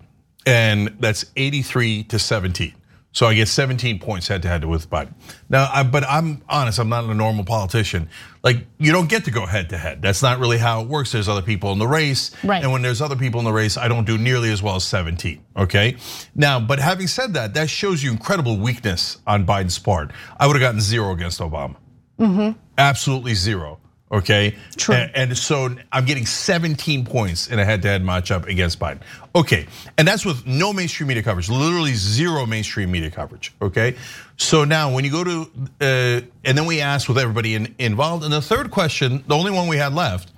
and 0.45 0.89
that's 0.99 1.25
83 1.37 2.03
to 2.05 2.19
17. 2.19 2.75
So 3.15 3.27
I 3.27 3.35
get 3.35 3.47
17 3.47 3.99
points 4.01 4.27
head 4.27 4.41
to 4.43 4.49
head 4.49 4.65
with 4.65 4.89
Biden. 4.91 5.13
Now, 5.51 5.69
I, 5.73 5.83
but 5.83 6.03
I'm 6.05 6.43
honest, 6.49 6.81
I'm 6.81 6.89
not 6.89 7.05
a 7.05 7.15
normal 7.15 7.45
politician. 7.45 8.09
Like, 8.43 8.67
you 8.79 8.91
don't 8.91 9.09
get 9.09 9.27
to 9.27 9.31
go 9.31 9.45
head 9.47 9.69
to 9.69 9.77
head. 9.79 10.01
That's 10.01 10.23
not 10.23 10.39
really 10.41 10.57
how 10.57 10.81
it 10.81 10.89
works. 10.89 11.13
There's 11.13 11.29
other 11.29 11.43
people 11.43 11.71
in 11.73 11.79
the 11.79 11.87
race. 11.87 12.31
Right. 12.43 12.63
And 12.63 12.73
when 12.73 12.81
there's 12.81 13.03
other 13.03 13.15
people 13.15 13.39
in 13.39 13.45
the 13.45 13.53
race, 13.53 13.77
I 13.77 13.87
don't 13.87 14.07
do 14.07 14.17
nearly 14.17 14.51
as 14.51 14.63
well 14.63 14.77
as 14.77 14.85
17. 14.85 15.45
Okay. 15.59 15.97
Now, 16.35 16.59
but 16.59 16.79
having 16.79 17.07
said 17.07 17.35
that, 17.35 17.53
that 17.55 17.69
shows 17.69 18.03
you 18.03 18.11
incredible 18.11 18.57
weakness 18.57 19.19
on 19.27 19.45
Biden's 19.47 19.79
part. 19.79 20.11
I 20.41 20.47
would 20.47 20.57
have 20.57 20.63
gotten 20.63 20.81
zero 20.81 21.13
against 21.13 21.39
Obama. 21.39 21.77
Mm-hmm. 22.19 22.59
Absolutely 22.79 23.35
zero. 23.35 23.79
Okay. 24.13 24.55
True. 24.77 24.95
And, 24.95 25.11
and 25.31 25.39
so 25.39 25.75
I'm 25.91 26.05
getting 26.05 26.27
17 26.27 27.07
points 27.07 27.49
in 27.49 27.59
a 27.59 27.65
head-to-head 27.65 28.03
matchup 28.03 28.47
against 28.47 28.79
Biden. 28.79 29.01
Okay, 29.35 29.67
and 29.97 30.07
that's 30.07 30.27
with 30.27 30.47
no 30.47 30.75
mainstream 30.75 31.09
media 31.09 31.23
coverage, 31.23 31.49
literally 31.49 31.95
zero 31.95 32.45
mainstream 32.45 32.91
media 32.91 33.11
coverage. 33.11 33.55
Okay, 33.63 33.97
so 34.37 34.65
now 34.65 34.93
when 34.95 35.05
you 35.07 35.11
go 35.11 35.25
to, 35.25 35.51
uh, 35.81 36.21
and 36.45 36.59
then 36.59 36.67
we 36.67 36.83
asked 36.83 37.09
with 37.09 37.17
everybody 37.17 37.55
in, 37.55 37.75
involved, 37.79 38.23
and 38.25 38.33
the 38.33 38.43
third 38.43 38.71
question, 38.71 39.25
the 39.27 39.35
only 39.35 39.51
one 39.51 39.69
we 39.69 39.79
had 39.79 39.95
left, 39.95 40.31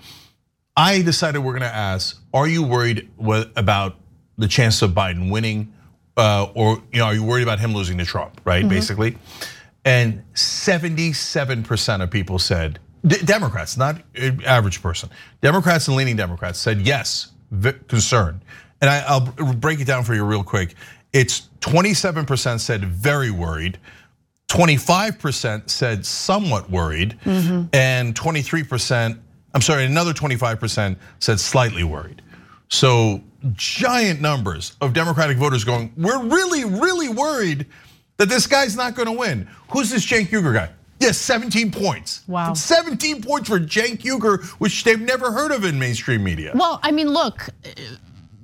I 0.76 1.02
decided 1.02 1.40
we're 1.40 1.58
going 1.58 1.62
to 1.62 1.74
ask: 1.74 2.16
Are 2.32 2.46
you 2.46 2.62
worried 2.62 3.10
about 3.56 3.96
the 4.38 4.46
chance 4.46 4.80
of 4.82 4.92
Biden 4.92 5.32
winning, 5.32 5.72
uh, 6.16 6.46
or 6.54 6.80
you 6.92 7.00
know, 7.00 7.06
are 7.06 7.14
you 7.14 7.24
worried 7.24 7.42
about 7.42 7.58
him 7.58 7.74
losing 7.74 7.98
to 7.98 8.04
Trump? 8.04 8.40
Right, 8.44 8.60
Mm-hmm. 8.62 8.70
Mhm. 8.70 8.74
basically, 8.76 9.18
and 9.84 10.22
77% 10.34 12.02
of 12.02 12.10
people 12.10 12.38
said 12.38 12.78
Democrats, 13.06 13.76
not 13.76 14.00
average 14.46 14.82
person. 14.82 15.10
Democrats 15.42 15.88
and 15.88 15.96
leaning 15.96 16.16
Democrats 16.16 16.58
said 16.58 16.80
yes, 16.80 17.32
concerned. 17.88 18.40
And 18.80 18.90
I, 18.90 19.04
I'll 19.06 19.20
break 19.54 19.80
it 19.80 19.86
down 19.86 20.04
for 20.04 20.14
you 20.14 20.24
real 20.24 20.42
quick. 20.42 20.74
It's 21.12 21.48
27% 21.60 22.60
said 22.60 22.84
very 22.84 23.30
worried, 23.30 23.78
25% 24.48 25.70
said 25.70 26.04
somewhat 26.04 26.70
worried, 26.70 27.18
mm-hmm. 27.24 27.66
and 27.72 28.14
23%, 28.14 29.18
I'm 29.54 29.60
sorry, 29.60 29.84
another 29.84 30.12
25% 30.12 30.96
said 31.20 31.40
slightly 31.40 31.84
worried. 31.84 32.22
So 32.68 33.22
giant 33.52 34.20
numbers 34.20 34.76
of 34.80 34.92
Democratic 34.92 35.36
voters 35.36 35.64
going, 35.64 35.92
we're 35.96 36.22
really, 36.22 36.64
really 36.64 37.08
worried 37.08 37.66
that 38.16 38.28
this 38.28 38.46
guy's 38.46 38.76
not 38.76 38.94
gonna 38.94 39.12
win. 39.12 39.48
Who's 39.70 39.90
this 39.90 40.06
Cenk 40.06 40.28
Uygur 40.28 40.54
guy? 40.54 40.70
Yes, 41.04 41.18
17 41.18 41.70
points. 41.70 42.22
Wow. 42.26 42.54
17 42.54 43.20
points 43.20 43.50
for 43.50 43.60
Cenk 43.60 44.00
Uygur, 44.00 44.42
which 44.58 44.84
they've 44.84 44.98
never 44.98 45.30
heard 45.30 45.52
of 45.52 45.62
in 45.64 45.78
mainstream 45.78 46.24
media. 46.24 46.52
Well, 46.54 46.80
I 46.82 46.92
mean, 46.92 47.08
look, 47.10 47.50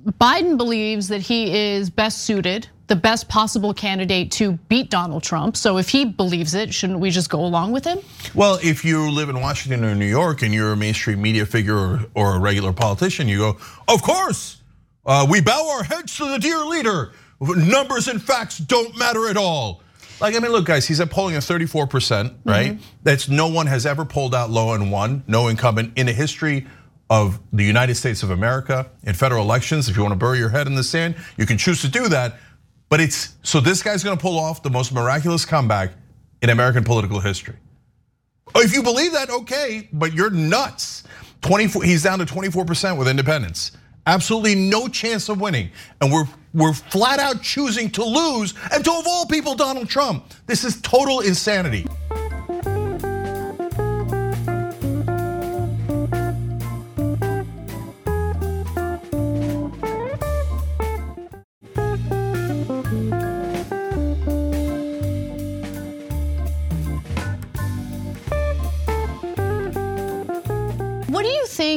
Biden 0.05 0.57
believes 0.57 1.07
that 1.07 1.21
he 1.21 1.55
is 1.73 1.89
best 1.89 2.19
suited, 2.19 2.67
the 2.85 2.95
best 2.95 3.27
possible 3.27 3.73
candidate 3.73 4.29
to 4.33 4.51
beat 4.69 4.91
Donald 4.91 5.23
Trump. 5.23 5.57
So 5.57 5.79
if 5.79 5.89
he 5.89 6.05
believes 6.05 6.53
it, 6.53 6.71
shouldn't 6.71 6.99
we 6.99 7.09
just 7.09 7.31
go 7.31 7.43
along 7.43 7.71
with 7.71 7.83
him? 7.83 7.97
Well, 8.35 8.59
if 8.61 8.85
you 8.85 9.09
live 9.09 9.29
in 9.29 9.41
Washington 9.41 9.83
or 9.83 9.95
New 9.95 10.05
York 10.05 10.43
and 10.43 10.53
you're 10.53 10.73
a 10.73 10.77
mainstream 10.77 11.19
media 11.19 11.47
figure 11.47 11.75
or, 11.75 11.99
or 12.13 12.35
a 12.35 12.39
regular 12.39 12.73
politician, 12.73 13.27
you 13.27 13.39
go, 13.39 13.57
of 13.87 14.03
course, 14.03 14.61
uh, 15.07 15.25
we 15.27 15.41
bow 15.41 15.77
our 15.77 15.83
heads 15.83 16.15
to 16.17 16.29
the 16.29 16.37
dear 16.37 16.63
leader. 16.63 17.13
Numbers 17.39 18.07
and 18.07 18.21
facts 18.21 18.59
don't 18.59 18.95
matter 18.99 19.27
at 19.29 19.35
all. 19.35 19.81
Like, 20.21 20.35
I 20.35 20.39
mean, 20.39 20.51
look, 20.51 20.65
guys, 20.65 20.87
he's 20.87 20.99
at 20.99 21.09
polling 21.09 21.35
at 21.35 21.41
34%, 21.43 22.35
right? 22.45 22.73
Mm-hmm. 22.73 22.83
That's 23.03 23.27
no 23.27 23.47
one 23.47 23.67
has 23.67 23.85
ever 23.85 24.05
pulled 24.05 24.35
out 24.35 24.49
low 24.49 24.73
and 24.73 24.91
won, 24.91 25.23
no 25.27 25.47
incumbent 25.47 25.97
in 25.97 26.05
the 26.05 26.13
history 26.13 26.67
of 27.09 27.39
the 27.51 27.63
United 27.63 27.95
States 27.95 28.23
of 28.23 28.29
America 28.29 28.89
in 29.03 29.13
federal 29.13 29.43
elections. 29.43 29.89
If 29.89 29.97
you 29.97 30.03
want 30.03 30.13
to 30.13 30.17
bury 30.19 30.37
your 30.37 30.49
head 30.49 30.67
in 30.67 30.75
the 30.75 30.83
sand, 30.83 31.15
you 31.37 31.45
can 31.45 31.57
choose 31.57 31.81
to 31.81 31.89
do 31.89 32.07
that. 32.07 32.37
But 32.87 33.01
it's 33.01 33.35
so 33.43 33.59
this 33.59 33.81
guy's 33.81 34.03
gonna 34.03 34.17
pull 34.17 34.37
off 34.37 34.63
the 34.63 34.69
most 34.69 34.93
miraculous 34.93 35.43
comeback 35.45 35.91
in 36.41 36.49
American 36.49 36.83
political 36.83 37.19
history. 37.19 37.55
Oh, 38.53 38.61
If 38.61 38.73
you 38.73 38.83
believe 38.83 39.13
that, 39.13 39.29
okay, 39.29 39.89
but 39.93 40.13
you're 40.13 40.29
nuts. 40.29 41.03
24, 41.41 41.83
he's 41.83 42.03
down 42.03 42.19
to 42.19 42.25
24% 42.25 42.97
with 42.97 43.07
independents. 43.07 43.71
Absolutely 44.05 44.55
no 44.55 44.87
chance 44.87 45.29
of 45.29 45.39
winning. 45.39 45.69
And 46.01 46.11
we're 46.11 46.25
we're 46.53 46.73
flat 46.73 47.19
out 47.19 47.41
choosing 47.41 47.89
to 47.91 48.03
lose 48.03 48.53
and 48.73 48.83
to 48.83 48.91
of 48.91 49.05
all 49.07 49.25
people, 49.25 49.55
Donald 49.55 49.89
Trump. 49.89 50.25
This 50.47 50.63
is 50.63 50.81
total 50.81 51.21
insanity. 51.21 51.87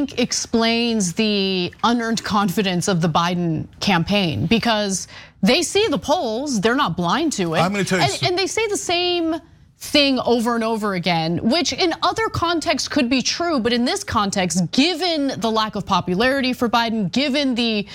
Think 0.06 0.20
explains 0.20 1.14
the 1.14 1.72
unearned 1.82 2.22
confidence 2.24 2.88
of 2.88 3.00
the 3.00 3.08
Biden 3.08 3.66
campaign? 3.80 4.46
Because 4.46 5.08
they 5.42 5.62
see 5.62 5.86
the 5.88 5.98
polls, 5.98 6.60
they're 6.60 6.74
not 6.74 6.96
blind 6.96 7.32
to 7.34 7.54
it. 7.54 7.60
I'm 7.60 7.72
gonna 7.72 7.84
tell 7.84 7.98
you 7.98 8.04
and, 8.04 8.12
some- 8.12 8.28
and 8.28 8.38
they 8.38 8.46
say 8.46 8.66
the 8.68 8.76
same 8.76 9.36
thing 9.78 10.18
over 10.20 10.54
and 10.54 10.64
over 10.64 10.94
again, 10.94 11.38
which 11.42 11.72
in 11.72 11.92
other 12.02 12.28
contexts 12.30 12.88
could 12.88 13.10
be 13.10 13.20
true, 13.20 13.60
but 13.60 13.72
in 13.72 13.84
this 13.84 14.02
context, 14.02 14.70
given 14.72 15.32
the 15.40 15.50
lack 15.50 15.74
of 15.74 15.84
popularity 15.84 16.54
for 16.54 16.68
Biden, 16.70 17.12
given 17.12 17.54
the 17.54 17.86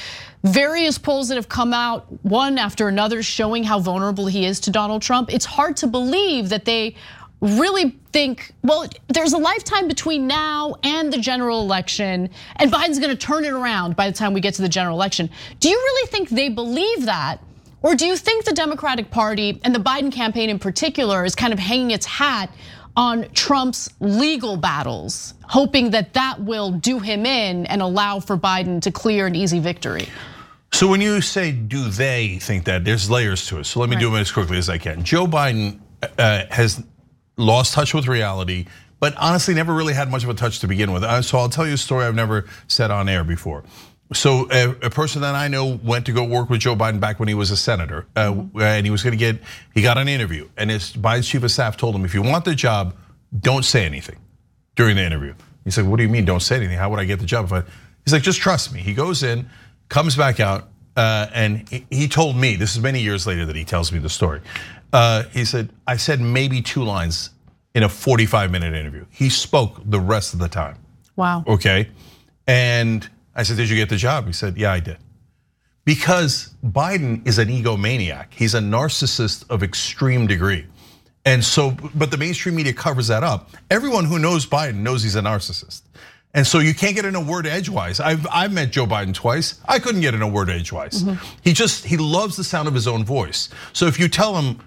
various 0.44 0.98
polls 1.00 1.30
that 1.30 1.36
have 1.36 1.50
come 1.50 1.74
out 1.74 2.06
one 2.24 2.58
after 2.60 2.88
another 2.88 3.24
showing 3.24 3.64
how 3.64 3.80
vulnerable 3.80 4.28
he 4.28 4.46
is 4.46 4.60
to 4.62 4.72
Donald 4.72 5.02
Trump, 5.02 5.34
it's 5.34 5.46
hard 5.46 5.76
to 5.78 5.88
believe 5.88 6.50
that 6.50 6.66
they 6.66 6.96
really 7.42 7.98
think, 8.12 8.54
well, 8.64 8.88
there's 9.08 9.34
a 9.34 9.38
lifetime 9.38 9.88
between 9.88 10.28
now 10.28 10.76
and 10.84 11.12
the 11.12 11.18
general 11.18 11.62
election, 11.62 12.30
and 12.58 12.72
Biden's 12.72 13.00
gonna 13.00 13.16
turn 13.16 13.46
it 13.46 13.54
around 13.54 13.96
by 13.96 14.10
the 14.10 14.16
time 14.16 14.34
we 14.34 14.42
get 14.42 14.54
to 14.56 14.62
the 14.62 14.70
general 14.70 14.96
election. 14.96 15.30
Do 15.60 15.70
you 15.70 15.78
really 15.78 16.10
think 16.10 16.30
they 16.30 16.50
believe 16.50 17.06
that? 17.06 17.40
Or 17.82 17.96
do 17.96 18.06
you 18.06 18.18
think 18.18 18.44
the 18.44 18.54
Democratic 18.54 19.10
Party 19.10 19.60
and 19.64 19.74
the 19.74 19.80
Biden 19.80 20.12
campaign 20.12 20.50
in 20.50 20.60
particular 20.60 21.24
is 21.24 21.34
kind 21.34 21.54
of 21.54 21.60
hanging 21.60 21.92
its 21.92 22.06
hat 22.06 22.54
on 22.98 23.30
Trump's 23.32 23.90
legal 24.02 24.58
battles, 24.58 25.34
hoping 25.44 25.92
that 25.92 26.14
that 26.14 26.42
will 26.42 26.72
do 26.72 27.00
him 27.00 27.26
in 27.26 27.66
and 27.68 27.82
allow 27.82 28.20
for 28.20 28.38
Biden 28.38 28.82
to 28.82 28.92
clear 28.92 29.28
an 29.28 29.36
easy 29.36 29.60
victory? 29.60 30.10
So 30.74 30.90
when 30.90 31.00
you 31.00 31.22
say 31.22 31.54
do 31.54 31.90
they 31.90 32.38
think 32.42 32.66
that, 32.66 32.84
there's 32.84 33.10
layers 33.10 33.48
to 33.48 33.60
it. 33.60 33.64
So 33.64 33.80
let 33.80 33.90
me 33.90 33.96
do 33.96 34.14
it 34.14 34.20
as 34.20 34.32
quickly 34.32 34.58
as 34.58 34.68
I 34.70 34.78
can. 34.78 35.04
Joe 35.04 35.26
Biden 35.26 35.80
uh, 36.18 36.44
has 36.52 36.84
lost 37.40 37.74
touch 37.74 37.94
with 37.94 38.08
reality, 38.08 38.66
but 39.00 39.16
honestly 39.18 39.54
never 39.54 39.74
really 39.74 39.94
had 39.94 40.12
much 40.12 40.24
of 40.24 40.30
a 40.30 40.34
touch 40.34 40.60
to 40.60 40.68
begin 40.68 40.92
with. 40.92 41.04
So 41.24 41.38
I'll 41.38 41.50
tell 41.50 41.66
you 41.66 41.74
a 41.74 41.78
story 41.78 42.06
I've 42.06 42.16
never 42.16 42.46
said 42.68 42.92
on 42.92 43.10
air 43.10 43.24
before. 43.24 43.64
So 44.12 44.48
a, 44.50 44.90
person 44.90 45.22
that 45.22 45.36
I 45.36 45.48
know 45.50 45.80
went 45.84 46.08
to 46.08 46.12
go 46.12 46.24
work 46.24 46.50
with 46.50 46.62
Joe 46.62 46.76
Biden 46.76 47.00
back 47.00 47.20
when 47.20 47.28
he 47.28 47.36
was 47.36 47.52
a 47.52 47.58
senator, 47.58 48.08
uh, 48.16 48.44
and 48.60 48.86
he 48.86 48.90
was 48.90 49.04
going 49.04 49.12
to 49.12 49.18
get, 49.18 49.40
he 49.76 49.84
got 49.84 50.00
an 50.00 50.08
interview, 50.08 50.50
and 50.58 50.72
his 50.72 50.94
Biden's 50.94 51.28
chief 51.28 51.44
of 51.44 51.52
staff 51.52 51.78
told 51.78 51.96
him, 51.96 52.04
if 52.06 52.16
you 52.16 52.24
want 52.24 52.44
the 52.44 52.56
job, 52.56 52.96
don't 53.40 53.64
say 53.64 53.86
anything 53.86 54.18
during 54.76 54.96
the 54.96 55.04
interview. 55.04 55.36
He 55.64 55.70
said, 55.70 55.86
what 55.86 55.98
do 55.98 56.04
you 56.04 56.10
mean, 56.10 56.26
don't 56.26 56.40
say 56.40 56.56
anything? 56.56 56.78
How 56.78 56.90
would 56.90 57.00
I 57.00 57.06
get 57.06 57.20
the 57.20 57.28
job? 57.28 57.46
If 57.46 57.54
I, 57.54 57.64
he's 58.04 58.12
like, 58.12 58.24
just 58.24 58.40
trust 58.40 58.74
me. 58.74 58.80
He 58.80 58.96
goes 58.96 59.22
in, 59.22 59.48
comes 59.90 60.16
back 60.16 60.40
out, 60.40 60.70
uh, 60.98 61.28
and 61.32 61.70
he 61.92 62.08
told 62.08 62.36
me, 62.36 62.56
this 62.56 62.76
is 62.76 62.82
many 62.82 63.02
years 63.02 63.28
later 63.28 63.46
that 63.46 63.56
he 63.56 63.64
tells 63.64 63.92
me 63.92 64.00
the 64.00 64.10
story. 64.10 64.42
Uh, 64.92 65.24
he 65.32 65.46
said, 65.46 65.70
I 65.88 65.98
said 65.98 66.20
maybe 66.20 66.62
two 66.62 66.84
lines 66.84 67.32
in 67.76 67.84
a 67.84 67.90
45 67.90 68.52
minute 68.52 68.74
interview. 68.74 69.06
He 69.10 69.30
spoke 69.30 69.82
the 69.86 70.00
rest 70.00 70.34
of 70.34 70.40
the 70.40 70.48
time. 70.48 70.78
Wow. 71.16 71.44
Okay. 71.48 71.90
And 72.48 73.08
I 73.36 73.44
said, 73.44 73.58
Did 73.58 73.70
you 73.70 73.76
get 73.76 73.90
the 73.90 73.98
job? 73.98 74.26
He 74.26 74.34
said, 74.34 74.58
Yeah, 74.58 74.72
I 74.74 74.80
did. 74.80 74.98
Because 75.86 76.56
Biden 76.64 77.26
is 77.28 77.40
an 77.40 77.48
egomaniac. 77.48 78.28
He's 78.32 78.54
a 78.54 78.60
narcissist 78.60 79.50
of 79.50 79.64
extreme 79.64 80.28
degree. 80.28 80.66
And 81.26 81.44
so, 81.44 81.72
but 81.96 82.12
the 82.12 82.18
mainstream 82.18 82.56
media 82.56 82.74
covers 82.74 83.08
that 83.08 83.24
up. 83.24 83.52
Everyone 83.70 84.06
who 84.06 84.20
knows 84.20 84.46
Biden 84.46 84.78
knows 84.78 85.04
he's 85.04 85.16
a 85.16 85.22
narcissist. 85.22 85.82
And 86.34 86.46
so 86.46 86.60
you 86.60 86.76
can't 86.76 86.96
get 86.96 87.06
in 87.06 87.16
a 87.16 87.22
word 87.22 87.48
edgewise. 87.48 88.00
I've 88.00 88.26
I've 88.32 88.54
met 88.54 88.72
Joe 88.72 88.86
Biden 88.86 89.14
twice. 89.14 89.60
I 89.68 89.80
couldn't 89.80 90.02
get 90.02 90.14
in 90.14 90.22
a 90.22 90.28
word 90.28 90.50
edgewise. 90.50 91.04
He 91.44 91.54
just 91.54 91.86
he 91.86 91.98
loves 91.98 92.38
the 92.38 92.44
sound 92.44 92.68
of 92.68 92.74
his 92.74 92.88
own 92.88 93.04
voice. 93.04 93.50
So 93.74 93.88
if 93.88 94.00
you 94.00 94.08
tell 94.08 94.36
him, 94.40 94.60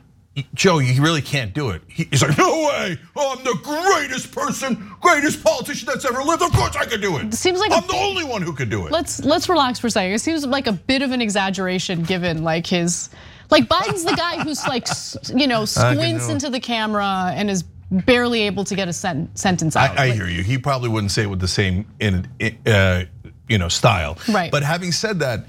Joe, 0.54 0.78
you 0.78 1.02
really 1.02 1.20
can't 1.20 1.52
do 1.52 1.70
it. 1.70 1.82
He's 1.88 2.22
like, 2.22 2.38
no 2.38 2.48
way. 2.66 2.98
I'm 3.16 3.44
the 3.44 3.58
greatest 3.62 4.32
person, 4.32 4.90
greatest 5.00 5.44
politician 5.44 5.86
that's 5.86 6.06
ever 6.06 6.22
lived. 6.22 6.42
Of 6.42 6.52
course 6.52 6.74
I 6.74 6.86
can 6.86 7.00
do 7.02 7.18
it. 7.18 7.34
Seems 7.34 7.60
like 7.60 7.70
I'm 7.70 7.86
the 7.86 7.96
only 7.96 8.24
one 8.24 8.40
who 8.40 8.54
could 8.54 8.70
do 8.70 8.86
it. 8.86 8.92
Let's 8.92 9.22
let's 9.24 9.48
relax 9.48 9.78
for 9.78 9.88
a 9.88 9.90
second. 9.90 10.12
It 10.12 10.20
seems 10.20 10.46
like 10.46 10.66
a 10.66 10.72
bit 10.72 11.02
of 11.02 11.10
an 11.12 11.20
exaggeration 11.20 12.02
given 12.02 12.42
like 12.44 12.66
his 12.66 13.10
like 13.50 13.64
Biden's 13.64 14.04
the 14.04 14.16
guy 14.16 14.42
who's 14.42 14.66
like 14.66 14.86
you 15.38 15.46
know 15.46 15.66
squints 15.66 16.28
into 16.30 16.48
the 16.48 16.60
camera 16.60 17.32
and 17.34 17.50
is 17.50 17.62
barely 17.90 18.42
able 18.42 18.64
to 18.64 18.74
get 18.74 18.88
a 18.88 18.92
sentence 18.94 19.76
out. 19.76 19.90
I, 19.90 20.04
I 20.04 20.08
Like, 20.08 20.14
hear 20.14 20.28
you. 20.28 20.42
He 20.42 20.56
probably 20.56 20.88
wouldn't 20.88 21.12
say 21.12 21.24
it 21.24 21.30
with 21.30 21.40
the 21.40 21.48
same 21.48 21.86
in 22.00 22.26
uh, 22.66 23.04
you 23.48 23.58
know 23.58 23.68
style. 23.68 24.16
Right. 24.30 24.50
But 24.50 24.62
having 24.62 24.92
said 24.92 25.18
that, 25.20 25.44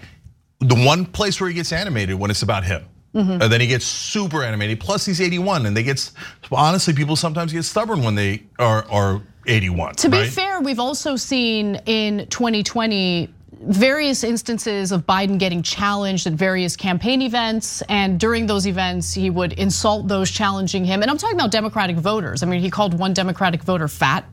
the 0.60 0.76
one 0.76 1.06
place 1.06 1.40
where 1.40 1.50
he 1.50 1.54
gets 1.56 1.72
animated 1.72 2.16
when 2.20 2.30
it's 2.32 2.42
about 2.44 2.66
him. 2.66 2.84
Mhm. 3.16 3.42
And 3.42 3.52
then 3.52 3.62
he 3.62 3.68
gets 3.68 3.86
super 3.86 4.44
animated. 4.44 4.80
Plus, 4.80 5.06
he's 5.06 5.22
81, 5.22 5.66
and 5.66 5.78
they 5.78 5.84
get 5.84 6.10
honestly, 6.52 6.94
people 6.94 7.16
sometimes 7.16 7.54
get 7.54 7.64
stubborn 7.64 8.04
when 8.04 8.16
they 8.16 8.44
are 8.60 8.86
are 8.90 9.22
81. 9.46 9.96
To 9.96 10.10
be 10.10 10.26
fair, 10.26 10.62
we've 10.62 10.80
also 10.80 11.16
seen 11.16 11.76
in 11.86 12.28
2020 12.30 13.30
various 13.66 14.24
instances 14.24 14.92
of 14.92 15.06
Biden 15.06 15.38
getting 15.38 15.62
challenged 15.62 16.28
at 16.28 16.34
various 16.34 16.76
campaign 16.76 17.22
events. 17.22 17.82
And 17.88 18.20
during 18.20 18.46
those 18.46 18.68
events, 18.68 19.14
he 19.14 19.30
would 19.30 19.54
insult 19.54 20.08
those 20.08 20.30
challenging 20.30 20.84
him. 20.84 21.02
And 21.02 21.10
I'm 21.10 21.18
talking 21.18 21.38
about 21.38 21.52
Democratic 21.52 21.96
voters. 21.98 22.44
I 22.44 22.46
mean, 22.46 22.60
he 22.62 22.70
called 22.70 22.94
one 22.98 23.14
Democratic 23.14 23.64
voter 23.64 23.88
fat. 23.88 24.26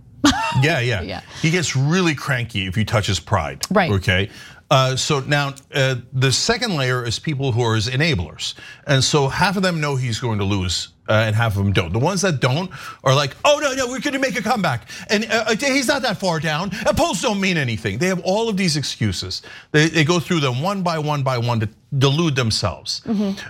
Yeah, 0.62 0.80
yeah. 0.80 1.02
Yeah. 1.10 1.20
He 1.40 1.50
gets 1.50 1.76
really 1.76 2.14
cranky 2.14 2.66
if 2.66 2.76
you 2.76 2.84
touch 2.84 3.06
his 3.06 3.20
pride. 3.20 3.64
Right. 3.70 3.90
Okay. 3.92 4.30
Uh, 4.70 4.94
so 4.94 5.20
now 5.20 5.52
uh, 5.74 5.96
the 6.12 6.30
second 6.30 6.76
layer 6.76 7.04
is 7.04 7.18
people 7.18 7.50
who 7.50 7.60
are 7.60 7.74
his 7.74 7.88
enablers, 7.88 8.54
and 8.86 9.02
so 9.02 9.28
half 9.28 9.56
of 9.56 9.62
them 9.64 9.80
know 9.80 9.96
he's 9.96 10.20
going 10.20 10.38
to 10.38 10.44
lose, 10.44 10.88
and 11.14 11.36
half 11.36 11.56
of 11.56 11.64
them 11.64 11.72
don't. 11.72 11.92
The 11.92 11.98
ones 11.98 12.22
that 12.22 12.40
don't 12.40 12.70
are 13.04 13.14
like, 13.14 13.36
"Oh 13.44 13.58
no, 13.60 13.72
no, 13.74 13.86
we're 13.88 14.00
going 14.00 14.14
to 14.14 14.18
make 14.18 14.38
a 14.38 14.42
comeback," 14.42 14.88
and 15.08 15.26
uh, 15.30 15.54
he's 15.56 15.88
not 15.88 16.02
that 16.02 16.18
far 16.18 16.40
down. 16.40 16.70
And 16.86 16.96
polls 16.96 17.20
don't 17.20 17.40
mean 17.40 17.56
anything. 17.56 17.98
They 17.98 18.06
have 18.06 18.20
all 18.20 18.48
of 18.48 18.56
these 18.56 18.76
excuses. 18.76 19.42
They, 19.72 19.88
they 19.88 20.04
go 20.04 20.20
through 20.20 20.40
them 20.40 20.62
one 20.62 20.82
by 20.82 20.98
one 20.98 21.22
by 21.22 21.38
one 21.38 21.60
to 21.60 21.68
delude 21.98 22.36
themselves. 22.36 23.02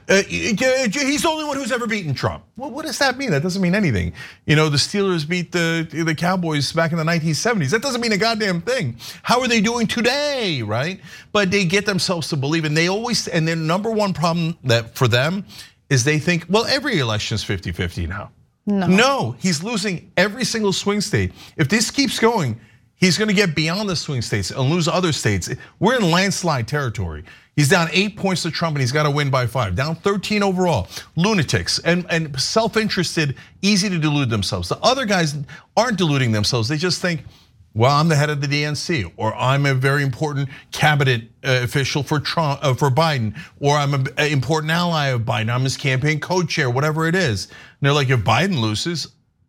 Uh, 0.08 0.22
he's 0.22 0.56
the 0.56 1.28
only 1.28 1.44
one 1.44 1.56
who's 1.56 1.72
ever 1.72 1.86
beaten 1.86 2.14
Trump. 2.14 2.44
Well, 2.56 2.70
what 2.70 2.86
does 2.86 2.98
that 2.98 3.18
mean? 3.18 3.30
That 3.32 3.42
doesn't 3.42 3.60
mean 3.60 3.74
anything. 3.74 4.14
You 4.46 4.56
know, 4.56 4.68
the 4.68 4.78
Steelers 4.78 5.28
beat 5.28 5.52
the 5.52 5.86
the 5.90 6.14
Cowboys 6.14 6.72
back 6.72 6.92
in 6.92 6.98
the 6.98 7.04
1970s. 7.04 7.70
That 7.70 7.82
doesn't 7.82 8.00
mean 8.00 8.12
a 8.12 8.18
goddamn 8.18 8.62
thing. 8.62 8.96
How 9.22 9.40
are 9.40 9.48
they 9.48 9.60
doing 9.60 9.86
today, 9.86 10.62
right? 10.62 11.00
But 11.32 11.50
they 11.50 11.64
get 11.64 11.86
themselves 11.86 12.28
to 12.28 12.36
believe, 12.36 12.64
and 12.64 12.76
they 12.76 12.88
always 12.88 13.28
and 13.28 13.46
their 13.46 13.56
number 13.56 13.90
one 13.90 14.14
problem 14.14 14.56
that 14.64 14.94
for 14.94 15.08
them 15.08 15.44
is 15.90 16.04
they 16.04 16.18
think, 16.18 16.46
well, 16.48 16.64
every 16.66 16.98
election 17.00 17.34
is 17.34 17.44
50-50 17.44 18.08
now. 18.08 18.30
No. 18.66 18.86
No, 18.86 19.36
he's 19.38 19.62
losing 19.62 20.10
every 20.16 20.44
single 20.44 20.72
swing 20.72 21.00
state. 21.00 21.32
If 21.56 21.68
this 21.68 21.90
keeps 21.90 22.18
going, 22.18 22.58
he's 22.94 23.18
going 23.18 23.28
to 23.28 23.34
get 23.34 23.54
beyond 23.54 23.88
the 23.88 23.96
swing 23.96 24.22
states 24.22 24.50
and 24.50 24.70
lose 24.70 24.86
other 24.86 25.12
states. 25.12 25.50
We're 25.80 25.96
in 25.96 26.10
landslide 26.10 26.68
territory. 26.68 27.24
He's 27.56 27.68
down 27.68 27.88
eight 27.92 28.16
points 28.16 28.42
to 28.44 28.50
Trump 28.50 28.76
and 28.76 28.80
he's 28.80 28.92
got 28.92 29.02
to 29.02 29.10
win 29.10 29.28
by 29.28 29.46
five. 29.46 29.74
Down 29.74 29.96
13 29.96 30.42
overall. 30.42 30.88
Lunatics 31.16 31.78
and, 31.80 32.06
and 32.08 32.38
self-interested, 32.40 33.34
easy 33.60 33.88
to 33.88 33.98
delude 33.98 34.30
themselves. 34.30 34.68
The 34.68 34.78
other 34.78 35.04
guys 35.04 35.36
aren't 35.76 35.98
deluding 35.98 36.32
themselves. 36.32 36.68
They 36.68 36.76
just 36.76 37.02
think, 37.02 37.24
well, 37.72 37.96
I'm 37.96 38.08
the 38.08 38.16
head 38.16 38.30
of 38.30 38.40
the 38.40 38.48
DNC, 38.48 39.12
or 39.16 39.34
I'm 39.34 39.64
a 39.64 39.74
very 39.74 40.02
important 40.02 40.48
cabinet 40.72 41.22
uh, 41.44 41.60
official 41.62 42.02
for 42.02 42.18
Trump, 42.18 42.60
uh, 42.62 42.74
for 42.74 42.90
Biden, 42.90 43.38
or 43.60 43.76
I'm 43.76 43.94
an 43.94 44.08
important 44.18 44.72
ally 44.72 45.08
of 45.08 45.22
Biden. 45.22 45.54
I'm 45.54 45.62
his 45.62 45.76
campaign 45.76 46.18
co-chair, 46.18 46.68
whatever 46.68 47.06
it 47.06 47.14
is. 47.14 47.46
And 47.46 47.54
they're 47.80 47.92
like, 47.92 48.10
if 48.10 48.20
Biden 48.20 48.60
loses, 48.60 49.08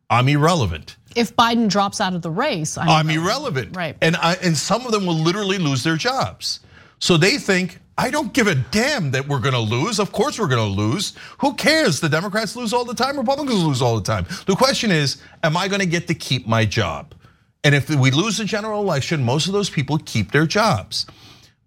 I'm 0.09 0.27
irrelevant. 0.27 0.97
If 1.15 1.35
Biden 1.35 1.67
drops 1.67 1.99
out 1.99 2.13
of 2.13 2.21
the 2.21 2.29
race, 2.29 2.77
I'm, 2.77 2.87
I'm 2.87 3.09
irrelevant. 3.09 3.75
Right. 3.75 3.97
And 4.01 4.15
I, 4.17 4.35
and 4.35 4.55
some 4.55 4.85
of 4.85 4.91
them 4.91 5.05
will 5.05 5.15
literally 5.15 5.57
lose 5.57 5.83
their 5.83 5.97
jobs. 5.97 6.59
So 6.99 7.17
they 7.17 7.37
think, 7.37 7.79
I 7.97 8.11
don't 8.11 8.33
give 8.33 8.47
a 8.47 8.55
damn 8.55 9.11
that 9.11 9.27
we're 9.27 9.39
gonna 9.39 9.59
lose. 9.59 9.99
Of 9.99 10.11
course 10.11 10.39
we're 10.39 10.47
gonna 10.47 10.63
lose. 10.65 11.13
Who 11.39 11.55
cares? 11.55 11.99
The 11.99 12.07
Democrats 12.09 12.55
lose 12.55 12.71
all 12.71 12.85
the 12.85 12.93
time, 12.93 13.17
Republicans 13.17 13.63
lose 13.63 13.81
all 13.81 13.95
the 13.95 14.03
time. 14.03 14.25
The 14.45 14.55
question 14.55 14.91
is, 14.91 15.21
am 15.43 15.57
I 15.57 15.67
gonna 15.67 15.85
get 15.85 16.07
to 16.07 16.13
keep 16.13 16.47
my 16.47 16.65
job? 16.65 17.15
And 17.63 17.75
if 17.75 17.89
we 17.89 18.11
lose 18.11 18.37
the 18.37 18.45
general 18.45 18.81
election, 18.81 19.23
most 19.23 19.47
of 19.47 19.53
those 19.53 19.69
people 19.69 19.97
keep 19.99 20.31
their 20.31 20.47
jobs. 20.47 21.05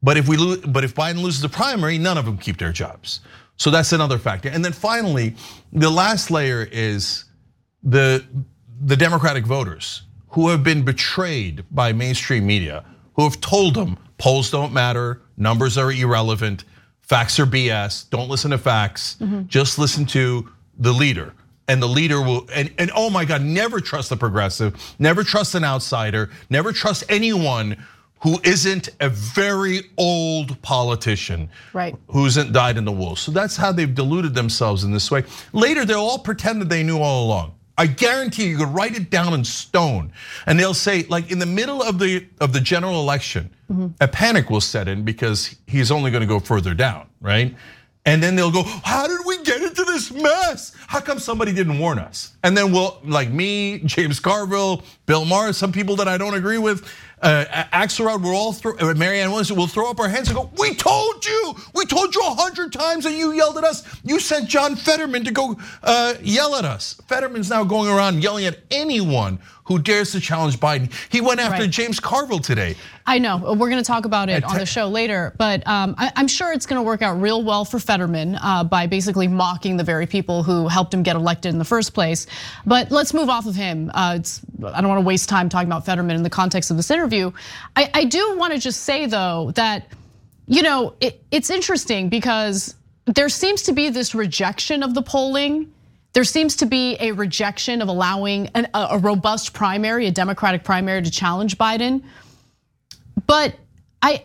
But 0.02 0.16
if 0.16 0.28
we 0.28 0.36
lose, 0.36 0.58
but 0.58 0.84
if 0.84 0.94
Biden 0.94 1.22
loses 1.22 1.40
the 1.40 1.48
primary, 1.48 1.98
none 1.98 2.18
of 2.18 2.24
them 2.24 2.36
keep 2.36 2.58
their 2.58 2.72
jobs. 2.72 3.20
So 3.56 3.70
that's 3.70 3.92
another 3.92 4.18
factor. 4.18 4.48
And 4.48 4.64
then 4.64 4.72
finally, 4.72 5.34
the 5.72 5.88
last 5.88 6.30
layer 6.30 6.68
is 6.70 7.24
the 7.82 8.24
the 8.82 8.96
Democratic 8.96 9.46
voters 9.46 10.02
who 10.28 10.48
have 10.48 10.64
been 10.64 10.82
betrayed 10.82 11.64
by 11.70 11.92
mainstream 11.92 12.44
media, 12.44 12.84
who 13.14 13.22
have 13.22 13.40
told 13.40 13.74
them 13.74 13.96
polls 14.18 14.50
don't 14.50 14.72
matter, 14.72 15.22
numbers 15.36 15.78
are 15.78 15.92
irrelevant, 15.92 16.64
facts 17.00 17.38
are 17.38 17.46
BS, 17.46 18.10
don't 18.10 18.28
listen 18.28 18.50
to 18.50 18.58
facts, 18.58 19.16
mm-hmm. 19.20 19.46
just 19.46 19.78
listen 19.78 20.04
to 20.06 20.50
the 20.78 20.92
leader. 20.92 21.32
And 21.66 21.82
the 21.82 21.88
leader 21.88 22.20
will, 22.20 22.46
and, 22.54 22.70
and 22.78 22.90
oh 22.94 23.08
my 23.08 23.24
God, 23.24 23.42
never 23.42 23.80
trust 23.80 24.10
the 24.10 24.16
progressive, 24.16 24.74
never 24.98 25.24
trust 25.24 25.54
an 25.54 25.64
outsider, 25.64 26.30
never 26.50 26.72
trust 26.72 27.04
anyone 27.08 27.82
who 28.20 28.38
isn't 28.42 28.88
a 29.00 29.08
very 29.08 29.82
old 29.98 30.60
politician 30.62 31.48
Right. 31.72 31.94
who 32.08 32.24
hasn't 32.24 32.52
dyed 32.52 32.76
in 32.78 32.84
the 32.84 32.92
wool. 32.92 33.16
So 33.16 33.30
that's 33.32 33.56
how 33.56 33.70
they've 33.72 33.94
deluded 33.94 34.34
themselves 34.34 34.84
in 34.84 34.92
this 34.92 35.10
way. 35.10 35.24
Later, 35.52 35.84
they'll 35.84 35.98
all 36.00 36.18
pretend 36.18 36.60
that 36.62 36.68
they 36.70 36.82
knew 36.82 36.98
all 36.98 37.26
along. 37.26 37.54
I 37.76 37.86
guarantee 37.86 38.44
you, 38.44 38.50
you 38.50 38.58
could 38.58 38.68
write 38.68 38.96
it 38.96 39.10
down 39.10 39.34
in 39.34 39.44
stone, 39.44 40.12
and 40.46 40.58
they'll 40.58 40.74
say, 40.74 41.02
like 41.04 41.30
in 41.32 41.38
the 41.38 41.46
middle 41.46 41.82
of 41.82 41.98
the 41.98 42.24
of 42.40 42.52
the 42.52 42.60
general 42.60 43.00
election, 43.00 43.50
mm-hmm. 43.70 43.88
a 44.00 44.06
panic 44.06 44.48
will 44.48 44.60
set 44.60 44.86
in 44.86 45.02
because 45.02 45.56
he's 45.66 45.90
only 45.90 46.10
going 46.12 46.20
to 46.20 46.26
go 46.26 46.38
further 46.38 46.72
down, 46.72 47.08
right? 47.20 47.54
And 48.06 48.22
then 48.22 48.36
they'll 48.36 48.52
go, 48.52 48.62
"How 48.62 49.08
did 49.08 49.18
we 49.26 49.33
this 49.94 50.10
mess? 50.10 50.72
How 50.86 51.00
come 51.00 51.18
somebody 51.18 51.52
didn't 51.52 51.78
warn 51.78 51.98
us?" 51.98 52.32
And 52.42 52.56
then 52.56 52.72
we'll, 52.72 52.98
like 53.04 53.30
me, 53.30 53.78
James 53.84 54.20
Carville, 54.20 54.82
Bill 55.06 55.24
Maher, 55.24 55.52
some 55.52 55.72
people 55.72 55.96
that 55.96 56.08
I 56.08 56.18
don't 56.18 56.34
agree 56.34 56.58
with, 56.58 56.84
Axelrod, 57.24 58.22
we're 58.22 58.34
all 58.34 58.52
throw, 58.52 58.76
uh, 58.78 58.94
Marianne 58.94 59.28
Williamson, 59.30 59.56
we'll 59.56 59.66
throw 59.66 59.90
up 59.90 59.98
our 60.00 60.08
hands 60.08 60.28
and 60.28 60.36
go, 60.36 60.50
"We 60.58 60.74
told 60.74 61.24
you, 61.24 61.54
we 61.74 61.86
told 61.86 62.14
you 62.14 62.20
a 62.22 62.34
hundred 62.34 62.72
times, 62.72 63.06
and 63.06 63.16
you 63.16 63.32
yelled 63.32 63.56
at 63.58 63.64
us. 63.64 63.82
You 64.04 64.20
sent 64.20 64.48
John 64.48 64.76
Fetterman 64.76 65.24
to 65.24 65.30
go 65.30 65.56
uh, 65.82 66.14
yell 66.22 66.54
at 66.56 66.64
us. 66.64 67.00
Fetterman's 67.08 67.50
now 67.50 67.64
going 67.64 67.88
around 67.88 68.22
yelling 68.22 68.44
at 68.44 68.58
anyone 68.70 69.38
who 69.66 69.78
dares 69.78 70.12
to 70.12 70.20
challenge 70.20 70.60
Biden. 70.60 70.92
He 71.10 71.22
went 71.22 71.40
after 71.40 71.62
Right. 71.62 71.70
James 71.70 71.98
Carville 71.98 72.38
today. 72.40 72.76
I 73.06 73.18
know. 73.18 73.38
We're 73.38 73.70
going 73.70 73.82
to 73.82 73.86
talk 73.86 74.04
about 74.04 74.28
it 74.28 74.44
on 74.44 74.58
the 74.58 74.66
show 74.66 74.88
later, 74.88 75.34
but 75.38 75.66
um, 75.66 75.94
I- 75.96 76.12
I'm 76.16 76.28
sure 76.28 76.52
it's 76.52 76.66
going 76.66 76.78
to 76.78 76.82
work 76.82 77.00
out 77.00 77.14
real 77.18 77.42
well 77.42 77.64
for 77.64 77.78
Fetterman 77.78 78.36
uh, 78.42 78.64
by 78.64 78.86
basically 78.86 79.26
mocking 79.26 79.78
the 79.78 79.84
very 79.84 80.06
people 80.06 80.42
who 80.42 80.68
helped 80.68 80.92
him 80.92 81.02
get 81.02 81.16
elected 81.16 81.50
in 81.52 81.58
the 81.58 81.64
first 81.64 81.94
place. 81.94 82.26
But 82.66 82.90
let's 82.90 83.14
move 83.14 83.30
off 83.30 83.46
of 83.46 83.54
him. 83.54 83.90
Uh, 83.94 84.16
it's, 84.18 84.42
I 84.66 84.82
don't 84.82 84.88
want 84.88 85.00
to 85.00 85.06
waste 85.06 85.30
time 85.30 85.48
talking 85.48 85.68
about 85.68 85.86
Fetterman 85.86 86.14
in 86.16 86.22
the 86.22 86.30
context 86.30 86.70
of 86.70 86.76
this 86.76 86.90
interview. 86.90 87.13
I, 87.76 87.90
I 87.94 88.04
do 88.04 88.36
want 88.36 88.52
to 88.52 88.58
just 88.58 88.82
say 88.82 89.06
though 89.06 89.52
that 89.54 89.88
you 90.46 90.62
know 90.62 90.94
it, 91.00 91.22
it's 91.30 91.50
interesting 91.50 92.08
because 92.08 92.74
there 93.06 93.28
seems 93.28 93.62
to 93.64 93.72
be 93.72 93.90
this 93.90 94.14
rejection 94.14 94.82
of 94.82 94.94
the 94.94 95.02
polling. 95.02 95.72
There 96.12 96.24
seems 96.24 96.56
to 96.56 96.66
be 96.66 96.96
a 97.00 97.12
rejection 97.12 97.82
of 97.82 97.88
allowing 97.88 98.48
an, 98.54 98.68
a 98.74 98.88
a 98.90 98.98
robust 98.98 99.52
primary, 99.52 100.06
a 100.06 100.10
Democratic 100.10 100.64
primary, 100.64 101.02
to 101.02 101.10
challenge 101.10 101.58
Biden. 101.58 102.02
But 103.26 103.54
I 104.02 104.24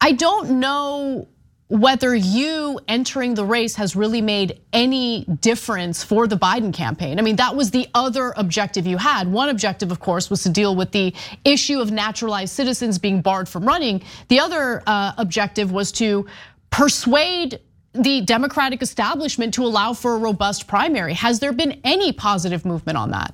I 0.00 0.12
don't 0.12 0.60
know 0.60 1.28
whether 1.72 2.14
you 2.14 2.78
entering 2.86 3.32
the 3.32 3.46
race 3.46 3.76
has 3.76 3.96
really 3.96 4.20
made 4.20 4.60
any 4.74 5.24
difference 5.40 6.04
for 6.04 6.26
the 6.26 6.36
Biden 6.36 6.72
campaign. 6.74 7.18
I 7.18 7.22
mean, 7.22 7.36
that 7.36 7.56
was 7.56 7.70
the 7.70 7.88
other 7.94 8.34
objective 8.36 8.86
you 8.86 8.98
had. 8.98 9.26
One 9.26 9.48
objective, 9.48 9.90
of 9.90 9.98
course, 9.98 10.28
was 10.28 10.42
to 10.42 10.50
deal 10.50 10.76
with 10.76 10.92
the 10.92 11.14
issue 11.46 11.80
of 11.80 11.90
naturalized 11.90 12.52
citizens 12.52 12.98
being 12.98 13.22
barred 13.22 13.48
from 13.48 13.64
running. 13.64 14.02
The 14.28 14.38
other 14.38 14.82
uh, 14.86 15.12
objective 15.16 15.72
was 15.72 15.90
to 15.92 16.26
persuade 16.68 17.58
the 17.94 18.20
Democratic 18.20 18.82
establishment 18.82 19.54
to 19.54 19.64
allow 19.64 19.94
for 19.94 20.14
a 20.14 20.18
robust 20.18 20.66
primary. 20.66 21.14
Has 21.14 21.40
there 21.40 21.54
been 21.54 21.80
any 21.84 22.12
positive 22.12 22.66
movement 22.66 22.98
on 22.98 23.12
that? 23.12 23.32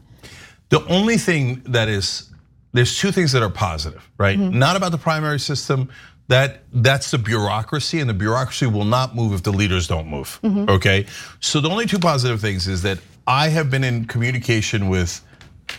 The 0.68 0.86
only 0.86 1.16
thing 1.16 1.60
that 1.64 1.88
is, 1.88 2.30
there's 2.72 2.96
two 2.96 3.10
things 3.10 3.32
that 3.32 3.42
are 3.42 3.50
positive, 3.50 4.08
right? 4.16 4.38
Not 4.38 4.76
about 4.76 4.92
the 4.92 4.98
primary 4.98 5.40
system. 5.40 5.90
That 6.28 6.62
that's 6.72 7.10
the 7.10 7.18
bureaucracy, 7.18 8.00
and 8.00 8.08
the 8.08 8.14
bureaucracy 8.14 8.66
will 8.66 8.84
not 8.84 9.16
move 9.16 9.32
if 9.32 9.42
the 9.42 9.52
leaders 9.52 9.88
don't 9.88 10.08
move. 10.08 10.38
Mm-hmm. 10.42 10.68
Okay, 10.68 11.06
so 11.40 11.60
the 11.60 11.70
only 11.70 11.86
two 11.86 11.98
positive 11.98 12.40
things 12.40 12.68
is 12.68 12.82
that 12.82 12.98
I 13.26 13.48
have 13.48 13.70
been 13.70 13.82
in 13.82 14.04
communication 14.04 14.88
with 14.88 15.24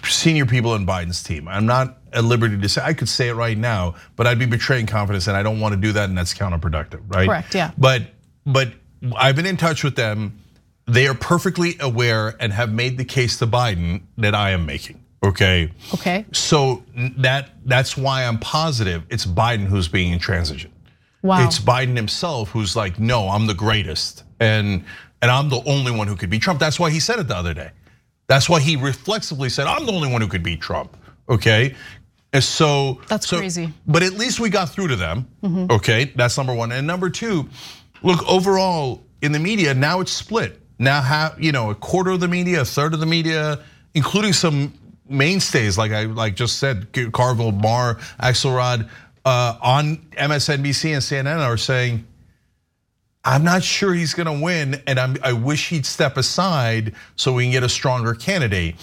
senior 0.04 0.45
people 0.45 0.76
in 0.76 0.86
Biden's 0.86 1.22
team. 1.22 1.47
I'm 1.47 1.66
not 1.66 1.97
at 2.14 2.24
liberty 2.24 2.60
to 2.60 2.70
say 2.70 2.82
I 2.84 2.93
could 2.93 3.10
say 3.10 3.30
it 3.30 3.34
right 3.34 3.58
now, 3.58 3.95
but 4.16 4.26
I'd 4.26 4.39
be 4.39 4.47
betraying 4.47 4.88
confidence, 4.88 5.28
and 5.28 5.38
I 5.38 5.43
don't 5.43 5.60
want 5.60 5.76
to 5.76 5.80
do 5.80 5.91
that, 5.93 6.10
and 6.10 6.18
that's 6.18 6.34
counterproductive, 6.34 7.02
right? 7.14 7.28
Correct, 7.28 7.54
yeah. 7.54 7.72
But 7.78 8.08
but 8.45 8.74
I've 9.16 9.36
been 9.36 9.45
in 9.45 9.58
touch 9.58 9.84
with 9.84 9.95
them. 9.95 10.39
They 10.88 11.08
are 11.08 11.14
perfectly 11.14 11.78
aware 11.80 12.36
and 12.39 12.52
have 12.52 12.74
made 12.74 12.97
the 12.97 13.06
case 13.06 13.38
to 13.38 13.45
Biden 13.45 14.02
that 14.18 14.34
I 14.34 14.52
am 14.52 14.66
making. 14.66 15.04
Okay. 15.24 15.72
Okay. 15.93 16.26
So 16.32 16.84
that 17.17 17.49
that's 17.65 17.97
why 17.97 18.24
I'm 18.26 18.39
positive 18.39 19.03
it's 19.09 19.26
Biden 19.26 19.65
who's 19.65 19.88
being 19.88 20.11
intransigent. 20.13 20.74
Wow. 21.22 21.45
It's 21.45 21.59
Biden 21.59 21.95
himself 21.97 22.49
who's 22.49 22.76
like, 22.76 22.97
no, 22.99 23.28
I'm 23.28 23.45
the 23.45 23.53
greatest, 23.53 24.24
and 24.39 24.84
and 25.22 25.30
I'm 25.30 25.49
the 25.49 25.61
only 25.65 25.91
one 25.91 26.07
who 26.07 26.15
could 26.15 26.30
beat 26.30 26.41
Trump. 26.41 26.59
That's 26.59 26.80
why 26.80 26.89
he 26.89 26.99
said 27.01 27.20
it 27.20 27.28
the 27.28 27.36
other 27.36 27.53
day. 27.53 27.72
That's 28.28 28.47
why 28.47 28.61
he 28.61 28.76
reflexively 28.78 29.49
said, 29.49 29.67
I'm 29.67 29.86
the 29.86 29.91
only 29.91 30.09
one 30.09 30.22
who 30.22 30.28
could 30.28 30.43
beat 30.43 30.61
Trump. 30.61 30.95
Okay. 31.28 31.76
And 32.32 32.43
so 32.43 33.01
That's 33.07 33.28
so- 33.28 33.39
crazy. 33.39 33.74
But 33.88 34.03
at 34.03 34.13
least 34.13 34.39
we 34.39 34.49
got 34.49 34.70
through 34.70 34.89
to 34.89 34.95
them. 34.95 35.28
Mhm. 35.43 35.70
Okay, 35.72 36.13
that's 36.15 36.38
number 36.38 36.53
one. 36.53 36.72
And 36.72 36.86
number 36.88 37.09
two, 37.09 37.49
look 38.03 38.26
overall 38.30 39.03
in 39.22 39.32
the 39.34 39.39
media 39.39 39.74
now 39.74 39.99
it's 39.99 40.13
split. 40.13 40.61
Now 40.78 41.01
have 41.01 41.36
you 41.43 41.51
know 41.51 41.72
a 41.72 41.76
quarter 41.76 42.11
of 42.11 42.22
the 42.22 42.28
media, 42.30 42.61
a 42.61 42.65
third 42.65 42.93
of 42.93 42.99
the 43.01 43.05
media, 43.05 43.59
including 43.95 44.32
some 44.32 44.74
mainstays 45.10 45.78
like 45.78 45.91
I 45.91 46.03
like 46.05 46.36
just 46.36 46.60
said, 46.60 46.88
Carville, 47.12 47.51
Maher, 47.51 47.95
Axelrod, 48.22 48.89
uh, 49.26 49.57
on 49.62 49.97
MSNBC 50.12 50.93
and 50.93 51.01
CNN 51.01 51.45
are 51.45 51.57
saying. 51.57 52.05
I'm 53.26 53.43
not 53.43 53.64
sure 53.64 53.93
he's 53.93 54.14
going 54.14 54.28
to 54.28 54.43
win, 54.43 54.82
and 54.88 54.97
I'm, 54.97 55.18
I 55.22 55.34
wish 55.34 55.70
he'd 55.70 55.86
step 55.86 56.16
aside 56.16 56.95
so 57.18 57.34
we 57.34 57.43
can 57.43 57.51
get 57.51 57.64
a 57.64 57.70
stronger 57.70 58.14
candidate. 58.16 58.76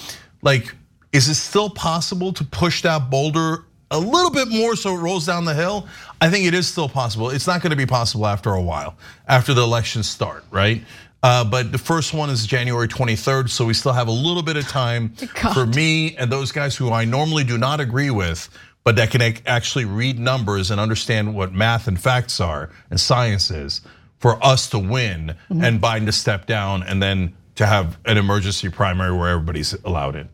Like, 0.43 0.74
is 1.11 1.29
it 1.29 1.37
still 1.37 1.70
possible 1.70 2.35
to 2.35 2.45
push 2.45 2.83
that 2.83 3.09
boulder 3.09 3.64
a 3.91 3.99
little 3.99 4.31
bit 4.31 4.49
more 4.49 4.77
so 4.77 4.95
it 4.95 4.99
rolls 4.99 5.24
down 5.24 5.47
the 5.47 5.55
hill? 5.55 5.89
I 6.20 6.29
think 6.29 6.47
it 6.47 6.53
is 6.53 6.66
still 6.66 6.89
possible. 6.89 7.31
It's 7.31 7.47
not 7.47 7.62
going 7.62 7.70
to 7.70 7.77
be 7.77 7.87
possible 7.87 8.27
after 8.27 8.51
a 8.51 8.61
while, 8.61 8.97
after 9.27 9.55
the 9.55 9.62
elections 9.62 10.09
start, 10.09 10.45
right? 10.51 10.83
Uh, 11.23 11.45
but 11.45 11.73
the 11.73 11.79
first 11.79 12.14
one 12.14 12.31
is 12.31 12.47
January 12.47 12.89
23rd, 12.89 13.51
so 13.51 13.64
we 13.64 13.75
still 13.75 13.93
have 13.93 14.09
a 14.09 14.12
little 14.12 14.43
bit 14.43 14.57
of 14.57 14.69
time 14.69 15.09
for 15.55 15.67
me 15.67 16.14
and 16.17 16.31
those 16.31 16.53
guys 16.53 16.77
who 16.77 16.93
I 16.93 17.05
normally 17.05 17.45
do 17.45 17.59
not 17.59 17.81
agree 17.81 18.11
with, 18.11 18.49
but 18.85 18.97
that 18.97 19.11
can 19.11 19.23
actually 19.47 19.87
read 19.87 20.19
numbers 20.19 20.71
and 20.71 20.81
understand 20.81 21.35
what 21.35 21.53
math 21.53 21.89
and 21.89 22.01
facts 22.01 22.41
are 22.41 22.71
and 22.91 23.01
science 23.01 23.51
is 23.51 23.81
for 24.19 24.43
us 24.45 24.71
to 24.71 24.79
win 24.79 25.35
and 25.51 25.81
Biden 25.81 26.07
to 26.07 26.12
step 26.12 26.47
down 26.47 26.83
and 26.83 27.03
then 27.03 27.35
to 27.57 27.67
have 27.67 27.99
an 28.05 28.19
emergency 28.19 28.69
primary 28.69 29.17
where 29.17 29.31
everybody's 29.31 29.73
allowed 29.85 30.14
in. 30.17 30.29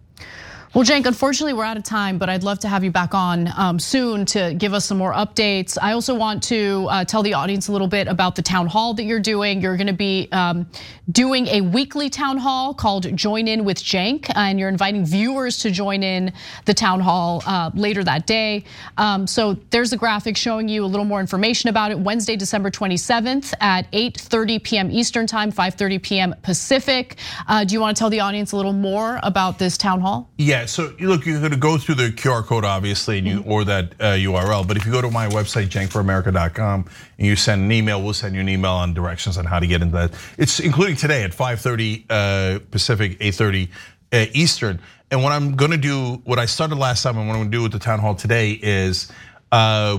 Well, 0.74 0.84
Cenk, 0.86 1.04
unfortunately, 1.04 1.52
we're 1.52 1.66
out 1.66 1.76
of 1.76 1.82
time, 1.82 2.16
but 2.16 2.30
I'd 2.30 2.44
love 2.44 2.60
to 2.60 2.68
have 2.68 2.82
you 2.82 2.90
back 2.90 3.12
on 3.12 3.52
um, 3.58 3.78
soon 3.78 4.24
to 4.24 4.54
give 4.54 4.72
us 4.72 4.86
some 4.86 4.96
more 4.96 5.12
updates. 5.12 5.76
I 5.78 5.92
also 5.92 6.14
want 6.14 6.42
to 6.44 6.86
uh, 6.88 7.04
tell 7.04 7.22
the 7.22 7.34
audience 7.34 7.68
a 7.68 7.72
little 7.72 7.88
bit 7.88 8.08
about 8.08 8.36
the 8.36 8.42
town 8.42 8.68
hall 8.68 8.94
that 8.94 9.02
you're 9.02 9.20
doing. 9.20 9.60
You're 9.60 9.76
going 9.76 9.88
to 9.88 9.92
be 9.92 10.30
um, 10.32 10.66
doing 11.10 11.46
a 11.48 11.60
weekly 11.60 12.08
town 12.08 12.38
hall 12.38 12.72
called 12.72 13.14
Join 13.14 13.48
In 13.48 13.66
with 13.66 13.76
Cenk, 13.76 14.32
and 14.34 14.58
you're 14.58 14.70
inviting 14.70 15.04
viewers 15.04 15.58
to 15.58 15.70
join 15.70 16.02
in 16.02 16.32
the 16.64 16.72
town 16.72 17.00
hall 17.00 17.42
uh, 17.46 17.70
later 17.74 18.02
that 18.04 18.26
day. 18.26 18.64
Um, 18.96 19.26
so 19.26 19.58
there's 19.68 19.92
a 19.92 19.98
graphic 19.98 20.38
showing 20.38 20.70
you 20.70 20.86
a 20.86 20.88
little 20.88 21.04
more 21.04 21.20
information 21.20 21.68
about 21.68 21.90
it. 21.90 21.98
Wednesday, 21.98 22.34
December 22.34 22.70
27th 22.70 23.52
at 23.60 23.92
8:30 23.92 24.62
p.m. 24.62 24.90
Eastern 24.90 25.26
Time, 25.26 25.52
5:30 25.52 26.02
p.m. 26.02 26.34
Pacific. 26.40 27.18
Uh, 27.46 27.62
do 27.62 27.74
you 27.74 27.80
want 27.80 27.94
to 27.94 28.00
tell 28.00 28.08
the 28.08 28.20
audience 28.20 28.52
a 28.52 28.56
little 28.56 28.72
more 28.72 29.20
about 29.22 29.58
this 29.58 29.76
town 29.76 30.00
hall? 30.00 30.30
Yeah, 30.38 30.61
so 30.66 30.94
you 30.98 31.08
look, 31.08 31.24
you're 31.26 31.38
going 31.38 31.52
to 31.52 31.56
go 31.56 31.78
through 31.78 31.96
the 31.96 32.10
QR 32.10 32.44
code, 32.44 32.64
obviously, 32.64 33.18
and 33.18 33.26
you 33.26 33.42
or 33.46 33.64
that 33.64 33.92
uh, 34.00 34.14
URL. 34.14 34.66
But 34.66 34.76
if 34.76 34.86
you 34.86 34.92
go 34.92 35.00
to 35.00 35.10
my 35.10 35.28
website, 35.28 35.68
cenkforamerica.com, 35.68 36.84
and 37.18 37.26
you 37.26 37.36
send 37.36 37.62
an 37.62 37.72
email, 37.72 38.02
we'll 38.02 38.14
send 38.14 38.34
you 38.34 38.40
an 38.40 38.48
email 38.48 38.72
on 38.72 38.94
directions 38.94 39.38
on 39.38 39.44
how 39.44 39.58
to 39.58 39.66
get 39.66 39.82
into 39.82 39.94
that. 39.96 40.12
It's 40.38 40.60
including 40.60 40.96
today 40.96 41.22
at 41.22 41.32
5:30 41.32 42.04
uh, 42.10 42.58
Pacific, 42.70 43.18
8:30 43.18 43.68
uh, 44.12 44.26
Eastern. 44.32 44.80
And 45.10 45.22
what 45.22 45.32
I'm 45.32 45.56
going 45.56 45.72
to 45.72 45.76
do, 45.76 46.22
what 46.24 46.38
I 46.38 46.46
started 46.46 46.76
last 46.76 47.02
time, 47.02 47.18
and 47.18 47.28
what 47.28 47.34
I'm 47.34 47.40
going 47.40 47.50
to 47.50 47.56
do 47.58 47.62
with 47.62 47.72
the 47.72 47.78
town 47.78 47.98
hall 47.98 48.14
today 48.14 48.52
is. 48.52 49.10
Uh, 49.50 49.98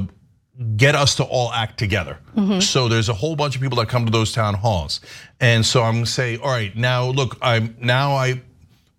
get 0.78 0.96
us 0.96 1.16
to 1.16 1.24
all 1.24 1.52
act 1.52 1.80
together. 1.80 2.18
So 2.60 2.88
there's 2.88 3.10
a 3.10 3.14
whole 3.14 3.36
bunch 3.36 3.56
of 3.56 3.62
people 3.62 3.78
that 3.78 3.88
come 3.90 4.06
to 4.06 4.12
those 4.12 4.32
town 4.32 4.54
halls, 4.54 5.00
and 5.40 5.66
so 5.66 5.82
I'm 5.82 5.96
gonna 5.96 6.06
say, 6.06 6.38
all 6.38 6.50
right, 6.50 6.76
now 6.76 7.08
look, 7.08 7.38
I'm 7.42 7.76
now 7.80 8.14
I 8.16 8.42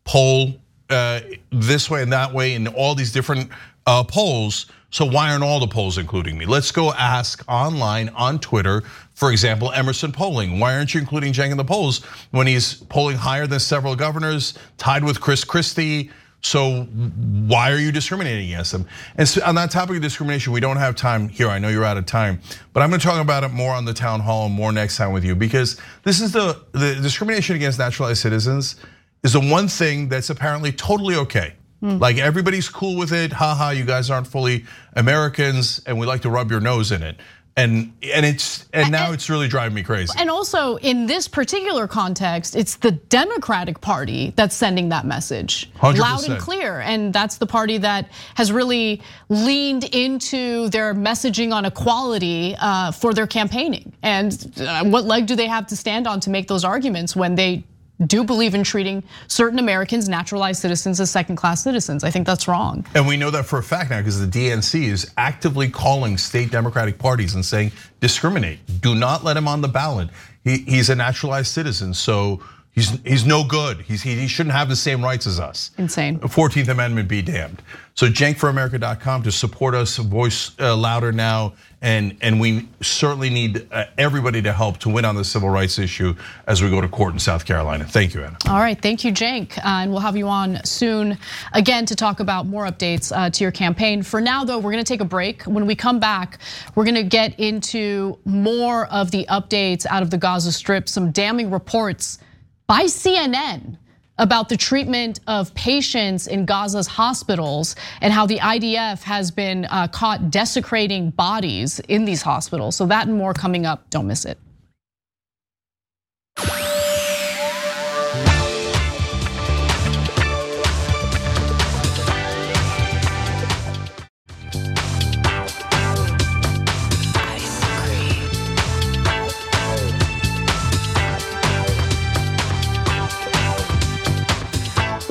poll 0.05 0.55
this 0.89 1.91
way 1.91 2.03
and 2.03 2.13
that 2.13 2.33
way 2.33 2.55
in 2.55 2.67
all 2.69 2.95
these 2.95 3.13
different 3.13 3.51
uh, 3.87 4.05
polls. 4.05 4.67
So 4.91 5.05
why 5.05 5.33
aren't 5.33 5.43
all 5.43 5.59
the 5.59 5.67
polls 5.67 5.99
including 5.99 6.39
me? 6.39 6.47
Let's 6.47 6.71
go 6.71 6.93
ask 6.93 7.43
online 7.49 8.11
on 8.11 8.39
Twitter, 8.39 8.83
for 9.15 9.33
example, 9.33 9.73
Emerson 9.73 10.13
polling. 10.13 10.61
Why 10.61 10.77
aren't 10.77 10.95
you 10.95 11.01
including 11.01 11.33
Cenk 11.33 11.51
in 11.51 11.57
the 11.57 11.65
polls 11.65 12.05
when 12.31 12.47
he's 12.47 12.75
polling 12.75 13.17
higher 13.17 13.47
than 13.47 13.59
several 13.59 13.97
governors, 13.97 14.55
tied 14.79 15.03
with 15.03 15.21
Chris 15.21 15.43
Christie? 15.43 16.11
So 16.43 16.83
why 16.83 17.73
are 17.73 17.79
you 17.79 17.91
discriminating 17.91 18.51
against 18.51 18.71
them? 18.71 18.87
And 19.17 19.27
so 19.27 19.43
on 19.45 19.55
that 19.55 19.71
topic 19.71 19.97
of 19.97 20.03
discrimination, 20.03 20.53
we 20.53 20.61
don't 20.61 20.77
have 20.77 20.95
time 20.95 21.29
here. 21.29 21.49
I 21.49 21.59
know 21.59 21.71
you're 21.71 21.87
out 21.87 21.97
of 21.97 22.05
time, 22.05 22.39
but 22.75 22.83
I'm 22.83 22.91
going 22.91 23.01
to 23.01 23.07
talk 23.07 23.21
about 23.21 23.45
it 23.45 23.49
more 23.49 23.73
on 23.73 23.87
the 23.87 23.95
town 23.95 24.21
hall 24.21 24.47
and 24.47 24.55
more 24.55 24.71
next 24.71 24.99
time 24.99 25.13
with 25.13 25.25
you 25.25 25.35
because 25.35 25.81
this 26.03 26.21
is 26.21 26.33
the 26.33 26.61
the 26.73 26.97
discrimination 26.97 27.57
against 27.57 27.79
naturalized 27.79 28.21
citizens 28.21 28.77
is 29.25 29.33
the 29.33 29.41
one 29.41 29.67
thing 29.67 30.09
that's 30.09 30.31
apparently 30.31 30.71
totally 30.71 31.17
okay. 31.17 31.55
Like 31.85 32.17
everybody's 32.17 32.71
cool 32.71 32.97
with 32.97 33.13
it. 33.13 33.31
Haha, 33.31 33.71
you 33.71 33.85
guys 33.85 34.09
aren't 34.09 34.27
fully 34.27 34.65
Americans, 34.95 35.83
and 35.85 35.99
we 35.99 36.07
like 36.07 36.23
to 36.23 36.31
rub 36.31 36.51
your 36.51 36.61
nose 36.61 36.91
in 36.93 37.03
it. 37.03 37.17
And 37.57 37.93
and 38.03 38.25
it's 38.25 38.67
and 38.73 38.91
now 38.91 39.13
it's 39.13 39.29
really 39.29 39.49
driving 39.49 39.75
me 39.75 39.83
crazy. 39.83 40.13
And 40.19 40.31
also 40.31 40.77
in 40.77 41.05
this 41.07 41.29
particular 41.29 41.87
context, 41.87 42.57
it's 42.57 42.77
the 42.77 42.91
Democratic 42.91 43.83
Party 43.83 44.33
that's 44.35 44.57
sending 44.57 44.89
that 44.89 45.05
message 45.05 45.71
loud 45.83 45.95
100%. 45.95 46.31
and 46.31 46.41
clear. 46.41 46.81
And 46.81 47.13
that's 47.13 47.37
the 47.37 47.47
party 47.47 47.77
that 47.79 48.11
has 48.35 48.51
really 48.51 49.03
leaned 49.29 49.85
into 49.85 50.71
their 50.71 50.95
messaging 50.95 51.53
on 51.53 51.67
equality 51.67 52.57
uh, 52.59 52.93
for 52.93 53.13
their 53.13 53.27
campaigning. 53.27 53.93
And 54.03 54.33
uh, 54.59 54.85
what 54.85 55.05
leg 55.05 55.27
do 55.27 55.37
they 55.37 55.49
have 55.49 55.67
to 55.67 55.77
stand 55.77 56.07
on 56.07 56.19
to 56.21 56.31
make 56.31 56.49
those 56.49 56.65
arguments 56.65 57.15
when 57.15 57.35
they 57.35 57.63
do 58.07 58.25
believe 58.25 58.55
in 58.55 58.65
treating 58.65 59.05
certain 59.29 59.59
Americans, 59.59 60.09
naturalized 60.09 60.61
citizens, 60.61 61.01
as 61.01 61.11
second 61.11 61.37
class 61.37 61.63
citizens? 61.63 62.03
I 62.03 62.11
think 62.11 62.27
that's 62.27 62.49
wrong. 62.49 62.85
And 62.95 63.07
we 63.07 63.17
know 63.17 63.31
that 63.31 63.47
for 63.47 63.59
a 63.59 63.63
fact 63.63 63.91
now 63.91 63.99
because 63.99 64.21
the 64.21 64.27
DNC 64.27 64.85
is 64.85 65.13
actively 65.17 65.69
calling 65.69 66.19
state 66.19 66.51
Democratic 66.51 66.99
parties 66.99 67.35
and 67.35 67.45
saying 67.45 67.73
discriminate. 68.01 68.59
Do 68.81 68.95
not 68.95 69.23
let 69.23 69.37
him 69.37 69.47
on 69.47 69.61
the 69.61 69.69
ballot. 69.69 70.09
He, 70.43 70.59
he's 70.59 70.91
a 70.91 70.97
naturalized 70.97 71.49
citizen, 71.49 71.95
so 71.95 72.43
he's 72.73 72.91
he's 73.03 73.25
no 73.25 73.45
good. 73.45 73.81
He's, 73.83 74.03
he, 74.03 74.15
he 74.15 74.27
shouldn't 74.27 74.55
have 74.55 74.69
the 74.69 74.77
same 74.77 75.03
rights 75.03 75.27
as 75.27 75.41
us. 75.41 75.71
Insane. 75.79 76.19
14th 76.19 76.69
Amendment 76.69 77.09
be 77.09 77.23
damned. 77.23 77.63
So 77.95 78.09
cenkforamerica.com 78.09 79.23
to 79.23 79.33
support 79.33 79.75
us, 79.75 79.97
voice 79.99 80.51
uh, 80.59 80.77
louder 80.77 81.13
now, 81.13 81.55
and 81.85 82.17
and 82.23 82.41
we 82.41 82.67
certainly 82.81 83.29
need 83.29 83.69
uh, 83.71 83.85
everybody 83.99 84.41
to 84.41 84.53
help 84.55 84.79
to 84.79 84.89
win 84.89 85.05
on 85.05 85.15
the 85.15 85.25
civil 85.25 85.51
rights 85.51 85.79
issue 85.79 86.15
as 86.47 86.63
we 86.63 86.71
go 86.71 86.81
to 86.81 86.89
court 86.89 87.13
in 87.13 87.19
South 87.19 87.45
Carolina. 87.45 87.85
Thank 87.85 88.15
you, 88.15 88.25
Ana. 88.25 88.39
All 88.49 88.59
right, 88.59 88.81
thank 88.81 89.05
you, 89.05 89.13
Cenk. 89.13 89.59
Uh, 89.59 89.83
and 89.83 89.91
we'll 89.91 90.01
have 90.01 90.17
you 90.17 90.27
on 90.27 90.65
soon 90.65 91.19
again 91.53 91.85
to 91.85 91.95
talk 91.95 92.21
about 92.21 92.47
more 92.47 92.65
updates 92.65 93.15
uh, 93.15 93.29
to 93.29 93.45
your 93.45 93.53
campaign. 93.53 94.03
For 94.03 94.21
now, 94.21 94.45
though, 94.45 94.59
we're 94.59 94.71
gonna 94.71 94.83
take 94.83 95.03
a 95.03 95.05
break. 95.05 95.43
When 95.43 95.67
we 95.67 95.75
come 95.75 96.01
back, 96.01 96.39
we're 96.75 96.87
gonna 96.87 97.03
get 97.03 97.39
into 97.39 98.19
more 98.25 98.87
of 98.87 99.11
the 99.11 99.27
updates 99.29 99.85
out 99.85 100.03
of 100.03 100.09
the 100.09 100.19
Gaza 100.19 100.53
Strip, 100.53 100.89
some 100.89 101.13
damning 101.13 101.51
reports 101.51 102.19
by 102.67 102.85
CNN 102.85 103.77
about 104.19 104.49
the 104.49 104.57
treatment 104.57 105.21
of 105.27 105.55
patients 105.55 106.27
in 106.27 106.47
Gaza's 106.47 106.87
hospitals 106.87 107.77
and 108.01 108.13
how 108.13 108.27
the 108.27 108.39
IDF 108.39 109.03
has 109.03 109.31
been 109.31 109.67
uh, 109.67 109.89
caught 109.89 110.31
desecrating 110.31 111.11
bodies 111.11 111.81
in 111.81 112.05
these 112.05 112.23
hospitals. 112.23 112.77
So 112.77 112.87
that 112.87 113.07
and 113.07 113.17
more 113.17 113.35
coming 113.35 113.67
up. 113.67 113.91
Don't 113.91 114.07
miss 114.07 114.25
it. 114.25 114.39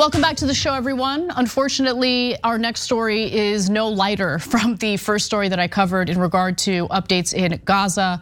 Welcome 0.03 0.19
back 0.19 0.35
to 0.35 0.45
the 0.45 0.53
show, 0.53 0.73
everyone. 0.73 1.31
Unfortunately, 1.33 2.35
our 2.43 2.57
next 2.57 2.81
story 2.81 3.33
is 3.33 3.69
no 3.69 3.87
lighter 3.87 4.37
from 4.51 4.75
the 4.75 4.97
first 4.97 5.25
story 5.25 5.47
that 5.47 5.59
I 5.59 5.69
covered 5.69 6.09
in 6.09 6.19
regard 6.19 6.57
to 6.57 6.89
updates 6.89 7.33
in 7.33 7.61
Gaza. 7.63 8.21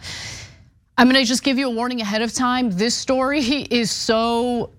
I'm 0.95 1.07
gonna 1.07 1.25
just 1.25 1.43
give 1.43 1.57
you 1.57 1.65
a 1.65 1.71
warning 1.71 1.99
ahead 1.99 2.21
of 2.21 2.33
time. 2.33 2.69
This 2.69 2.93
story 2.93 3.41
is 3.71 3.89
so 3.89 4.69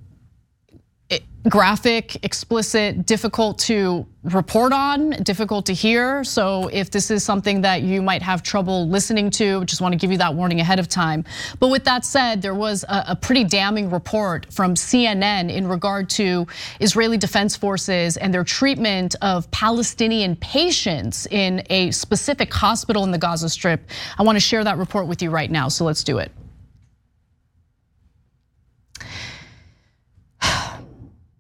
graphic, 1.49 2.25
explicit, 2.25 3.05
difficult 3.05 3.59
to 3.59 4.07
report 4.23 4.73
on, 4.73 5.11
difficult 5.25 5.67
to 5.67 5.75
hear. 5.75 6.23
So 6.23 6.69
if 6.69 6.91
this 6.91 7.11
is 7.11 7.25
something 7.25 7.63
that 7.63 7.83
you 7.83 8.01
might 8.01 8.23
have 8.23 8.45
trouble 8.45 8.89
listening 8.89 9.31
to, 9.31 9.65
just 9.65 9.81
want 9.81 9.93
to 9.93 9.99
give 9.99 10.13
you 10.13 10.19
that 10.19 10.35
warning 10.35 10.61
ahead 10.61 10.79
of 10.79 10.89
time. 10.89 11.25
But 11.59 11.69
with 11.69 11.83
that 11.85 12.05
said, 12.05 12.43
there 12.43 12.55
was 12.55 12.85
a 12.89 13.17
pretty 13.17 13.43
damning 13.43 13.91
report 13.91 14.47
from 14.53 14.75
CNN 14.75 15.53
in 15.53 15.67
regard 15.67 16.09
to 16.11 16.47
Israeli 16.79 17.19
Defense 17.19 17.57
Forces 17.57 18.17
and 18.17 18.33
their 18.33 18.45
treatment 18.45 19.17
of 19.21 19.51
Palestinian 19.51 20.37
patients 20.37 21.27
in 21.27 21.65
a 21.71 21.91
specific 21.91 22.55
hospital 22.55 23.03
in 23.03 23.11
the 23.11 23.19
Gaza 23.19 23.49
Strip. 23.49 23.91
I 24.17 24.23
want 24.23 24.37
to 24.37 24.41
share 24.41 24.63
that 24.63 24.79
report 24.79 25.09
with 25.09 25.21
you 25.21 25.31
right 25.31 25.51
now, 25.51 25.69
so 25.69 25.85
let's 25.85 26.05
do 26.05 26.19
it. 26.19 26.31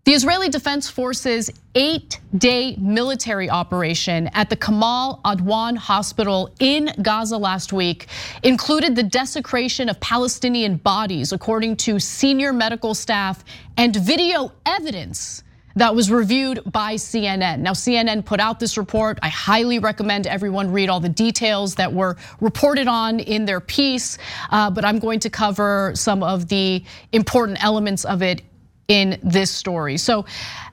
The 0.04 0.14
Israeli 0.14 0.48
Defense 0.48 0.90
Forces 0.90 1.48
eight 1.76 2.18
day 2.36 2.74
military 2.76 3.48
operation 3.48 4.28
at 4.34 4.50
the 4.50 4.56
Kamal 4.56 5.20
Adwan 5.24 5.76
Hospital 5.76 6.52
in 6.58 6.90
Gaza 7.00 7.38
last 7.38 7.72
week 7.72 8.08
included 8.42 8.96
the 8.96 9.04
desecration 9.04 9.88
of 9.88 10.00
Palestinian 10.00 10.74
bodies, 10.74 11.30
according 11.30 11.76
to 11.76 12.00
senior 12.00 12.52
medical 12.52 12.94
staff 12.94 13.44
and 13.76 13.94
video 13.94 14.50
evidence 14.66 15.44
that 15.76 15.94
was 15.94 16.10
reviewed 16.10 16.60
by 16.66 16.94
CNN. 16.94 17.60
Now, 17.60 17.72
CNN 17.72 18.24
put 18.24 18.40
out 18.40 18.58
this 18.58 18.76
report. 18.76 19.20
I 19.22 19.28
highly 19.28 19.78
recommend 19.78 20.26
everyone 20.26 20.72
read 20.72 20.88
all 20.88 20.98
the 20.98 21.08
details 21.08 21.76
that 21.76 21.92
were 21.92 22.16
reported 22.40 22.88
on 22.88 23.20
in 23.20 23.44
their 23.44 23.60
piece, 23.60 24.18
uh, 24.50 24.68
but 24.68 24.84
I'm 24.84 24.98
going 24.98 25.20
to 25.20 25.30
cover 25.30 25.92
some 25.94 26.24
of 26.24 26.48
the 26.48 26.82
important 27.12 27.62
elements 27.62 28.04
of 28.04 28.20
it 28.20 28.42
in 28.88 29.18
this 29.22 29.50
story. 29.50 29.96
So, 29.96 30.24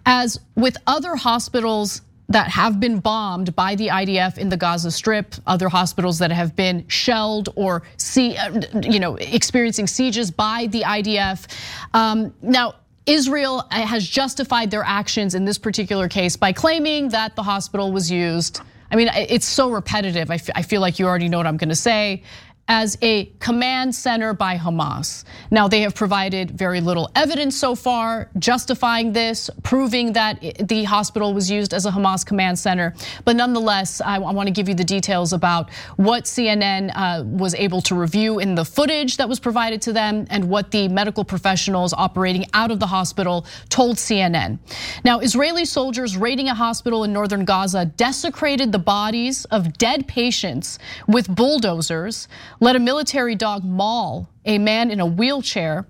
as 0.06 0.40
with 0.56 0.78
other 0.88 1.16
hospitals 1.16 2.02
that 2.30 2.48
have 2.48 2.80
been 2.80 3.00
bombed 3.00 3.56
by 3.56 3.76
the 3.76 3.88
IDF 3.88 4.38
in 4.38 4.50
the 4.50 4.58
Gaza 4.58 4.92
Strip, 4.92 5.34
other 5.48 5.68
hospitals 5.68 6.20
that 6.20 6.32
have 6.32 6.56
been 6.56 6.88
shelled 6.88 7.50
or 7.56 7.82
see, 7.98 8.38
you 8.84 9.00
know, 9.00 9.16
experiencing 9.16 9.88
sieges 9.88 10.30
by 10.30 10.68
the 10.68 10.82
IDF. 10.82 11.48
Um, 11.94 12.34
now, 12.42 12.76
Israel 13.08 13.68
has 13.72 14.08
justified 14.08 14.70
their 14.70 14.84
actions 14.84 15.34
in 15.34 15.44
this 15.44 15.58
particular 15.58 16.08
case 16.08 16.36
by 16.36 16.54
claiming 16.54 17.10
that 17.10 17.36
the 17.36 17.42
hospital 17.42 17.92
was 17.92 18.12
used. 18.12 18.62
I 18.92 18.96
mean, 18.96 19.10
it's 19.16 19.48
so 19.48 19.72
repetitive. 19.72 20.30
I 20.30 20.38
feel 20.38 20.82
like 20.82 21.00
you 21.00 21.08
already 21.08 21.30
know 21.30 21.38
what 21.38 21.48
I'm 21.48 21.58
going 21.58 21.70
to 21.70 21.76
say 21.76 22.24
as 22.70 23.00
a 23.02 23.26
command 23.40 23.94
center 23.94 24.32
by 24.32 24.56
Hamas. 24.56 25.26
Now, 25.50 25.68
they 25.68 25.82
have 25.82 25.96
provided 25.96 26.52
very 26.52 26.82
little 26.82 27.10
evidence 27.16 27.58
so 27.58 27.74
far 27.74 28.30
justifying 28.38 29.12
this, 29.12 29.50
proving 29.64 30.14
that 30.14 30.40
the 30.68 30.84
hospital 30.84 31.34
was 31.34 31.50
used 31.50 31.74
as 31.74 31.88
a 31.88 31.92
Hamas 31.92 32.24
command 32.24 32.60
center. 32.60 32.94
But 33.26 33.36
nonetheless, 33.36 34.02
I 34.02 34.20
want 34.20 34.46
to 34.48 34.54
give 34.54 34.70
you 34.70 34.76
the 34.76 34.84
details 34.84 35.34
about 35.34 35.72
what 35.96 36.26
CNN 36.26 36.92
uh, 36.94 37.24
was 37.26 37.56
able 37.56 37.82
to 37.82 37.96
review 37.96 38.38
in 38.38 38.54
the 38.54 38.64
footage 38.64 39.18
that 39.18 39.28
was 39.28 39.40
provided 39.40 39.82
to 39.82 39.94
them 39.94 40.28
and 40.30 40.48
what 40.48 40.70
the 40.70 40.88
medical 40.90 41.26
professionals 41.26 41.92
operating 41.92 42.46
out 42.54 42.70
of 42.70 42.80
the 42.80 42.88
hospital 42.88 43.48
told 43.70 43.98
CNN. 43.98 44.60
Now, 45.04 45.20
Israeli 45.20 45.66
soldiers 45.66 46.18
raiding 46.18 46.50
a 46.50 46.54
hospital 46.54 47.04
in 47.04 47.12
northern 47.12 47.46
Gaza 47.46 47.86
desecrated 47.86 48.72
the 48.72 48.80
bodies 48.80 49.46
of 49.46 49.76
dead 49.80 50.08
patients 50.08 50.78
with 51.08 51.34
bulldozers 51.36 52.28
let 52.60 52.76
a 52.76 52.80
military 52.80 53.36
dog 53.36 53.64
maul 53.64 54.30
a 54.46 54.58
man 54.58 54.92
in 54.92 55.00
a 55.00 55.06
wheelchair 55.06 55.86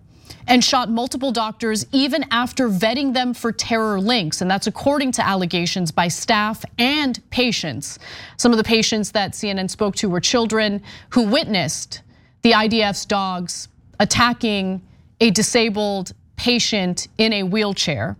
and 0.48 0.64
shot 0.64 0.90
multiple 0.90 1.32
doctors 1.32 1.86
even 1.92 2.26
after 2.32 2.68
vetting 2.68 3.14
them 3.14 3.34
for 3.34 3.52
terror 3.52 4.00
links. 4.00 4.42
And 4.42 4.50
that's 4.50 4.68
according 4.68 5.12
to 5.14 5.26
allegations 5.26 5.92
by 5.92 6.08
staff 6.08 6.66
and 6.78 7.20
patients. 7.30 8.00
Some 8.38 8.52
of 8.52 8.58
the 8.58 8.64
patients 8.64 9.12
that 9.12 9.34
CNN 9.34 9.70
spoke 9.70 9.96
to 9.98 10.10
were 10.10 10.20
children 10.20 10.82
who 11.10 11.24
witnessed 11.24 12.02
the 12.42 12.52
IDF's 12.52 13.06
dogs 13.06 13.68
attacking 14.00 14.82
a 15.20 15.30
disabled 15.30 16.14
patient 16.36 17.08
in 17.18 17.34
a 17.34 17.44
wheelchair. 17.44 18.18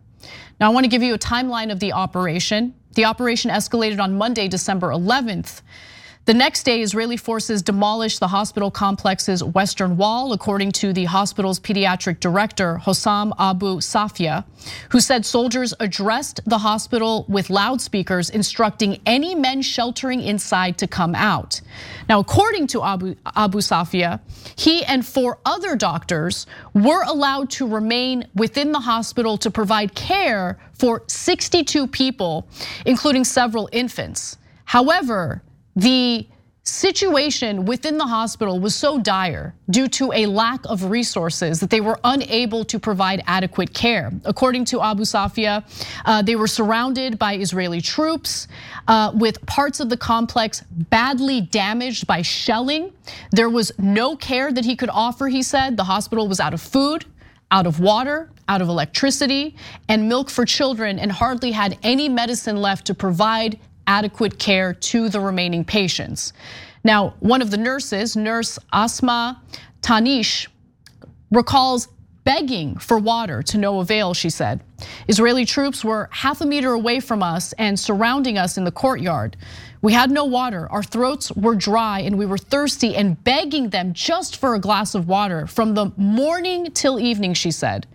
Now, 0.60 0.70
I 0.70 0.74
want 0.74 0.84
to 0.84 0.90
give 0.90 1.02
you 1.02 1.14
a 1.14 1.20
timeline 1.20 1.72
of 1.72 1.80
the 1.80 1.94
operation. 1.94 2.76
The 2.96 3.06
operation 3.06 3.50
escalated 3.50 4.00
on 4.00 4.18
Monday, 4.18 4.48
December 4.48 4.90
11th. 4.90 5.62
The 6.30 6.36
next 6.36 6.62
day, 6.62 6.84
Israeli 6.84 7.18
forces 7.18 7.64
demolished 7.64 8.20
the 8.20 8.28
hospital 8.28 8.70
complex's 8.70 9.44
western 9.44 9.98
wall, 9.98 10.32
according 10.32 10.74
to 10.74 10.94
the 10.94 11.06
hospital's 11.06 11.60
pediatric 11.60 12.20
director, 12.20 12.78
Hossam 12.78 13.34
Abu 13.40 13.78
Safia, 13.78 14.46
who 14.92 15.00
said 15.00 15.26
soldiers 15.26 15.74
addressed 15.80 16.42
the 16.46 16.60
hospital 16.60 17.26
with 17.28 17.50
loudspeakers, 17.50 18.30
instructing 18.30 19.02
any 19.08 19.34
men 19.34 19.64
sheltering 19.64 20.22
inside 20.22 20.78
to 20.78 20.86
come 20.86 21.16
out. 21.16 21.62
Now, 22.08 22.20
according 22.20 22.68
to 22.68 22.84
Abu, 22.84 23.16
Abu 23.36 23.58
Safia, 23.58 24.20
he 24.56 24.86
and 24.86 25.04
four 25.04 25.40
other 25.46 25.76
doctors 25.76 26.46
were 26.76 27.02
allowed 27.06 27.50
to 27.58 27.68
remain 27.68 28.28
within 28.36 28.72
the 28.72 28.82
hospital 28.82 29.36
to 29.40 29.50
provide 29.50 29.96
care 29.96 30.60
for 30.74 31.02
62 31.08 31.88
people, 31.88 32.48
including 32.86 33.24
several 33.24 33.68
infants. 33.72 34.38
However, 34.66 35.42
the 35.76 36.28
situation 36.70 37.66
within 37.66 37.98
the 37.98 38.06
hospital 38.06 38.60
was 38.60 38.76
so 38.76 39.00
dire 39.00 39.56
due 39.70 39.88
to 39.88 40.12
a 40.14 40.26
lack 40.26 40.60
of 40.66 40.84
resources 40.86 41.60
that 41.60 41.70
they 41.70 41.82
were 41.82 42.00
unable 42.04 42.64
to 42.64 42.80
provide 42.80 43.24
adequate 43.26 43.74
care. 43.74 44.12
According 44.26 44.66
to 44.66 44.82
Abu 44.82 45.04
Safia, 45.04 45.64
uh, 46.06 46.22
they 46.22 46.36
were 46.36 46.48
surrounded 46.48 47.18
by 47.18 47.36
Israeli 47.36 47.82
troops 47.82 48.48
uh, 48.88 49.12
with 49.16 49.44
parts 49.46 49.80
of 49.80 49.90
the 49.90 49.98
complex 49.98 50.62
badly 50.90 51.42
damaged 51.42 52.06
by 52.06 52.22
shelling. 52.22 52.94
There 53.32 53.50
was 53.50 53.72
no 53.78 54.16
care 54.16 54.52
that 54.52 54.66
he 54.66 54.76
could 54.76 54.90
offer, 54.90 55.28
he 55.28 55.42
said. 55.42 55.78
The 55.78 55.86
hospital 55.86 56.28
was 56.28 56.40
out 56.40 56.54
of 56.54 56.62
food, 56.62 57.06
out 57.52 57.66
of 57.66 57.80
water, 57.80 58.30
out 58.48 58.62
of 58.62 58.70
electricity, 58.70 59.56
and 59.88 60.08
milk 60.08 60.30
for 60.30 60.46
children, 60.46 61.00
and 61.00 61.12
hardly 61.12 61.52
had 61.52 61.78
any 61.84 62.10
medicine 62.10 62.58
left 62.58 62.86
to 62.88 62.94
provide 62.94 63.60
adequate 63.90 64.38
care 64.38 64.72
to 64.74 65.10
the 65.10 65.20
remaining 65.20 65.66
patients. 65.66 66.32
Now, 66.84 67.16
one 67.20 67.42
of 67.42 67.50
the 67.50 67.58
nurses, 67.58 68.16
Nurse 68.16 68.60
Asma 68.72 69.42
Tanish, 69.82 70.48
recalls 71.32 71.88
begging 72.24 72.78
for 72.78 73.00
water 73.00 73.42
to 73.42 73.58
no 73.58 73.80
avail, 73.80 74.14
she 74.14 74.30
said. 74.30 74.62
Israeli 75.08 75.44
troops 75.44 75.84
were 75.84 76.08
half 76.12 76.42
a 76.42 76.46
meter 76.46 76.72
away 76.74 77.00
from 77.00 77.24
us 77.24 77.54
and 77.54 77.80
surrounding 77.80 78.38
us 78.38 78.58
in 78.58 78.64
the 78.64 78.72
courtyard. 78.72 79.36
We 79.82 79.94
had 79.94 80.12
no 80.12 80.26
water, 80.26 80.70
our 80.70 80.84
throats 80.84 81.32
were 81.32 81.56
dry, 81.56 82.02
and 82.02 82.18
we 82.18 82.28
were 82.28 82.38
thirsty 82.38 82.96
and 82.96 83.22
begging 83.24 83.70
them 83.70 83.94
just 83.94 84.38
for 84.38 84.54
a 84.54 84.60
glass 84.60 84.94
of 84.94 85.08
water 85.08 85.48
from 85.48 85.74
the 85.74 85.92
morning 85.98 86.72
till 86.74 87.00
evening, 87.00 87.34
she 87.34 87.50
said. 87.50 87.88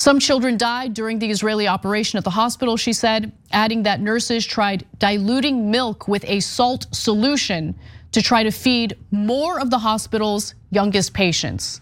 Some 0.00 0.20
children 0.20 0.56
died 0.56 0.94
during 0.94 1.18
the 1.18 1.28
Israeli 1.28 1.66
operation 1.66 2.18
at 2.18 2.24
the 2.24 2.30
hospital, 2.30 2.76
she 2.76 2.92
said, 2.92 3.32
adding 3.50 3.82
that 3.82 4.00
nurses 4.00 4.46
tried 4.46 4.86
diluting 5.00 5.72
milk 5.72 6.06
with 6.06 6.24
a 6.26 6.38
salt 6.38 6.86
solution 6.92 7.74
to 8.12 8.22
try 8.22 8.44
to 8.44 8.52
feed 8.52 8.96
more 9.10 9.58
of 9.60 9.70
the 9.70 9.78
hospital's 9.78 10.54
youngest 10.70 11.14
patients. 11.14 11.80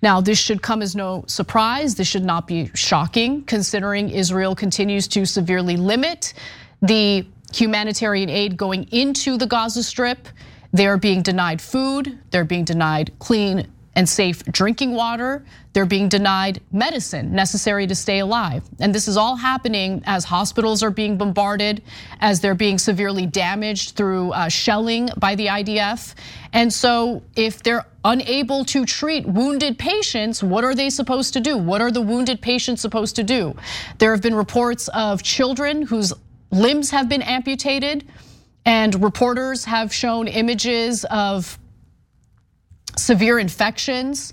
Now, 0.00 0.20
this 0.20 0.38
should 0.38 0.62
come 0.62 0.80
as 0.80 0.94
no 0.94 1.24
surprise. 1.26 1.96
This 1.96 2.06
should 2.06 2.24
not 2.24 2.46
be 2.46 2.70
shocking, 2.74 3.42
considering 3.44 4.10
Israel 4.10 4.54
continues 4.54 5.08
to 5.08 5.26
severely 5.26 5.76
limit 5.76 6.34
the 6.82 7.26
humanitarian 7.52 8.30
aid 8.30 8.56
going 8.56 8.84
into 8.92 9.36
the 9.36 9.46
Gaza 9.46 9.82
Strip. 9.82 10.28
They're 10.72 10.98
being 10.98 11.22
denied 11.22 11.60
food, 11.60 12.16
they're 12.30 12.44
being 12.44 12.64
denied 12.64 13.10
clean 13.18 13.66
and 13.96 14.06
safe 14.06 14.44
drinking 14.44 14.92
water. 14.92 15.44
They're 15.72 15.86
being 15.86 16.08
denied 16.08 16.60
medicine 16.70 17.34
necessary 17.34 17.86
to 17.86 17.94
stay 17.94 18.20
alive. 18.20 18.62
And 18.78 18.94
this 18.94 19.08
is 19.08 19.16
all 19.16 19.36
happening 19.36 20.02
as 20.06 20.24
hospitals 20.24 20.82
are 20.82 20.90
being 20.90 21.16
bombarded, 21.16 21.82
as 22.20 22.40
they're 22.40 22.54
being 22.54 22.78
severely 22.78 23.26
damaged 23.26 23.96
through 23.96 24.32
uh, 24.32 24.48
shelling 24.48 25.08
by 25.16 25.34
the 25.34 25.46
IDF. 25.46 26.14
And 26.52 26.72
so, 26.72 27.22
if 27.34 27.62
they're 27.62 27.86
unable 28.04 28.64
to 28.66 28.84
treat 28.84 29.26
wounded 29.26 29.78
patients, 29.78 30.42
what 30.42 30.62
are 30.62 30.74
they 30.74 30.90
supposed 30.90 31.32
to 31.32 31.40
do? 31.40 31.56
What 31.56 31.80
are 31.80 31.90
the 31.90 32.02
wounded 32.02 32.40
patients 32.40 32.80
supposed 32.80 33.16
to 33.16 33.22
do? 33.22 33.56
There 33.98 34.12
have 34.12 34.22
been 34.22 34.34
reports 34.34 34.88
of 34.88 35.22
children 35.22 35.82
whose 35.82 36.12
limbs 36.50 36.90
have 36.90 37.08
been 37.08 37.22
amputated, 37.22 38.06
and 38.64 39.02
reporters 39.02 39.64
have 39.64 39.92
shown 39.92 40.28
images 40.28 41.04
of 41.06 41.58
severe 42.96 43.38
infections, 43.38 44.32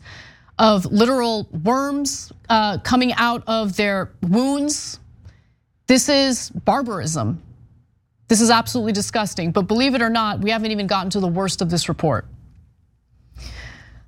of 0.59 0.86
literal 0.86 1.47
worms 1.64 2.32
uh, 2.49 2.78
coming 2.80 3.14
out 3.14 3.43
of 3.47 3.76
their 3.76 4.11
wounds. 4.22 4.99
This 5.88 6.09
is 6.09 6.49
barbarism. 6.49 7.41
This 8.28 8.39
is 8.41 8.49
absolutely 8.49 8.93
disgusting. 8.93 9.51
But 9.51 9.64
believe 9.64 9.95
it 9.95 10.01
or 10.01 10.09
not, 10.09 10.39
we 10.39 10.51
haven't 10.51 10.72
even 10.72 10.88
gotten 10.88 11.09
to 11.11 11.20
the 11.20 11.28
worst 11.28 11.61
of 11.61 11.70
this 11.70 11.89
report. 11.89 12.26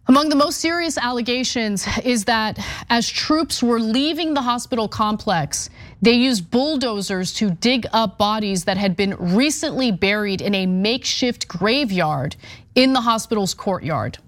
Among 0.07 0.29
the 0.29 0.35
most 0.35 0.59
serious 0.59 0.99
allegations 0.99 1.87
is 2.03 2.25
that 2.25 2.59
as 2.91 3.09
troops 3.09 3.63
were 3.63 3.79
leaving 3.79 4.35
the 4.35 4.41
hospital 4.41 4.87
complex, 4.87 5.71
they 6.03 6.13
used 6.13 6.51
bulldozers 6.51 7.33
to 7.33 7.49
dig 7.49 7.87
up 7.91 8.19
bodies 8.19 8.65
that 8.65 8.77
had 8.77 8.95
been 8.95 9.15
recently 9.15 9.91
buried 9.91 10.41
in 10.41 10.53
a 10.53 10.67
makeshift 10.67 11.47
graveyard 11.47 12.35
in 12.75 12.93
the 12.93 13.01
hospital's 13.01 13.55
courtyard. 13.55 14.19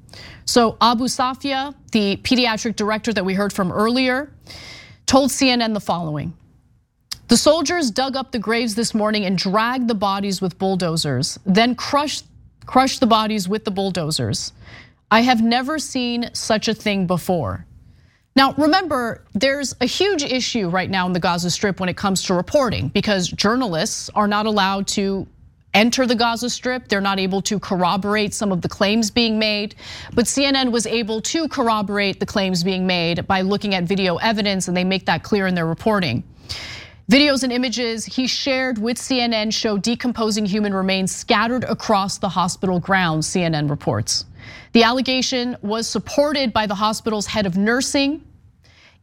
So 0.46 0.78
Abu 0.80 1.06
Safia, 1.06 1.76
the 1.92 2.18
pediatric 2.24 2.76
director 2.76 3.12
that 3.14 3.26
we 3.26 3.34
heard 3.34 3.52
from 3.52 3.72
earlier, 3.72 4.32
told 5.06 5.30
CNN 5.30 5.74
the 5.74 5.80
following. 5.80 6.34
The 7.28 7.38
soldiers 7.38 7.92
dug 7.92 8.16
up 8.16 8.32
the 8.32 8.40
graves 8.40 8.76
this 8.76 8.94
morning 8.94 9.26
and 9.26 9.38
dragged 9.38 9.90
the 9.90 9.96
bodies 9.96 10.42
with 10.42 10.58
bulldozers, 10.58 11.38
then 11.46 11.76
crushed, 11.76 12.26
crushed 12.66 13.02
the 13.02 13.08
bodies 13.08 13.50
with 13.50 13.66
the 13.66 13.72
bulldozers. 13.72 14.54
I 15.12 15.22
have 15.22 15.42
never 15.42 15.80
seen 15.80 16.30
such 16.34 16.68
a 16.70 16.74
thing 16.74 17.08
before. 17.08 17.66
Now, 18.38 18.54
remember, 18.54 19.26
there's 19.34 19.76
a 19.82 19.86
huge 19.86 20.24
issue 20.24 20.70
right 20.70 20.90
now 20.90 21.08
in 21.08 21.14
the 21.14 21.20
Gaza 21.20 21.50
Strip 21.50 21.80
when 21.80 21.90
it 21.90 21.98
comes 21.98 22.22
to 22.24 22.34
reporting 22.34 22.90
because 22.90 23.28
journalists 23.28 24.10
are 24.16 24.28
not 24.28 24.46
allowed 24.46 24.88
to 24.90 25.28
enter 25.78 26.08
the 26.08 26.16
Gaza 26.16 26.50
Strip. 26.50 26.88
They're 26.88 27.00
not 27.00 27.20
able 27.20 27.40
to 27.44 27.60
corroborate 27.60 28.34
some 28.34 28.52
of 28.52 28.62
the 28.64 28.68
claims 28.68 29.12
being 29.12 29.38
made. 29.38 29.76
But 30.16 30.26
CNN 30.26 30.72
was 30.72 30.88
able 30.88 31.22
to 31.22 31.48
corroborate 31.48 32.20
the 32.20 32.26
claims 32.26 32.64
being 32.64 32.88
made 32.88 33.28
by 33.28 33.42
looking 33.42 33.76
at 33.76 33.84
video 33.84 34.18
evidence, 34.18 34.68
and 34.68 34.76
they 34.76 34.84
make 34.84 35.06
that 35.06 35.22
clear 35.22 35.46
in 35.46 35.54
their 35.54 35.68
reporting. 35.68 36.24
Videos 37.12 37.44
and 37.44 37.54
images 37.54 38.06
he 38.06 38.26
shared 38.26 38.80
with 38.80 38.98
CNN 38.98 39.54
show 39.54 39.78
decomposing 39.78 40.46
human 40.46 40.74
remains 40.74 41.16
scattered 41.16 41.64
across 41.66 42.18
the 42.18 42.28
hospital 42.28 42.80
grounds, 42.80 43.28
CNN 43.28 43.70
reports. 43.70 44.26
The 44.74 44.84
allegation 44.84 45.56
was 45.62 45.88
supported 45.88 46.52
by 46.54 46.66
the 46.66 46.76
hospital's 46.76 47.28
head 47.28 47.46
of 47.46 47.56
nursing, 47.56 48.24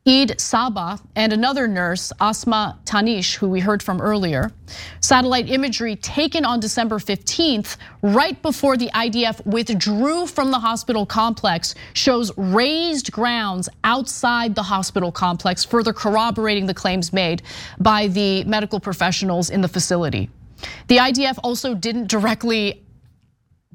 Eid 0.07 0.37
Sabah 0.37 1.01
and 1.17 1.33
another 1.33 1.67
nurse, 1.67 2.13
Asma 2.21 2.79
Tanish, 2.85 3.37
who 3.37 3.49
we 3.49 3.61
heard 3.61 3.83
from 3.83 4.03
earlier. 4.03 4.53
Satellite 5.01 5.49
imagery 5.49 5.97
taken 5.97 6.45
on 6.45 6.61
December 6.61 6.99
15th, 6.99 7.79
right 8.03 8.41
before 8.43 8.77
the 8.77 8.91
IDF 8.95 9.45
withdrew 9.47 10.27
from 10.27 10.51
the 10.51 10.59
hospital 10.59 11.07
complex, 11.07 11.75
shows 11.95 12.31
raised 12.37 13.13
grounds 13.13 13.71
outside 13.83 14.55
the 14.55 14.63
hospital 14.63 15.11
complex, 15.11 15.65
further 15.65 15.95
corroborating 15.95 16.67
the 16.67 16.75
claims 16.75 17.11
made 17.11 17.41
by 17.81 18.07
the 18.09 18.45
medical 18.45 18.79
professionals 18.79 19.49
in 19.49 19.63
the 19.63 19.69
facility. 19.69 20.29
The 20.89 20.99
IDF 20.99 21.39
also 21.43 21.75
didn't 21.75 22.09
directly 22.09 22.85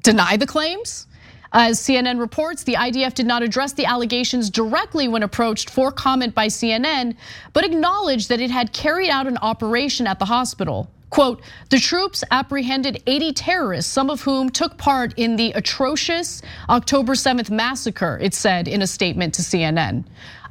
deny 0.00 0.36
the 0.36 0.46
claims. 0.46 1.08
As 1.52 1.80
CNN 1.80 2.20
reports, 2.20 2.62
the 2.62 2.74
IDF 2.74 3.14
did 3.14 3.26
not 3.26 3.42
address 3.42 3.72
the 3.72 3.84
allegations 3.84 4.50
directly 4.50 5.08
when 5.08 5.22
approached 5.22 5.68
for 5.68 5.90
comment 5.90 6.34
by 6.34 6.46
CNN, 6.46 7.16
but 7.52 7.64
acknowledged 7.64 8.28
that 8.28 8.40
it 8.40 8.50
had 8.50 8.72
carried 8.72 9.10
out 9.10 9.26
an 9.26 9.36
operation 9.38 10.06
at 10.06 10.18
the 10.18 10.26
hospital. 10.26 10.90
Quote, 11.10 11.42
the 11.70 11.80
troops 11.80 12.22
apprehended 12.30 13.02
80 13.06 13.32
terrorists, 13.32 13.92
some 13.92 14.10
of 14.10 14.22
whom 14.22 14.48
took 14.48 14.78
part 14.78 15.12
in 15.16 15.34
the 15.34 15.50
atrocious 15.52 16.40
October 16.68 17.14
7th 17.14 17.50
massacre, 17.50 18.18
it 18.22 18.32
said 18.32 18.68
in 18.68 18.82
a 18.82 18.86
statement 18.86 19.34
to 19.34 19.42
CNN. 19.42 20.04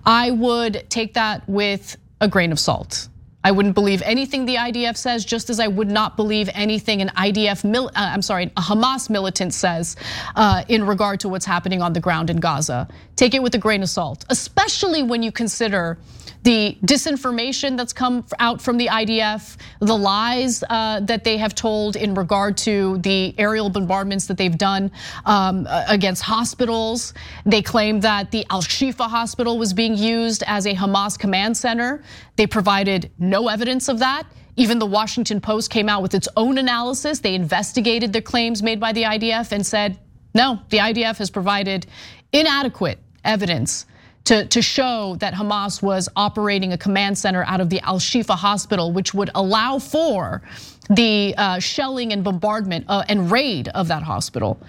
I 0.06 0.32
would 0.32 0.86
take 0.90 1.14
that 1.14 1.48
with 1.48 1.98
a 2.20 2.28
grain 2.28 2.52
of 2.52 2.60
salt. 2.60 3.09
I 3.44 3.52
wouldn't 3.52 3.76
believe 3.76 4.02
anything 4.02 4.46
the 4.46 4.56
IDF 4.56 4.98
says, 4.98 5.24
just 5.24 5.50
as 5.50 5.60
I 5.60 5.68
would 5.68 5.90
not 5.90 6.18
believe 6.18 6.50
anything 6.54 7.02
an 7.02 7.10
IDF, 7.10 7.64
uh, 7.74 7.90
I'm 7.96 8.22
sorry, 8.22 8.52
a 8.58 8.62
Hamas 8.62 9.10
militant 9.10 9.54
says 9.54 9.96
uh, 10.36 10.64
in 10.68 10.84
regard 10.84 11.22
to 11.22 11.30
what's 11.30 11.46
happening 11.46 11.82
on 11.82 11.94
the 11.94 12.02
ground 12.02 12.30
in 12.30 12.38
Gaza. 12.38 12.88
Take 13.16 13.34
it 13.34 13.42
with 13.42 13.56
a 13.56 13.58
grain 13.58 13.82
of 13.82 13.90
salt, 13.90 14.26
especially 14.30 15.04
when 15.04 15.24
you 15.24 15.32
consider 15.32 15.98
the 16.44 16.78
disinformation 16.86 17.76
that's 17.76 17.92
come 17.92 18.26
out 18.40 18.62
from 18.62 18.78
the 18.78 18.88
IDF, 18.88 19.58
the 19.80 19.98
lies 19.98 20.64
uh, 20.70 21.00
that 21.02 21.24
they 21.24 21.38
have 21.38 21.54
told 21.54 21.96
in 21.96 22.14
regard 22.14 22.56
to 22.56 22.98
the 23.00 23.36
aerial 23.38 23.70
bombardments 23.70 24.28
that 24.28 24.38
they've 24.38 24.58
done 24.58 24.92
um, 25.26 25.68
against 25.88 26.24
hospitals. 26.24 27.14
They 27.46 27.62
claim 27.62 28.00
that 28.02 28.32
the 28.32 28.46
Al 28.50 28.62
Shifa 28.62 29.10
hospital 29.10 29.58
was 29.58 29.74
being 29.74 29.98
used 29.98 30.44
as 30.48 30.66
a 30.66 30.74
Hamas 30.74 31.20
command 31.20 31.58
center. 31.58 32.02
They 32.38 32.48
provided 32.48 33.12
no 33.30 33.48
evidence 33.48 33.88
of 33.88 34.00
that. 34.00 34.26
Even 34.56 34.80
the 34.80 34.86
Washington 34.86 35.40
Post 35.40 35.70
came 35.70 35.88
out 35.88 36.02
with 36.02 36.14
its 36.14 36.28
own 36.36 36.58
analysis. 36.58 37.20
They 37.20 37.36
investigated 37.36 38.12
the 38.12 38.22
claims 38.22 38.62
made 38.62 38.80
by 38.80 38.92
the 38.92 39.04
IDF 39.04 39.52
and 39.52 39.66
said, 39.66 39.98
no, 40.34 40.60
the 40.70 40.78
IDF 40.78 41.18
has 41.18 41.30
provided 41.30 41.86
inadequate 42.34 43.00
evidence 43.24 43.86
to, 44.26 44.46
to 44.46 44.62
show 44.62 45.16
that 45.20 45.34
Hamas 45.34 45.82
was 45.82 46.10
operating 46.16 46.74
a 46.74 46.78
command 46.78 47.18
center 47.18 47.44
out 47.46 47.62
of 47.62 47.70
the 47.70 47.80
Al 47.82 48.00
Shifa 48.00 48.36
hospital, 48.36 48.92
which 48.92 49.14
would 49.14 49.32
allow 49.34 49.80
for 49.80 50.42
the 50.90 51.34
uh, 51.38 51.60
shelling 51.60 52.14
and 52.14 52.24
bombardment 52.24 52.86
uh, 52.88 53.04
and 53.08 53.32
raid 53.32 53.70
of 53.70 53.88
that 53.88 54.04
hospital. 54.04 54.62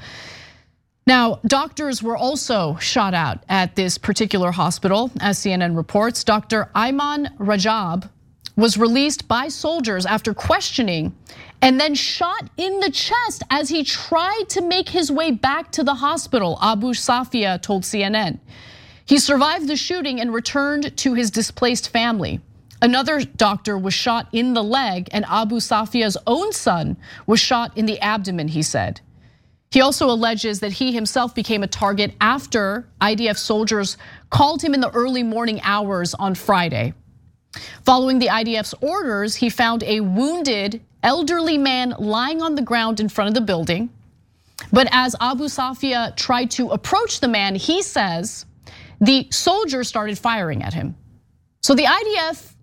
Now, 1.07 1.41
doctors 1.47 2.03
were 2.03 2.17
also 2.17 2.77
shot 2.77 3.15
out 3.15 3.43
at 3.49 3.75
this 3.75 3.99
particular 3.99 4.53
hospital, 4.53 5.11
as 5.21 5.39
CNN 5.39 5.77
reports. 5.77 6.23
Dr. 6.25 6.71
Ayman 6.75 7.37
Rajab 7.39 8.09
was 8.57 8.76
released 8.76 9.28
by 9.28 9.48
soldiers 9.48 10.07
after 10.07 10.34
questioning 10.34 11.14
and 11.62 11.80
then 11.80 11.94
shot 11.94 12.48
in 12.57 12.80
the 12.80 12.90
chest 12.90 13.42
as 13.51 13.68
he 13.68 13.84
tried 13.84 14.44
to 14.48 14.62
make 14.62 14.88
his 14.88 15.12
way 15.12 15.30
back 15.30 15.70
to 15.72 15.84
the 15.84 15.94
hospital, 15.94 16.59
Abu 16.62 16.88
Safia 16.88 17.61
told 17.61 17.82
CNN. 17.82 18.38
He 19.05 19.18
survived 19.18 19.68
the 19.68 19.76
shooting 19.76 20.20
and 20.20 20.32
returned 20.32 20.96
to 20.98 21.14
his 21.14 21.30
displaced 21.30 21.90
family. 21.90 22.40
Another 22.82 23.22
doctor 23.22 23.76
was 23.76 23.92
shot 23.92 24.28
in 24.32 24.55
the 24.55 24.62
leg, 24.62 25.09
and 25.12 25.26
Abu 25.28 25.57
Safia's 25.57 26.16
own 26.26 26.53
son 26.53 26.96
was 27.26 27.38
shot 27.40 27.76
in 27.76 27.84
the 27.84 28.01
abdomen, 28.01 28.48
he 28.48 28.62
said. 28.62 29.03
He 29.70 29.82
also 29.82 30.09
alleges 30.11 30.61
that 30.61 30.72
he 30.72 30.92
himself 30.92 31.34
became 31.34 31.62
a 31.62 31.68
target 31.68 32.14
after 32.20 32.88
IDF 33.01 33.36
soldiers 33.36 33.98
called 34.30 34.62
him 34.62 34.74
in 34.74 34.80
the 34.80 34.90
early 34.90 35.22
morning 35.22 35.61
hours 35.62 36.14
on 36.14 36.34
Friday. 36.34 36.94
Following 37.84 38.18
the 38.18 38.28
IDF's 38.28 38.74
orders, 38.80 39.34
he 39.34 39.51
found 39.51 39.82
a 39.82 40.01
wounded 40.01 40.80
elderly 41.03 41.59
man 41.59 41.94
lying 41.98 42.42
on 42.42 42.55
the 42.55 42.62
ground 42.62 43.01
in 43.01 43.09
front 43.09 43.28
of 43.28 43.34
the 43.34 43.40
building. 43.40 43.90
But 44.72 44.88
as 44.92 45.16
Abu 45.20 45.44
Safia 45.44 46.14
tried 46.16 46.51
to 46.53 46.70
approach 46.70 47.20
the 47.20 47.28
man, 47.28 47.55
he 47.55 47.82
says 47.82 48.46
the 49.01 49.26
soldiers 49.30 49.88
started 49.88 50.18
firing 50.18 50.62
at 50.62 50.74
him. 50.74 50.94
So 51.62 51.74
the 51.74 51.84
IDF 51.84 52.55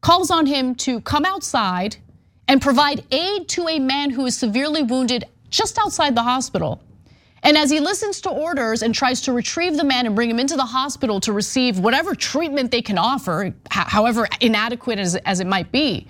calls 0.00 0.30
on 0.30 0.46
him 0.46 0.74
to 0.76 1.00
come 1.00 1.24
outside 1.24 1.96
and 2.48 2.60
provide 2.60 3.04
aid 3.10 3.48
to 3.48 3.68
a 3.68 3.78
man 3.78 4.10
who 4.10 4.26
is 4.26 4.36
severely 4.36 4.82
wounded 4.82 5.24
just 5.50 5.78
outside 5.78 6.14
the 6.14 6.22
hospital. 6.22 6.82
And 7.42 7.56
as 7.56 7.70
he 7.70 7.80
listens 7.80 8.20
to 8.22 8.30
orders 8.30 8.82
and 8.82 8.94
tries 8.94 9.20
to 9.22 9.32
retrieve 9.32 9.76
the 9.76 9.84
man 9.84 10.06
and 10.06 10.14
bring 10.14 10.30
him 10.30 10.38
into 10.38 10.56
the 10.56 10.64
hospital 10.64 11.20
to 11.20 11.32
receive 11.32 11.78
whatever 11.78 12.14
treatment 12.14 12.70
they 12.70 12.82
can 12.82 12.98
offer, 12.98 13.52
however 13.70 14.28
inadequate 14.40 14.98
as, 14.98 15.40
it 15.40 15.46
might 15.46 15.72
be, 15.72 16.06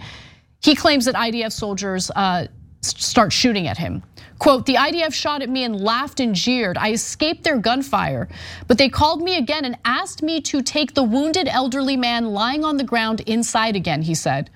he 0.62 0.74
claims 0.74 1.06
that 1.06 1.14
IDF 1.14 1.52
soldiers 1.52 2.10
uh, 2.10 2.46
start 2.82 3.32
shooting 3.32 3.66
at 3.66 3.78
him. 3.78 4.02
Quote, 4.38 4.66
the 4.66 4.74
IDF 4.74 5.14
shot 5.14 5.40
at 5.40 5.48
me 5.48 5.64
and 5.64 5.80
laughed 5.80 6.20
and 6.20 6.34
jeered. 6.34 6.76
I 6.76 6.92
escaped 6.92 7.44
their 7.44 7.58
gunfire, 7.58 8.28
but 8.66 8.76
they 8.76 8.88
called 8.88 9.22
me 9.22 9.38
again 9.38 9.64
and 9.64 9.78
asked 9.84 10.22
me 10.22 10.40
to 10.42 10.62
take 10.62 10.94
the 10.94 11.02
wounded 11.02 11.48
elderly 11.48 11.96
man 11.96 12.26
lying 12.26 12.64
on 12.64 12.76
the 12.76 12.84
ground 12.84 13.20
inside 13.20 13.76
again, 13.76 14.02
he 14.02 14.14
said. 14.14 14.50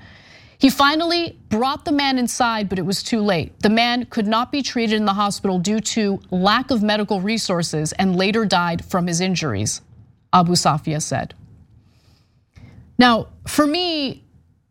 He 0.59 0.71
finally 0.71 1.39
brought 1.49 1.85
the 1.85 1.93
man 1.93 2.19
inside, 2.19 2.69
but 2.69 2.79
it 2.79 2.87
was 2.87 3.03
too 3.03 3.21
late. 3.21 3.59
The 3.61 3.69
man 3.69 4.07
could 4.07 4.27
not 4.27 4.51
be 4.51 4.63
treated 4.63 4.97
in 4.97 5.05
the 5.05 5.13
hospital 5.13 5.59
due 5.59 5.81
to 5.81 6.21
lack 6.31 6.71
of 6.71 6.83
medical 6.83 7.21
resources 7.21 7.93
and 7.93 8.17
later 8.17 8.47
died 8.47 8.85
from 8.85 9.07
his 9.07 9.21
injuries, 9.21 9.83
Abu 10.33 10.53
Safia 10.53 11.03
said. 11.03 11.35
Now, 12.99 13.29
for 13.47 13.67
me, 13.67 14.25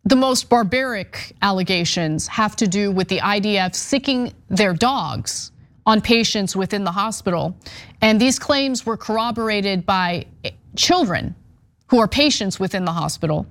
the 0.03 0.15
most 0.15 0.49
barbaric 0.49 1.35
allegations 1.41 2.27
have 2.27 2.55
to 2.57 2.67
do 2.67 2.91
with 2.91 3.07
the 3.07 3.19
IDF 3.19 3.75
sicking 3.75 4.33
their 4.49 4.73
dogs 4.73 5.51
on 5.85 6.01
patients 6.01 6.55
within 6.55 6.83
the 6.83 6.91
hospital. 6.91 7.55
And 8.01 8.19
these 8.19 8.39
claims 8.39 8.85
were 8.85 8.97
corroborated 8.97 9.85
by 9.85 10.25
children 10.75 11.35
who 11.87 11.99
are 11.99 12.07
patients 12.07 12.59
within 12.59 12.85
the 12.85 12.91
hospital. 12.91 13.45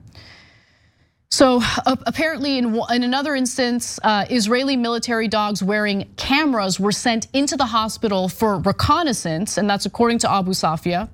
So 1.34 1.60
apparently, 1.84 2.58
in, 2.58 2.80
in 2.92 3.02
another 3.02 3.34
instance, 3.34 3.98
uh, 4.04 4.24
Israeli 4.30 4.76
military 4.76 5.26
dogs 5.26 5.64
wearing 5.64 6.08
cameras 6.16 6.78
were 6.78 6.92
sent 6.92 7.26
into 7.32 7.56
the 7.56 7.66
hospital 7.66 8.28
for 8.28 8.58
reconnaissance, 8.60 9.58
and 9.58 9.68
that's 9.68 9.84
according 9.84 10.20
to 10.20 10.30
Abu 10.30 10.52
Safia. 10.52 11.08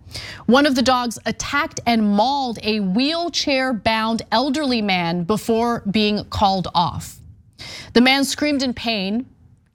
One 0.44 0.66
of 0.66 0.74
the 0.74 0.82
dogs 0.82 1.18
attacked 1.24 1.80
and 1.86 2.06
mauled 2.06 2.58
a 2.62 2.80
wheelchair-bound 2.80 4.20
elderly 4.30 4.82
man 4.82 5.24
before 5.24 5.84
being 5.90 6.26
called 6.26 6.68
off. 6.74 7.16
The 7.94 8.02
man 8.02 8.24
screamed 8.24 8.62
in 8.62 8.74
pain. 8.74 9.24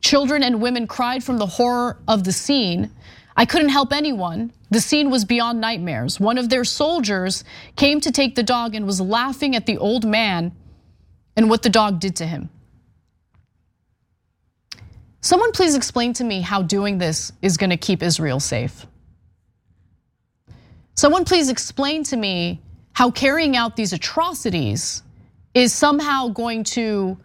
Children 0.01 0.43
and 0.43 0.61
women 0.61 0.85
cried 0.85 1.23
from 1.23 1.39
the 1.39 1.47
horror 1.47 1.97
of 2.07 2.23
the 2.23 2.31
scene. 2.31 2.91
I 3.37 3.45
couldn't 3.45 3.69
help 3.69 3.91
anyone. 3.91 4.53
The 4.69 4.79
scene 4.79 5.09
was 5.09 5.25
beyond 5.25 5.59
nightmares. 5.59 6.19
One 6.19 6.37
of 6.37 6.49
their 6.49 6.63
soldiers 6.63 7.43
came 7.75 7.99
to 8.01 8.11
take 8.11 8.35
the 8.35 8.43
dog 8.43 8.75
and 8.75 8.85
was 8.85 9.01
laughing 9.01 9.55
at 9.55 9.65
the 9.65 9.77
old 9.77 10.05
man 10.05 10.53
and 11.35 11.49
what 11.49 11.61
the 11.61 11.69
dog 11.69 11.99
did 11.99 12.15
to 12.17 12.25
him. 12.25 12.49
Someone 15.19 15.51
please 15.51 15.75
explain 15.75 16.13
to 16.13 16.23
me 16.23 16.41
how 16.41 16.61
doing 16.61 16.97
this 16.97 17.31
is 17.41 17.57
gonna 17.57 17.77
keep 17.77 18.01
Israel 18.01 18.39
safe. 18.39 18.85
Someone 20.93 21.25
please 21.25 21.49
explain 21.49 22.03
to 22.05 22.15
me 22.15 22.61
how 22.93 23.11
carrying 23.11 23.57
out 23.57 23.75
these 23.75 23.91
atrocities 23.91 25.03
is 25.53 25.73
somehow 25.73 26.29
going 26.29 26.63
to 26.63 27.17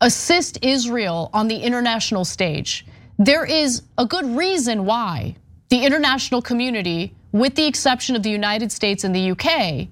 assist 0.00 0.58
Israel 0.62 1.28
on 1.34 1.48
the 1.48 1.56
international 1.56 2.24
stage. 2.24 2.86
There 3.18 3.44
is 3.44 3.82
a 3.98 4.06
good 4.06 4.24
reason 4.24 4.86
why 4.86 5.36
the 5.70 5.84
international 5.84 6.42
community 6.42 7.14
with 7.32 7.54
the 7.54 7.66
exception 7.66 8.16
of 8.16 8.22
the 8.22 8.30
United 8.30 8.72
States 8.72 9.04
and 9.04 9.14
the 9.14 9.30
UK, 9.30 9.88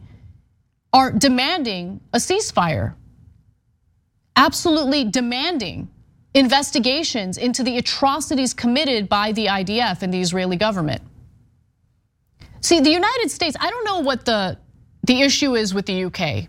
are 0.93 1.13
demanding 1.13 2.01
a 2.13 2.19
ceasefire. 2.19 2.95
Absolutely 4.37 5.05
demanding 5.05 5.89
investigations 6.35 7.37
into 7.37 7.63
the 7.63 7.79
atrocities 7.79 8.55
committed 8.55 9.09
by 9.09 9.33
the 9.33 9.47
IDF 9.47 10.03
and 10.03 10.13
the 10.13 10.21
Israeli 10.21 10.57
government. 10.57 11.03
See, 12.61 12.81
the 12.81 12.91
United 12.91 13.31
States, 13.31 13.57
I 13.61 13.71
don't 13.71 13.85
know 13.85 14.01
what 14.01 14.25
the, 14.25 14.59
the 15.05 15.23
issue 15.23 15.55
is 15.55 15.75
with 15.75 15.87
the 15.87 16.05
UK. 16.05 16.49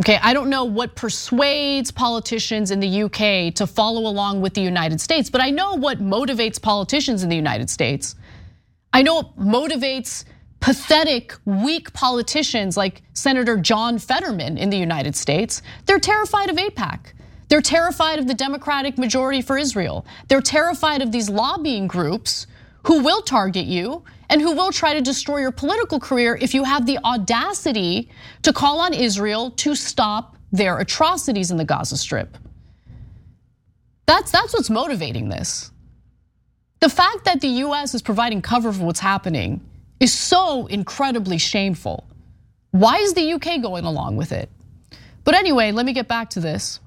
Okay, 0.00 0.18
I 0.22 0.32
don't 0.32 0.48
know 0.48 0.64
what 0.64 0.94
persuades 0.96 1.90
politicians 1.90 2.70
in 2.70 2.80
the 2.80 3.02
UK 3.02 3.54
to 3.56 3.66
follow 3.66 4.08
along 4.08 4.40
with 4.40 4.54
the 4.54 4.62
United 4.62 5.00
States, 5.00 5.28
but 5.28 5.42
I 5.42 5.50
know 5.50 5.74
what 5.74 5.98
motivates 5.98 6.60
politicians 6.60 7.22
in 7.22 7.28
the 7.28 7.36
United 7.36 7.68
States. 7.68 8.14
I 8.92 9.02
know 9.02 9.20
it 9.20 9.26
motivates 9.38 10.24
pathetic, 10.60 11.34
weak 11.44 11.92
politicians 11.92 12.76
like 12.76 13.02
Senator 13.14 13.56
John 13.56 13.98
Fetterman 13.98 14.58
in 14.58 14.70
the 14.70 14.76
United 14.76 15.16
States. 15.16 15.62
They're 15.86 15.98
terrified 15.98 16.50
of 16.50 16.56
AIPAC. 16.56 17.12
They're 17.48 17.62
terrified 17.62 18.18
of 18.18 18.28
the 18.28 18.34
Democratic 18.34 18.98
majority 18.98 19.42
for 19.42 19.56
Israel. 19.58 20.06
They're 20.28 20.40
terrified 20.40 21.02
of 21.02 21.10
these 21.10 21.28
lobbying 21.28 21.86
groups 21.86 22.46
who 22.84 23.02
will 23.02 23.22
target 23.22 23.66
you 23.66 24.04
and 24.28 24.40
who 24.40 24.54
will 24.54 24.70
try 24.70 24.94
to 24.94 25.00
destroy 25.00 25.38
your 25.38 25.50
political 25.50 25.98
career 25.98 26.38
if 26.40 26.54
you 26.54 26.62
have 26.64 26.86
the 26.86 26.98
audacity 26.98 28.08
to 28.42 28.52
call 28.52 28.80
on 28.80 28.94
Israel 28.94 29.50
to 29.52 29.74
stop 29.74 30.36
their 30.52 30.78
atrocities 30.78 31.50
in 31.50 31.56
the 31.56 31.64
Gaza 31.64 31.96
Strip. 31.96 32.36
That's, 34.06 34.30
that's 34.30 34.52
what's 34.52 34.70
motivating 34.70 35.28
this. 35.28 35.72
The 36.80 36.88
fact 36.88 37.26
that 37.26 37.42
the 37.42 37.48
US 37.64 37.94
is 37.94 38.00
providing 38.00 38.40
cover 38.40 38.72
for 38.72 38.84
what's 38.84 39.00
happening 39.00 39.60
is 40.00 40.12
so 40.12 40.66
incredibly 40.66 41.36
shameful. 41.36 42.06
Why 42.70 42.96
is 42.96 43.12
the 43.12 43.32
UK 43.34 43.60
going 43.60 43.84
along 43.84 44.16
with 44.16 44.32
it? 44.32 44.48
But 45.24 45.34
anyway, 45.34 45.72
let 45.72 45.84
me 45.84 45.92
get 45.92 46.08
back 46.08 46.30
to 46.30 46.40
this. 46.40 46.80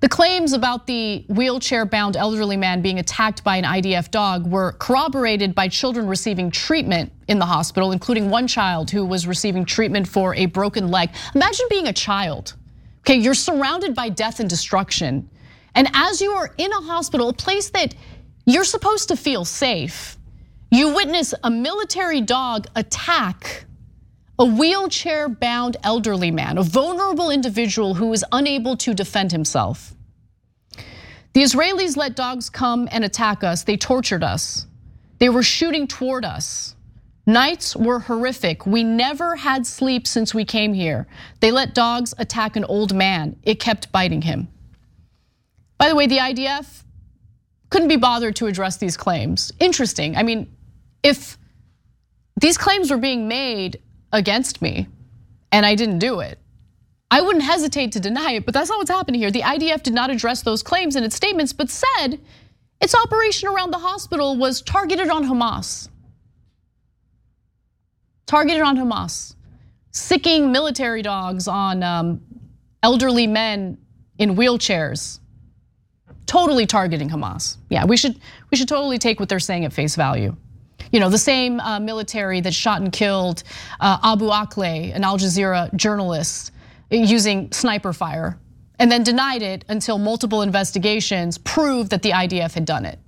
The 0.00 0.08
claims 0.08 0.52
about 0.52 0.86
the 0.86 1.24
wheelchair 1.28 1.86
bound 1.86 2.16
elderly 2.16 2.56
man 2.56 2.82
being 2.82 2.98
attacked 2.98 3.44
by 3.44 3.56
an 3.56 3.64
IDF 3.64 4.10
dog 4.10 4.46
were 4.46 4.72
corroborated 4.72 5.54
by 5.54 5.68
children 5.68 6.08
receiving 6.08 6.50
treatment 6.50 7.12
in 7.28 7.38
the 7.38 7.46
hospital, 7.46 7.92
including 7.92 8.28
one 8.28 8.46
child 8.46 8.90
who 8.90 9.06
was 9.06 9.26
receiving 9.26 9.64
treatment 9.64 10.08
for 10.08 10.34
a 10.34 10.46
broken 10.46 10.90
leg. 10.90 11.10
Imagine 11.34 11.66
being 11.70 11.86
a 11.86 11.92
child. 11.92 12.54
Okay, 13.00 13.16
you're 13.16 13.34
surrounded 13.34 13.94
by 13.94 14.08
death 14.08 14.40
and 14.40 14.50
destruction. 14.50 15.30
And 15.74 15.88
as 15.94 16.20
you 16.20 16.32
are 16.32 16.52
in 16.58 16.72
a 16.72 16.80
hospital, 16.82 17.30
a 17.30 17.32
place 17.32 17.70
that 17.70 17.94
you're 18.46 18.64
supposed 18.64 19.08
to 19.08 19.16
feel 19.16 19.44
safe, 19.44 20.16
you 20.70 20.94
witness 20.94 21.34
a 21.42 21.50
military 21.50 22.20
dog 22.20 22.66
attack 22.74 23.64
a 24.38 24.44
wheelchair 24.44 25.28
bound 25.28 25.76
elderly 25.82 26.30
man, 26.30 26.58
a 26.58 26.62
vulnerable 26.62 27.30
individual 27.30 27.94
who 27.94 28.12
is 28.12 28.24
unable 28.32 28.76
to 28.78 28.92
defend 28.92 29.30
himself. 29.30 29.94
The 31.34 31.42
Israelis 31.42 31.96
let 31.96 32.16
dogs 32.16 32.50
come 32.50 32.88
and 32.90 33.04
attack 33.04 33.44
us. 33.44 33.64
They 33.64 33.76
tortured 33.76 34.24
us. 34.24 34.66
They 35.18 35.28
were 35.28 35.42
shooting 35.42 35.86
toward 35.86 36.24
us. 36.24 36.74
Nights 37.26 37.74
were 37.74 38.00
horrific. 38.00 38.66
We 38.66 38.84
never 38.84 39.36
had 39.36 39.66
sleep 39.66 40.06
since 40.06 40.34
we 40.34 40.44
came 40.44 40.74
here. 40.74 41.06
They 41.40 41.50
let 41.50 41.74
dogs 41.74 42.12
attack 42.18 42.56
an 42.56 42.64
old 42.64 42.94
man. 42.94 43.36
It 43.42 43.60
kept 43.60 43.90
biting 43.90 44.22
him. 44.22 44.48
By 45.78 45.88
the 45.88 45.96
way, 45.96 46.06
the 46.06 46.18
IDF 46.18 46.83
couldn't 47.74 47.88
be 47.88 47.96
bothered 47.96 48.36
to 48.36 48.46
address 48.46 48.76
these 48.76 48.96
claims. 48.96 49.52
Interesting. 49.58 50.16
I 50.16 50.22
mean, 50.22 50.46
if 51.02 51.36
these 52.40 52.56
claims 52.56 52.88
were 52.88 52.98
being 52.98 53.26
made 53.26 53.82
against 54.12 54.62
me 54.62 54.86
and 55.50 55.66
I 55.66 55.74
didn't 55.74 55.98
do 55.98 56.20
it. 56.20 56.38
I 57.10 57.20
wouldn't 57.20 57.44
hesitate 57.44 57.90
to 57.90 57.98
deny 57.98 58.34
it, 58.34 58.44
but 58.44 58.54
that's 58.54 58.70
not 58.70 58.78
what's 58.78 58.92
happening 58.92 59.20
here. 59.20 59.32
The 59.32 59.40
IDF 59.40 59.82
did 59.82 59.92
not 59.92 60.08
address 60.08 60.42
those 60.42 60.62
claims 60.62 60.94
in 60.94 61.02
its 61.02 61.16
statements, 61.16 61.52
but 61.52 61.68
said 61.68 62.20
its 62.80 62.94
operation 62.94 63.48
around 63.48 63.72
the 63.72 63.78
hospital 63.78 64.36
was 64.36 64.62
targeted 64.62 65.08
on 65.08 65.24
Hamas. 65.24 65.88
Targeted 68.26 68.62
on 68.62 68.76
Hamas. 68.76 69.34
Sicking 69.90 70.52
military 70.52 71.02
dogs 71.02 71.48
on 71.48 71.82
um, 71.82 72.20
elderly 72.84 73.26
men 73.26 73.78
in 74.16 74.36
wheelchairs. 74.36 75.18
Totally 76.34 76.66
targeting 76.66 77.08
Hamas. 77.08 77.58
Yeah, 77.70 77.84
we 77.84 77.96
should 77.96 78.18
we 78.50 78.56
should 78.56 78.66
totally 78.66 78.98
take 78.98 79.20
what 79.20 79.28
they're 79.28 79.38
saying 79.38 79.64
at 79.66 79.72
face 79.72 79.94
value. 79.94 80.34
You 80.90 80.98
know, 80.98 81.08
the 81.08 81.16
same 81.16 81.60
uh, 81.60 81.78
military 81.78 82.40
that 82.40 82.52
shot 82.52 82.80
and 82.80 82.92
killed 82.92 83.44
uh, 83.78 83.98
Abu 84.02 84.26
Akleh, 84.30 84.92
an 84.92 85.04
Al 85.04 85.16
Jazeera 85.16 85.72
journalist, 85.76 86.50
using 86.90 87.52
sniper 87.52 87.92
fire, 87.92 88.36
and 88.80 88.90
then 88.90 89.04
denied 89.04 89.42
it 89.42 89.64
until 89.68 89.96
multiple 89.96 90.42
investigations 90.42 91.38
proved 91.38 91.90
that 91.90 92.02
the 92.02 92.10
IDF 92.10 92.52
had 92.52 92.64
done 92.64 92.84
it. 92.84 92.98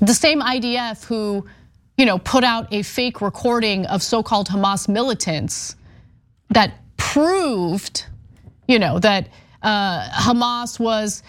The 0.00 0.14
same 0.14 0.40
IDF 0.40 1.04
who, 1.04 1.44
you 1.98 2.06
know, 2.06 2.16
put 2.16 2.42
out 2.42 2.72
a 2.72 2.84
fake 2.84 3.20
recording 3.20 3.84
of 3.84 4.02
so-called 4.02 4.48
Hamas 4.48 4.88
militants 4.88 5.76
that 6.48 6.72
proved, 6.96 8.06
you 8.66 8.78
know, 8.78 8.98
that 9.00 9.28
uh, 9.62 10.08
Hamas 10.08 10.80
was 10.80 11.22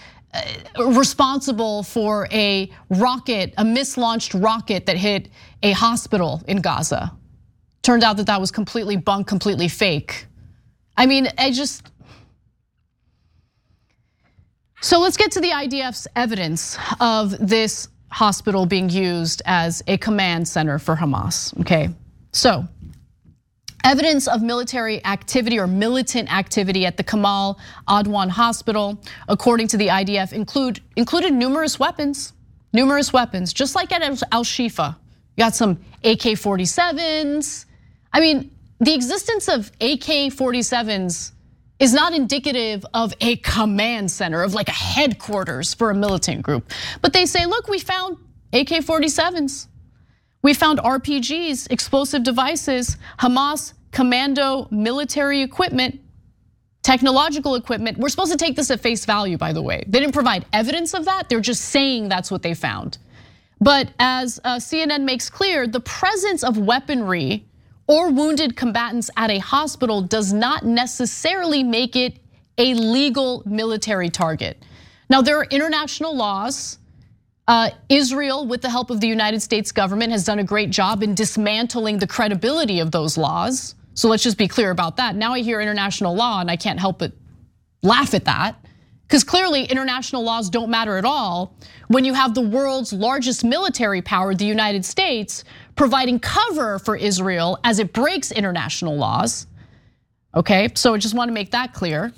responsible 0.79 1.83
for 1.83 2.27
a 2.31 2.71
rocket, 2.89 3.53
a 3.57 3.63
mislaunched 3.63 4.33
rocket 4.33 4.85
that 4.85 4.97
hit 4.97 5.29
a 5.63 5.71
hospital 5.71 6.41
in 6.47 6.61
Gaza. 6.61 7.11
Turned 7.83 8.03
out 8.03 8.17
that 8.17 8.27
that 8.27 8.39
was 8.39 8.51
completely 8.51 8.97
bunk, 8.97 9.27
completely 9.27 9.67
fake. 9.67 10.27
I 10.95 11.05
mean, 11.05 11.27
I 11.37 11.51
just. 11.51 11.91
So 14.81 14.99
let's 14.99 15.17
get 15.17 15.31
to 15.31 15.41
the 15.41 15.49
IDF's 15.49 16.07
evidence 16.15 16.77
of 16.99 17.35
this 17.39 17.87
hospital 18.09 18.65
being 18.65 18.89
used 18.89 19.41
as 19.45 19.83
a 19.87 19.97
command 19.97 20.47
center 20.47 20.79
for 20.79 20.95
Hamas. 20.95 21.59
Okay, 21.61 21.89
so 22.31 22.67
Evidence 23.83 24.27
of 24.27 24.41
military 24.41 25.03
activity 25.05 25.59
or 25.59 25.67
militant 25.67 26.33
activity 26.33 26.85
at 26.85 26.97
the 26.97 27.03
Kamal 27.03 27.59
Adwan 27.87 28.29
Hospital, 28.29 28.99
according 29.29 29.67
to 29.69 29.77
the 29.77 29.87
IDF, 29.87 30.33
include 30.33 30.81
included 30.95 31.33
numerous 31.33 31.79
weapons, 31.79 32.33
numerous 32.73 33.13
weapons, 33.13 33.53
just 33.53 33.75
like 33.75 33.91
at 33.91 34.01
Al 34.01 34.43
Shifa. 34.43 34.95
You 35.35 35.43
got 35.43 35.55
some 35.55 35.79
AK-47s. 36.03 37.65
I 38.11 38.19
mean, 38.19 38.51
the 38.79 38.93
existence 38.93 39.47
of 39.47 39.67
AK-47s 39.79 41.31
is 41.79 41.93
not 41.93 42.13
indicative 42.13 42.85
of 42.93 43.13
a 43.21 43.35
command 43.37 44.09
center, 44.09 44.41
of 44.41 44.53
like 44.53 44.67
a 44.67 44.73
headquarters 44.73 45.73
for 45.73 45.91
a 45.91 45.95
militant 45.95 46.41
group. 46.41 46.71
But 47.01 47.13
they 47.13 47.25
say, 47.25 47.45
look, 47.45 47.67
we 47.67 47.79
found 47.79 48.17
AK-47s. 48.53 49.67
We 50.41 50.53
found 50.53 50.79
RPGs, 50.79 51.71
explosive 51.71 52.23
devices. 52.23 52.97
Hamas 53.19 53.73
commando 53.91 54.67
military 54.69 55.41
equipment, 55.41 55.99
technological 56.83 57.55
equipment. 57.55 57.97
We're 57.97 58.09
supposed 58.09 58.31
to 58.31 58.37
take 58.37 58.55
this 58.55 58.69
at 58.69 58.79
face 58.79 59.05
value, 59.05 59.37
by 59.37 59.53
the 59.53 59.61
way. 59.61 59.83
They 59.87 59.99
didn't 59.99 60.13
provide 60.13 60.45
evidence 60.53 60.93
of 60.93 61.05
that, 61.05 61.29
they're 61.29 61.39
just 61.39 61.65
saying 61.65 62.09
that's 62.09 62.31
what 62.31 62.43
they 62.43 62.53
found. 62.53 62.97
But 63.59 63.89
as 63.97 64.39
uh, 64.43 64.57
CNN 64.57 65.03
makes 65.03 65.29
clear, 65.29 65.65
the 65.65 65.79
presence 65.79 66.43
of 66.43 66.57
weaponry 66.59 67.45
or 67.87 68.11
wounded 68.11 68.55
combatants 68.55 69.09
at 69.17 69.31
a 69.31 69.39
hospital 69.39 70.01
does 70.01 70.31
not 70.31 70.63
necessarily 70.63 71.63
make 71.63 71.95
it 71.95 72.19
a 72.57 72.73
legal 72.73 73.43
military 73.45 74.09
target. 74.09 74.63
Now, 75.09 75.21
there 75.21 75.37
are 75.39 75.45
international 75.45 76.15
laws. 76.15 76.77
Uh, 77.47 77.69
Israel, 77.87 78.45
with 78.45 78.61
the 78.61 78.69
help 78.69 78.89
of 78.89 78.99
the 78.99 79.07
United 79.07 79.41
States 79.41 79.71
government, 79.71 80.11
has 80.11 80.25
done 80.25 80.39
a 80.39 80.43
great 80.43 80.69
job 80.69 81.01
in 81.01 81.15
dismantling 81.15 81.97
the 81.97 82.07
credibility 82.07 82.79
of 82.79 82.91
those 82.91 83.17
laws. 83.17 83.75
So 83.93 84.09
let's 84.09 84.23
just 84.23 84.37
be 84.37 84.47
clear 84.47 84.69
about 84.69 84.97
that. 84.97 85.15
Now 85.15 85.33
I 85.33 85.39
hear 85.39 85.61
international 85.61 86.13
law 86.13 86.41
and 86.41 86.51
I 86.51 86.57
can't 86.57 86.79
help 86.79 86.99
but 86.99 87.13
laugh 87.81 88.13
at 88.13 88.25
that. 88.25 88.57
Because 89.07 89.23
clearly 89.23 89.63
international 89.63 90.21
laws 90.21 90.49
don't 90.49 90.69
matter 90.69 90.97
at 90.97 91.05
all 91.05 91.55
when 91.87 92.03
you 92.03 92.13
have 92.13 92.35
the 92.35 92.41
world's 92.41 92.91
largest 92.91 93.45
military 93.45 94.01
power, 94.01 94.35
the 94.35 94.45
United 94.45 94.83
States, 94.83 95.45
providing 95.77 96.19
cover 96.19 96.77
for 96.77 96.97
Israel 96.97 97.57
as 97.63 97.79
it 97.79 97.93
breaks 97.93 98.33
international 98.33 98.97
laws. 98.97 99.47
Okay, 100.35 100.67
so 100.75 100.93
I 100.93 100.97
just 100.97 101.15
want 101.15 101.29
to 101.29 101.33
make 101.33 101.51
that 101.51 101.73
clear. 101.73 102.11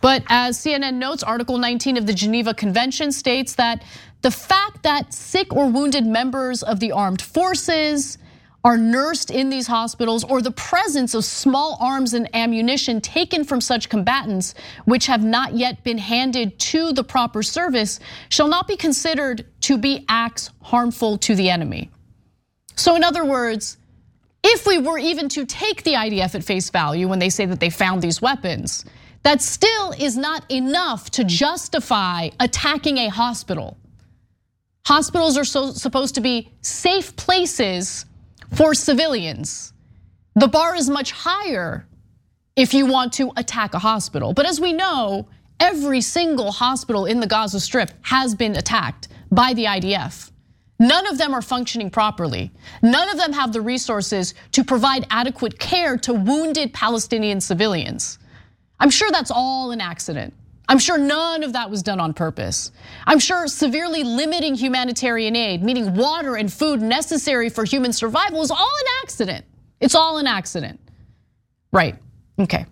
But 0.00 0.22
as 0.28 0.58
CNN 0.58 0.94
notes, 0.94 1.22
Article 1.22 1.58
19 1.58 1.96
of 1.96 2.06
the 2.06 2.14
Geneva 2.14 2.52
Convention 2.52 3.10
states 3.12 3.54
that 3.54 3.82
the 4.22 4.30
fact 4.30 4.82
that 4.82 5.14
sick 5.14 5.54
or 5.54 5.68
wounded 5.68 6.06
members 6.06 6.62
of 6.62 6.80
the 6.80 6.92
armed 6.92 7.22
forces, 7.22 8.18
are 8.64 8.76
nursed 8.76 9.30
in 9.30 9.50
these 9.50 9.66
hospitals 9.66 10.24
or 10.24 10.42
the 10.42 10.50
presence 10.50 11.14
of 11.14 11.24
small 11.24 11.78
arms 11.80 12.12
and 12.12 12.28
ammunition 12.34 13.00
taken 13.00 13.44
from 13.44 13.60
such 13.60 13.88
combatants 13.88 14.54
which 14.84 15.06
have 15.06 15.22
not 15.22 15.54
yet 15.54 15.82
been 15.84 15.98
handed 15.98 16.58
to 16.58 16.92
the 16.92 17.04
proper 17.04 17.42
service 17.42 18.00
shall 18.28 18.48
not 18.48 18.66
be 18.66 18.76
considered 18.76 19.46
to 19.60 19.78
be 19.78 20.04
acts 20.08 20.50
harmful 20.60 21.16
to 21.16 21.34
the 21.34 21.48
enemy. 21.48 21.90
So, 22.74 22.96
in 22.96 23.04
other 23.04 23.24
words, 23.24 23.76
if 24.42 24.66
we 24.66 24.78
were 24.78 24.98
even 24.98 25.28
to 25.30 25.46
take 25.46 25.82
the 25.84 25.94
IDF 25.94 26.34
at 26.34 26.44
face 26.44 26.70
value 26.70 27.08
when 27.08 27.18
they 27.18 27.30
say 27.30 27.46
that 27.46 27.60
they 27.60 27.70
found 27.70 28.02
these 28.02 28.20
weapons, 28.20 28.84
that 29.22 29.40
still 29.40 29.92
is 29.98 30.16
not 30.16 30.44
enough 30.50 31.10
to 31.10 31.24
justify 31.24 32.28
attacking 32.40 32.98
a 32.98 33.08
hospital. 33.08 33.76
Hospitals 34.88 35.36
are 35.36 35.44
so, 35.44 35.72
supposed 35.72 36.14
to 36.14 36.22
be 36.22 36.50
safe 36.62 37.14
places 37.14 38.06
for 38.54 38.72
civilians. 38.72 39.74
The 40.34 40.48
bar 40.48 40.74
is 40.76 40.88
much 40.88 41.12
higher 41.12 41.86
if 42.56 42.72
you 42.72 42.86
want 42.86 43.12
to 43.12 43.30
attack 43.36 43.74
a 43.74 43.78
hospital. 43.78 44.32
But 44.32 44.46
as 44.46 44.62
we 44.62 44.72
know, 44.72 45.28
every 45.60 46.00
single 46.00 46.50
hospital 46.50 47.04
in 47.04 47.20
the 47.20 47.26
Gaza 47.26 47.60
Strip 47.60 47.90
has 48.00 48.34
been 48.34 48.56
attacked 48.56 49.08
by 49.30 49.52
the 49.52 49.66
IDF. 49.66 50.30
None 50.78 51.06
of 51.06 51.18
them 51.18 51.34
are 51.34 51.42
functioning 51.42 51.90
properly. 51.90 52.50
None 52.80 53.10
of 53.10 53.18
them 53.18 53.34
have 53.34 53.52
the 53.52 53.60
resources 53.60 54.32
to 54.52 54.64
provide 54.64 55.06
adequate 55.10 55.58
care 55.58 55.98
to 55.98 56.14
wounded 56.14 56.72
Palestinian 56.72 57.42
civilians. 57.42 58.18
I'm 58.80 58.88
sure 58.88 59.10
that's 59.10 59.30
all 59.30 59.70
an 59.70 59.82
accident. 59.82 60.32
I'm 60.68 60.78
sure 60.78 60.98
none 60.98 61.42
of 61.42 61.54
that 61.54 61.70
was 61.70 61.82
done 61.82 61.98
on 61.98 62.12
purpose. 62.12 62.72
I'm 63.06 63.18
sure 63.18 63.46
severely 63.48 64.04
limiting 64.04 64.54
humanitarian 64.54 65.34
aid, 65.34 65.62
meaning 65.62 65.94
water 65.94 66.36
and 66.36 66.52
food 66.52 66.82
necessary 66.82 67.48
for 67.48 67.64
human 67.64 67.92
survival, 67.92 68.42
is 68.42 68.50
all 68.50 68.58
an 68.58 68.86
accident. 69.02 69.46
It's 69.80 69.94
all 69.94 70.18
an 70.18 70.26
accident. 70.26 70.78
Right. 71.72 71.96
Okay. 72.38 72.66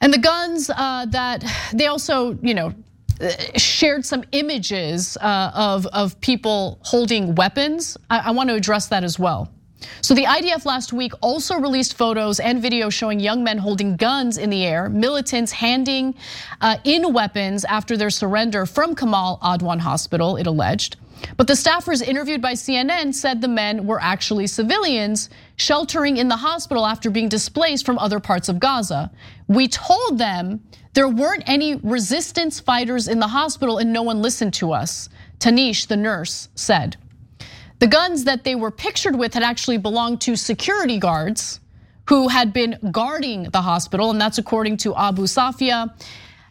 And 0.00 0.12
the 0.12 0.18
guns 0.18 0.70
uh, 0.70 1.06
that 1.06 1.44
they 1.72 1.86
also, 1.86 2.38
you 2.42 2.54
know, 2.54 2.74
shared 3.56 4.04
some 4.04 4.22
images 4.32 5.16
uh, 5.20 5.50
of, 5.54 5.86
of 5.86 6.20
people 6.20 6.78
holding 6.82 7.34
weapons. 7.34 7.96
I, 8.10 8.18
I 8.18 8.30
want 8.30 8.48
to 8.50 8.54
address 8.54 8.86
that 8.88 9.02
as 9.02 9.18
well. 9.18 9.50
So 10.00 10.14
the 10.14 10.24
IDF 10.24 10.64
last 10.64 10.92
week 10.92 11.12
also 11.20 11.56
released 11.56 11.96
photos 11.96 12.40
and 12.40 12.60
video 12.60 12.90
showing 12.90 13.20
young 13.20 13.44
men 13.44 13.58
holding 13.58 13.96
guns 13.96 14.38
in 14.38 14.50
the 14.50 14.64
air, 14.64 14.88
militants 14.88 15.52
handing 15.52 16.14
uh, 16.60 16.76
in 16.84 17.12
weapons 17.12 17.64
after 17.64 17.96
their 17.96 18.10
surrender 18.10 18.66
from 18.66 18.94
Kamal 18.94 19.38
Adwan 19.42 19.80
Hospital, 19.80 20.36
it 20.36 20.46
alleged. 20.46 20.96
But 21.36 21.46
the 21.46 21.54
staffers 21.54 22.00
interviewed 22.00 22.40
by 22.40 22.52
CNN 22.52 23.12
said 23.14 23.40
the 23.40 23.48
men 23.48 23.86
were 23.86 24.00
actually 24.00 24.46
civilians 24.46 25.30
sheltering 25.56 26.16
in 26.16 26.28
the 26.28 26.36
hospital 26.36 26.86
after 26.86 27.10
being 27.10 27.28
displaced 27.28 27.84
from 27.84 27.98
other 27.98 28.20
parts 28.20 28.48
of 28.48 28.60
Gaza. 28.60 29.10
We 29.48 29.68
told 29.68 30.18
them 30.18 30.62
there 30.94 31.08
weren't 31.08 31.44
any 31.46 31.76
resistance 31.76 32.60
fighters 32.60 33.08
in 33.08 33.18
the 33.18 33.28
hospital 33.28 33.78
and 33.78 33.92
no 33.92 34.02
one 34.02 34.22
listened 34.22 34.54
to 34.54 34.72
us, 34.72 35.08
Tanish, 35.38 35.86
the 35.86 35.96
nurse, 35.96 36.48
said. 36.54 36.96
The 37.78 37.86
guns 37.86 38.24
that 38.24 38.42
they 38.42 38.56
were 38.56 38.72
pictured 38.72 39.16
with 39.16 39.34
had 39.34 39.44
actually 39.44 39.78
belonged 39.78 40.20
to 40.22 40.34
security 40.34 40.98
guards 40.98 41.60
who 42.08 42.28
had 42.28 42.52
been 42.52 42.78
guarding 42.90 43.44
the 43.44 43.62
hospital, 43.62 44.10
and 44.10 44.20
that's 44.20 44.38
according 44.38 44.78
to 44.78 44.96
Abu 44.96 45.24
Safia. 45.24 45.94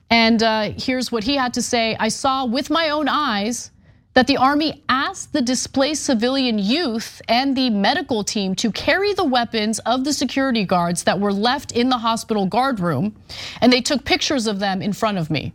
And 0.09 0.41
uh, 0.41 0.71
here's 0.77 1.11
what 1.11 1.25
he 1.25 1.35
had 1.35 1.53
to 1.55 1.61
say 1.61 1.97
I 1.99 2.07
saw 2.07 2.45
with 2.45 2.69
my 2.69 2.89
own 2.91 3.09
eyes 3.09 3.71
that 4.13 4.27
the 4.27 4.37
army 4.37 4.83
asked 4.87 5.33
the 5.33 5.41
displaced 5.41 6.05
civilian 6.05 6.57
youth 6.57 7.21
and 7.27 7.55
the 7.57 7.69
medical 7.69 8.23
team 8.23 8.55
to 8.55 8.71
carry 8.71 9.13
the 9.13 9.23
weapons 9.23 9.79
of 9.79 10.05
the 10.05 10.13
security 10.13 10.63
guards 10.63 11.03
that 11.03 11.19
were 11.19 11.33
left 11.33 11.71
in 11.73 11.89
the 11.89 11.97
hospital 11.97 12.45
guard 12.45 12.79
room, 12.79 13.15
and 13.59 13.71
they 13.71 13.81
took 13.81 14.05
pictures 14.05 14.47
of 14.47 14.59
them 14.59 14.81
in 14.81 14.93
front 14.93 15.17
of 15.17 15.29
me. 15.29 15.53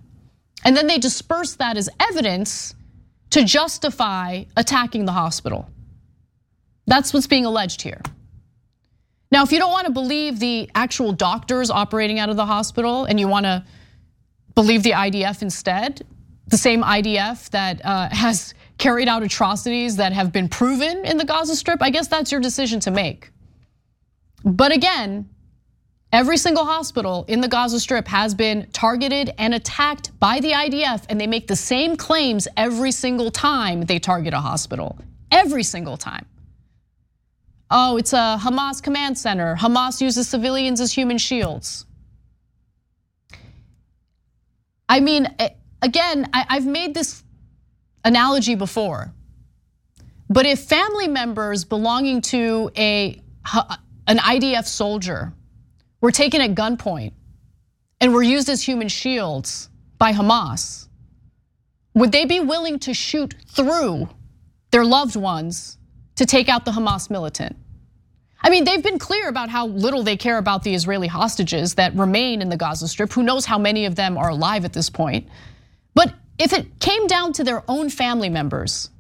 And 0.65 0.77
then 0.77 0.87
they 0.87 0.99
dispersed 0.99 1.59
that 1.59 1.77
as 1.77 1.89
evidence 1.99 2.75
to 3.33 3.45
justify 3.45 4.45
attacking 4.57 5.05
the 5.05 5.13
hospital. 5.13 5.69
That's 6.87 7.13
what's 7.13 7.27
being 7.27 7.47
alleged 7.47 7.83
here. 7.83 8.01
Now, 9.31 9.43
if 9.43 9.53
you 9.53 9.59
don't 9.59 9.71
want 9.71 9.87
to 9.87 9.93
believe 9.93 10.39
the 10.39 10.71
actual 10.75 11.13
doctors 11.13 11.71
operating 11.71 12.19
out 12.19 12.29
of 12.29 12.37
the 12.37 12.45
hospital 12.45 13.05
and 13.07 13.19
you 13.19 13.27
want 13.27 13.47
to 13.47 13.65
believe 14.55 14.83
the 14.83 14.91
IDF 14.91 15.41
instead, 15.41 16.07
the 16.49 16.59
same 16.59 16.83
IDF 16.83 17.49
that 17.51 17.83
uh, 17.85 18.11
has 18.11 18.53
carried 18.77 19.09
out 19.09 19.23
atrocities 19.23 19.97
that 19.97 20.13
have 20.13 20.33
been 20.33 20.49
proven 20.49 21.07
in 21.07 21.17
the 21.17 21.25
Gaza 21.25 21.57
Strip, 21.57 21.81
I 21.81 21.89
guess 21.89 22.09
that's 22.09 22.31
your 22.31 22.41
decision 22.43 22.81
to 22.81 22.91
make. 22.91 23.31
But 24.45 24.73
again, 24.73 25.31
every 26.13 26.37
single 26.37 26.65
hospital 26.65 27.25
in 27.27 27.41
the 27.41 27.49
Gaza 27.49 27.81
Strip 27.81 28.07
has 28.09 28.35
been 28.35 28.69
targeted 28.73 29.33
and 29.39 29.55
attacked 29.55 30.19
by 30.21 30.41
the 30.41 30.53
IDF, 30.53 31.07
and 31.09 31.21
they 31.21 31.27
make 31.27 31.47
the 31.47 31.57
same 31.57 31.97
claims 31.97 32.47
every 32.57 32.93
single 32.93 33.31
time 33.31 33.83
they 33.83 33.99
target 33.99 34.35
a 34.35 34.39
hospital. 34.39 34.99
Every 35.31 35.63
single 35.63 35.97
time. 35.97 36.27
Oh, 37.71 37.97
it's 37.97 38.13
a 38.13 38.39
Hamas 38.39 38.83
command 38.83 39.17
center. 39.17 39.57
Hamas 39.57 40.03
uses 40.03 40.29
civilians 40.29 40.81
as 40.81 40.93
human 40.93 41.17
shields. 41.17 41.87
I 44.89 45.01
mean, 45.01 45.27
again, 45.81 46.29
I've 46.35 46.67
made 46.67 46.93
this 46.93 47.25
analogy 48.05 48.57
before. 48.57 49.15
But 50.29 50.45
if 50.45 50.61
family 50.61 51.09
members 51.09 51.65
belonging 51.65 52.21
to 52.23 52.71
a 52.77 53.23
an 54.07 54.19
IDF 54.19 54.67
soldier 54.67 55.33
were 56.03 56.11
taken 56.11 56.43
at 56.43 56.55
gunpoint 56.55 57.13
and 58.01 58.13
were 58.13 58.23
used 58.23 58.51
as 58.51 58.61
human 58.61 58.89
shields 58.89 59.71
by 59.97 60.13
Hamas, 60.13 60.89
would 61.95 62.13
they 62.13 62.27
be 62.27 62.41
willing 62.41 62.79
to 62.81 62.93
shoot 62.93 63.35
through 63.49 64.09
their 64.73 64.85
loved 64.85 65.17
ones 65.17 65.79
to 66.17 66.27
take 66.27 66.49
out 66.49 66.65
the 66.67 66.73
Hamas 66.73 67.09
militant? 67.09 67.57
I 68.45 68.51
mean, 68.51 68.65
they've 68.65 68.83
been 68.83 68.99
clear 68.99 69.29
about 69.29 69.49
how 69.49 69.69
little 69.69 70.03
they 70.03 70.17
care 70.17 70.39
about 70.39 70.65
the 70.65 70.75
Israeli 70.75 71.07
hostages 71.07 71.77
that 71.77 71.95
remain 71.95 72.43
in 72.43 72.49
the 72.49 72.57
Gaza 72.57 72.89
Strip. 72.89 73.13
Who 73.13 73.23
knows 73.23 73.45
how 73.45 73.57
many 73.57 73.87
of 73.87 73.95
them 73.95 74.19
are 74.19 74.31
alive 74.31 74.65
at 74.65 74.73
this 74.73 74.91
point? 74.91 75.29
But 75.95 76.13
if 76.39 76.53
it 76.53 76.81
came 76.81 77.07
down 77.07 77.33
to 77.35 77.45
their 77.45 77.63
own 77.69 77.89
family 77.89 78.29
members, 78.29 78.91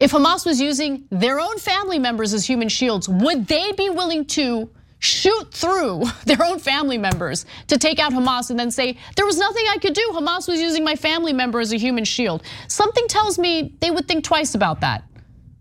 if 0.00 0.12
Hamas 0.12 0.46
was 0.46 0.58
using 0.58 1.06
their 1.10 1.38
own 1.38 1.58
family 1.58 1.98
members 1.98 2.32
as 2.32 2.46
human 2.46 2.70
shields, 2.70 3.08
would 3.10 3.46
they 3.46 3.72
be 3.72 3.90
willing 3.90 4.24
to 4.26 4.70
shoot 5.02 5.52
through 5.52 6.04
their 6.24 6.42
own 6.44 6.58
family 6.58 6.96
members 6.96 7.44
to 7.66 7.76
take 7.76 7.98
out 7.98 8.12
Hamas 8.12 8.50
and 8.50 8.58
then 8.58 8.70
say, 8.70 8.96
there 9.16 9.26
was 9.26 9.36
nothing 9.36 9.64
I 9.68 9.76
could 9.78 9.94
do. 9.94 10.08
Hamas 10.12 10.48
was 10.48 10.60
using 10.60 10.84
my 10.84 10.96
family 10.96 11.32
member 11.32 11.60
as 11.60 11.72
a 11.72 11.76
human 11.76 12.04
shield. 12.04 12.42
Something 12.68 13.06
tells 13.08 13.38
me 13.38 13.76
they 13.80 13.90
would 13.90 14.06
think 14.06 14.24
twice 14.24 14.54
about 14.54 14.80
that. 14.80 15.04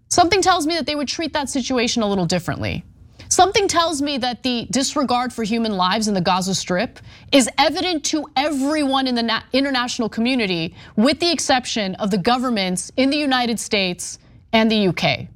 Something 0.10 0.42
tells 0.42 0.68
me 0.68 0.76
that 0.76 0.86
they 0.86 0.96
would 0.96 1.08
treat 1.08 1.34
that 1.34 1.50
situation 1.50 2.04
a 2.04 2.08
little 2.08 2.26
differently. 2.26 2.86
Something 3.30 3.68
tells 3.68 4.02
me 4.02 4.18
that 4.18 4.44
the 4.44 4.68
disregard 4.70 5.32
for 5.32 5.44
human 5.44 5.78
lives 5.78 6.10
in 6.10 6.14
the 6.14 6.22
Gaza 6.22 6.54
Strip 6.54 7.00
is 7.32 7.50
evident 7.58 8.04
to 8.06 8.28
everyone 8.36 9.08
in 9.08 9.16
the 9.16 9.44
international 9.54 10.10
community, 10.10 10.76
with 10.98 11.20
the 11.22 11.32
exception 11.32 11.96
of 11.96 12.12
the 12.12 12.18
governments 12.18 12.92
in 12.98 13.10
the 13.10 13.18
United 13.18 13.58
States 13.58 14.20
and 14.52 14.70
the 14.70 14.90
UK. 14.90 15.28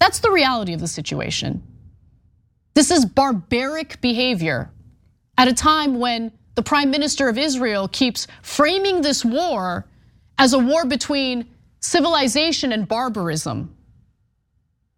That's 0.00 0.18
the 0.18 0.32
reality 0.32 0.74
of 0.74 0.80
the 0.80 0.88
situation. 0.88 1.62
This 2.74 2.90
is 2.90 3.04
barbaric 3.04 4.00
behavior 4.00 4.70
at 5.38 5.48
a 5.48 5.54
time 5.54 5.98
when 5.98 6.32
the 6.54 6.62
prime 6.62 6.90
minister 6.90 7.28
of 7.28 7.38
Israel 7.38 7.88
keeps 7.88 8.26
framing 8.42 9.02
this 9.02 9.24
war 9.24 9.86
as 10.38 10.52
a 10.52 10.58
war 10.58 10.84
between 10.84 11.46
civilization 11.80 12.72
and 12.72 12.86
barbarism. 12.86 13.74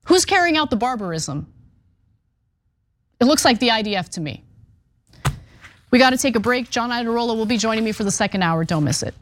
Who's 0.04 0.24
carrying 0.24 0.56
out 0.56 0.70
the 0.70 0.76
barbarism? 0.76 1.52
It 3.20 3.24
looks 3.24 3.44
like 3.44 3.58
the 3.58 3.68
IDF 3.68 4.08
to 4.10 4.20
me. 4.20 4.44
We 5.90 5.98
got 5.98 6.10
to 6.10 6.18
take 6.18 6.36
a 6.36 6.40
break. 6.40 6.70
John 6.70 6.90
Iadarola 6.90 7.36
will 7.36 7.46
be 7.46 7.56
joining 7.56 7.84
me 7.84 7.92
for 7.92 8.04
the 8.04 8.10
second 8.10 8.42
hour. 8.42 8.64
Don't 8.64 8.84
miss 8.84 9.02
it. 9.02 9.14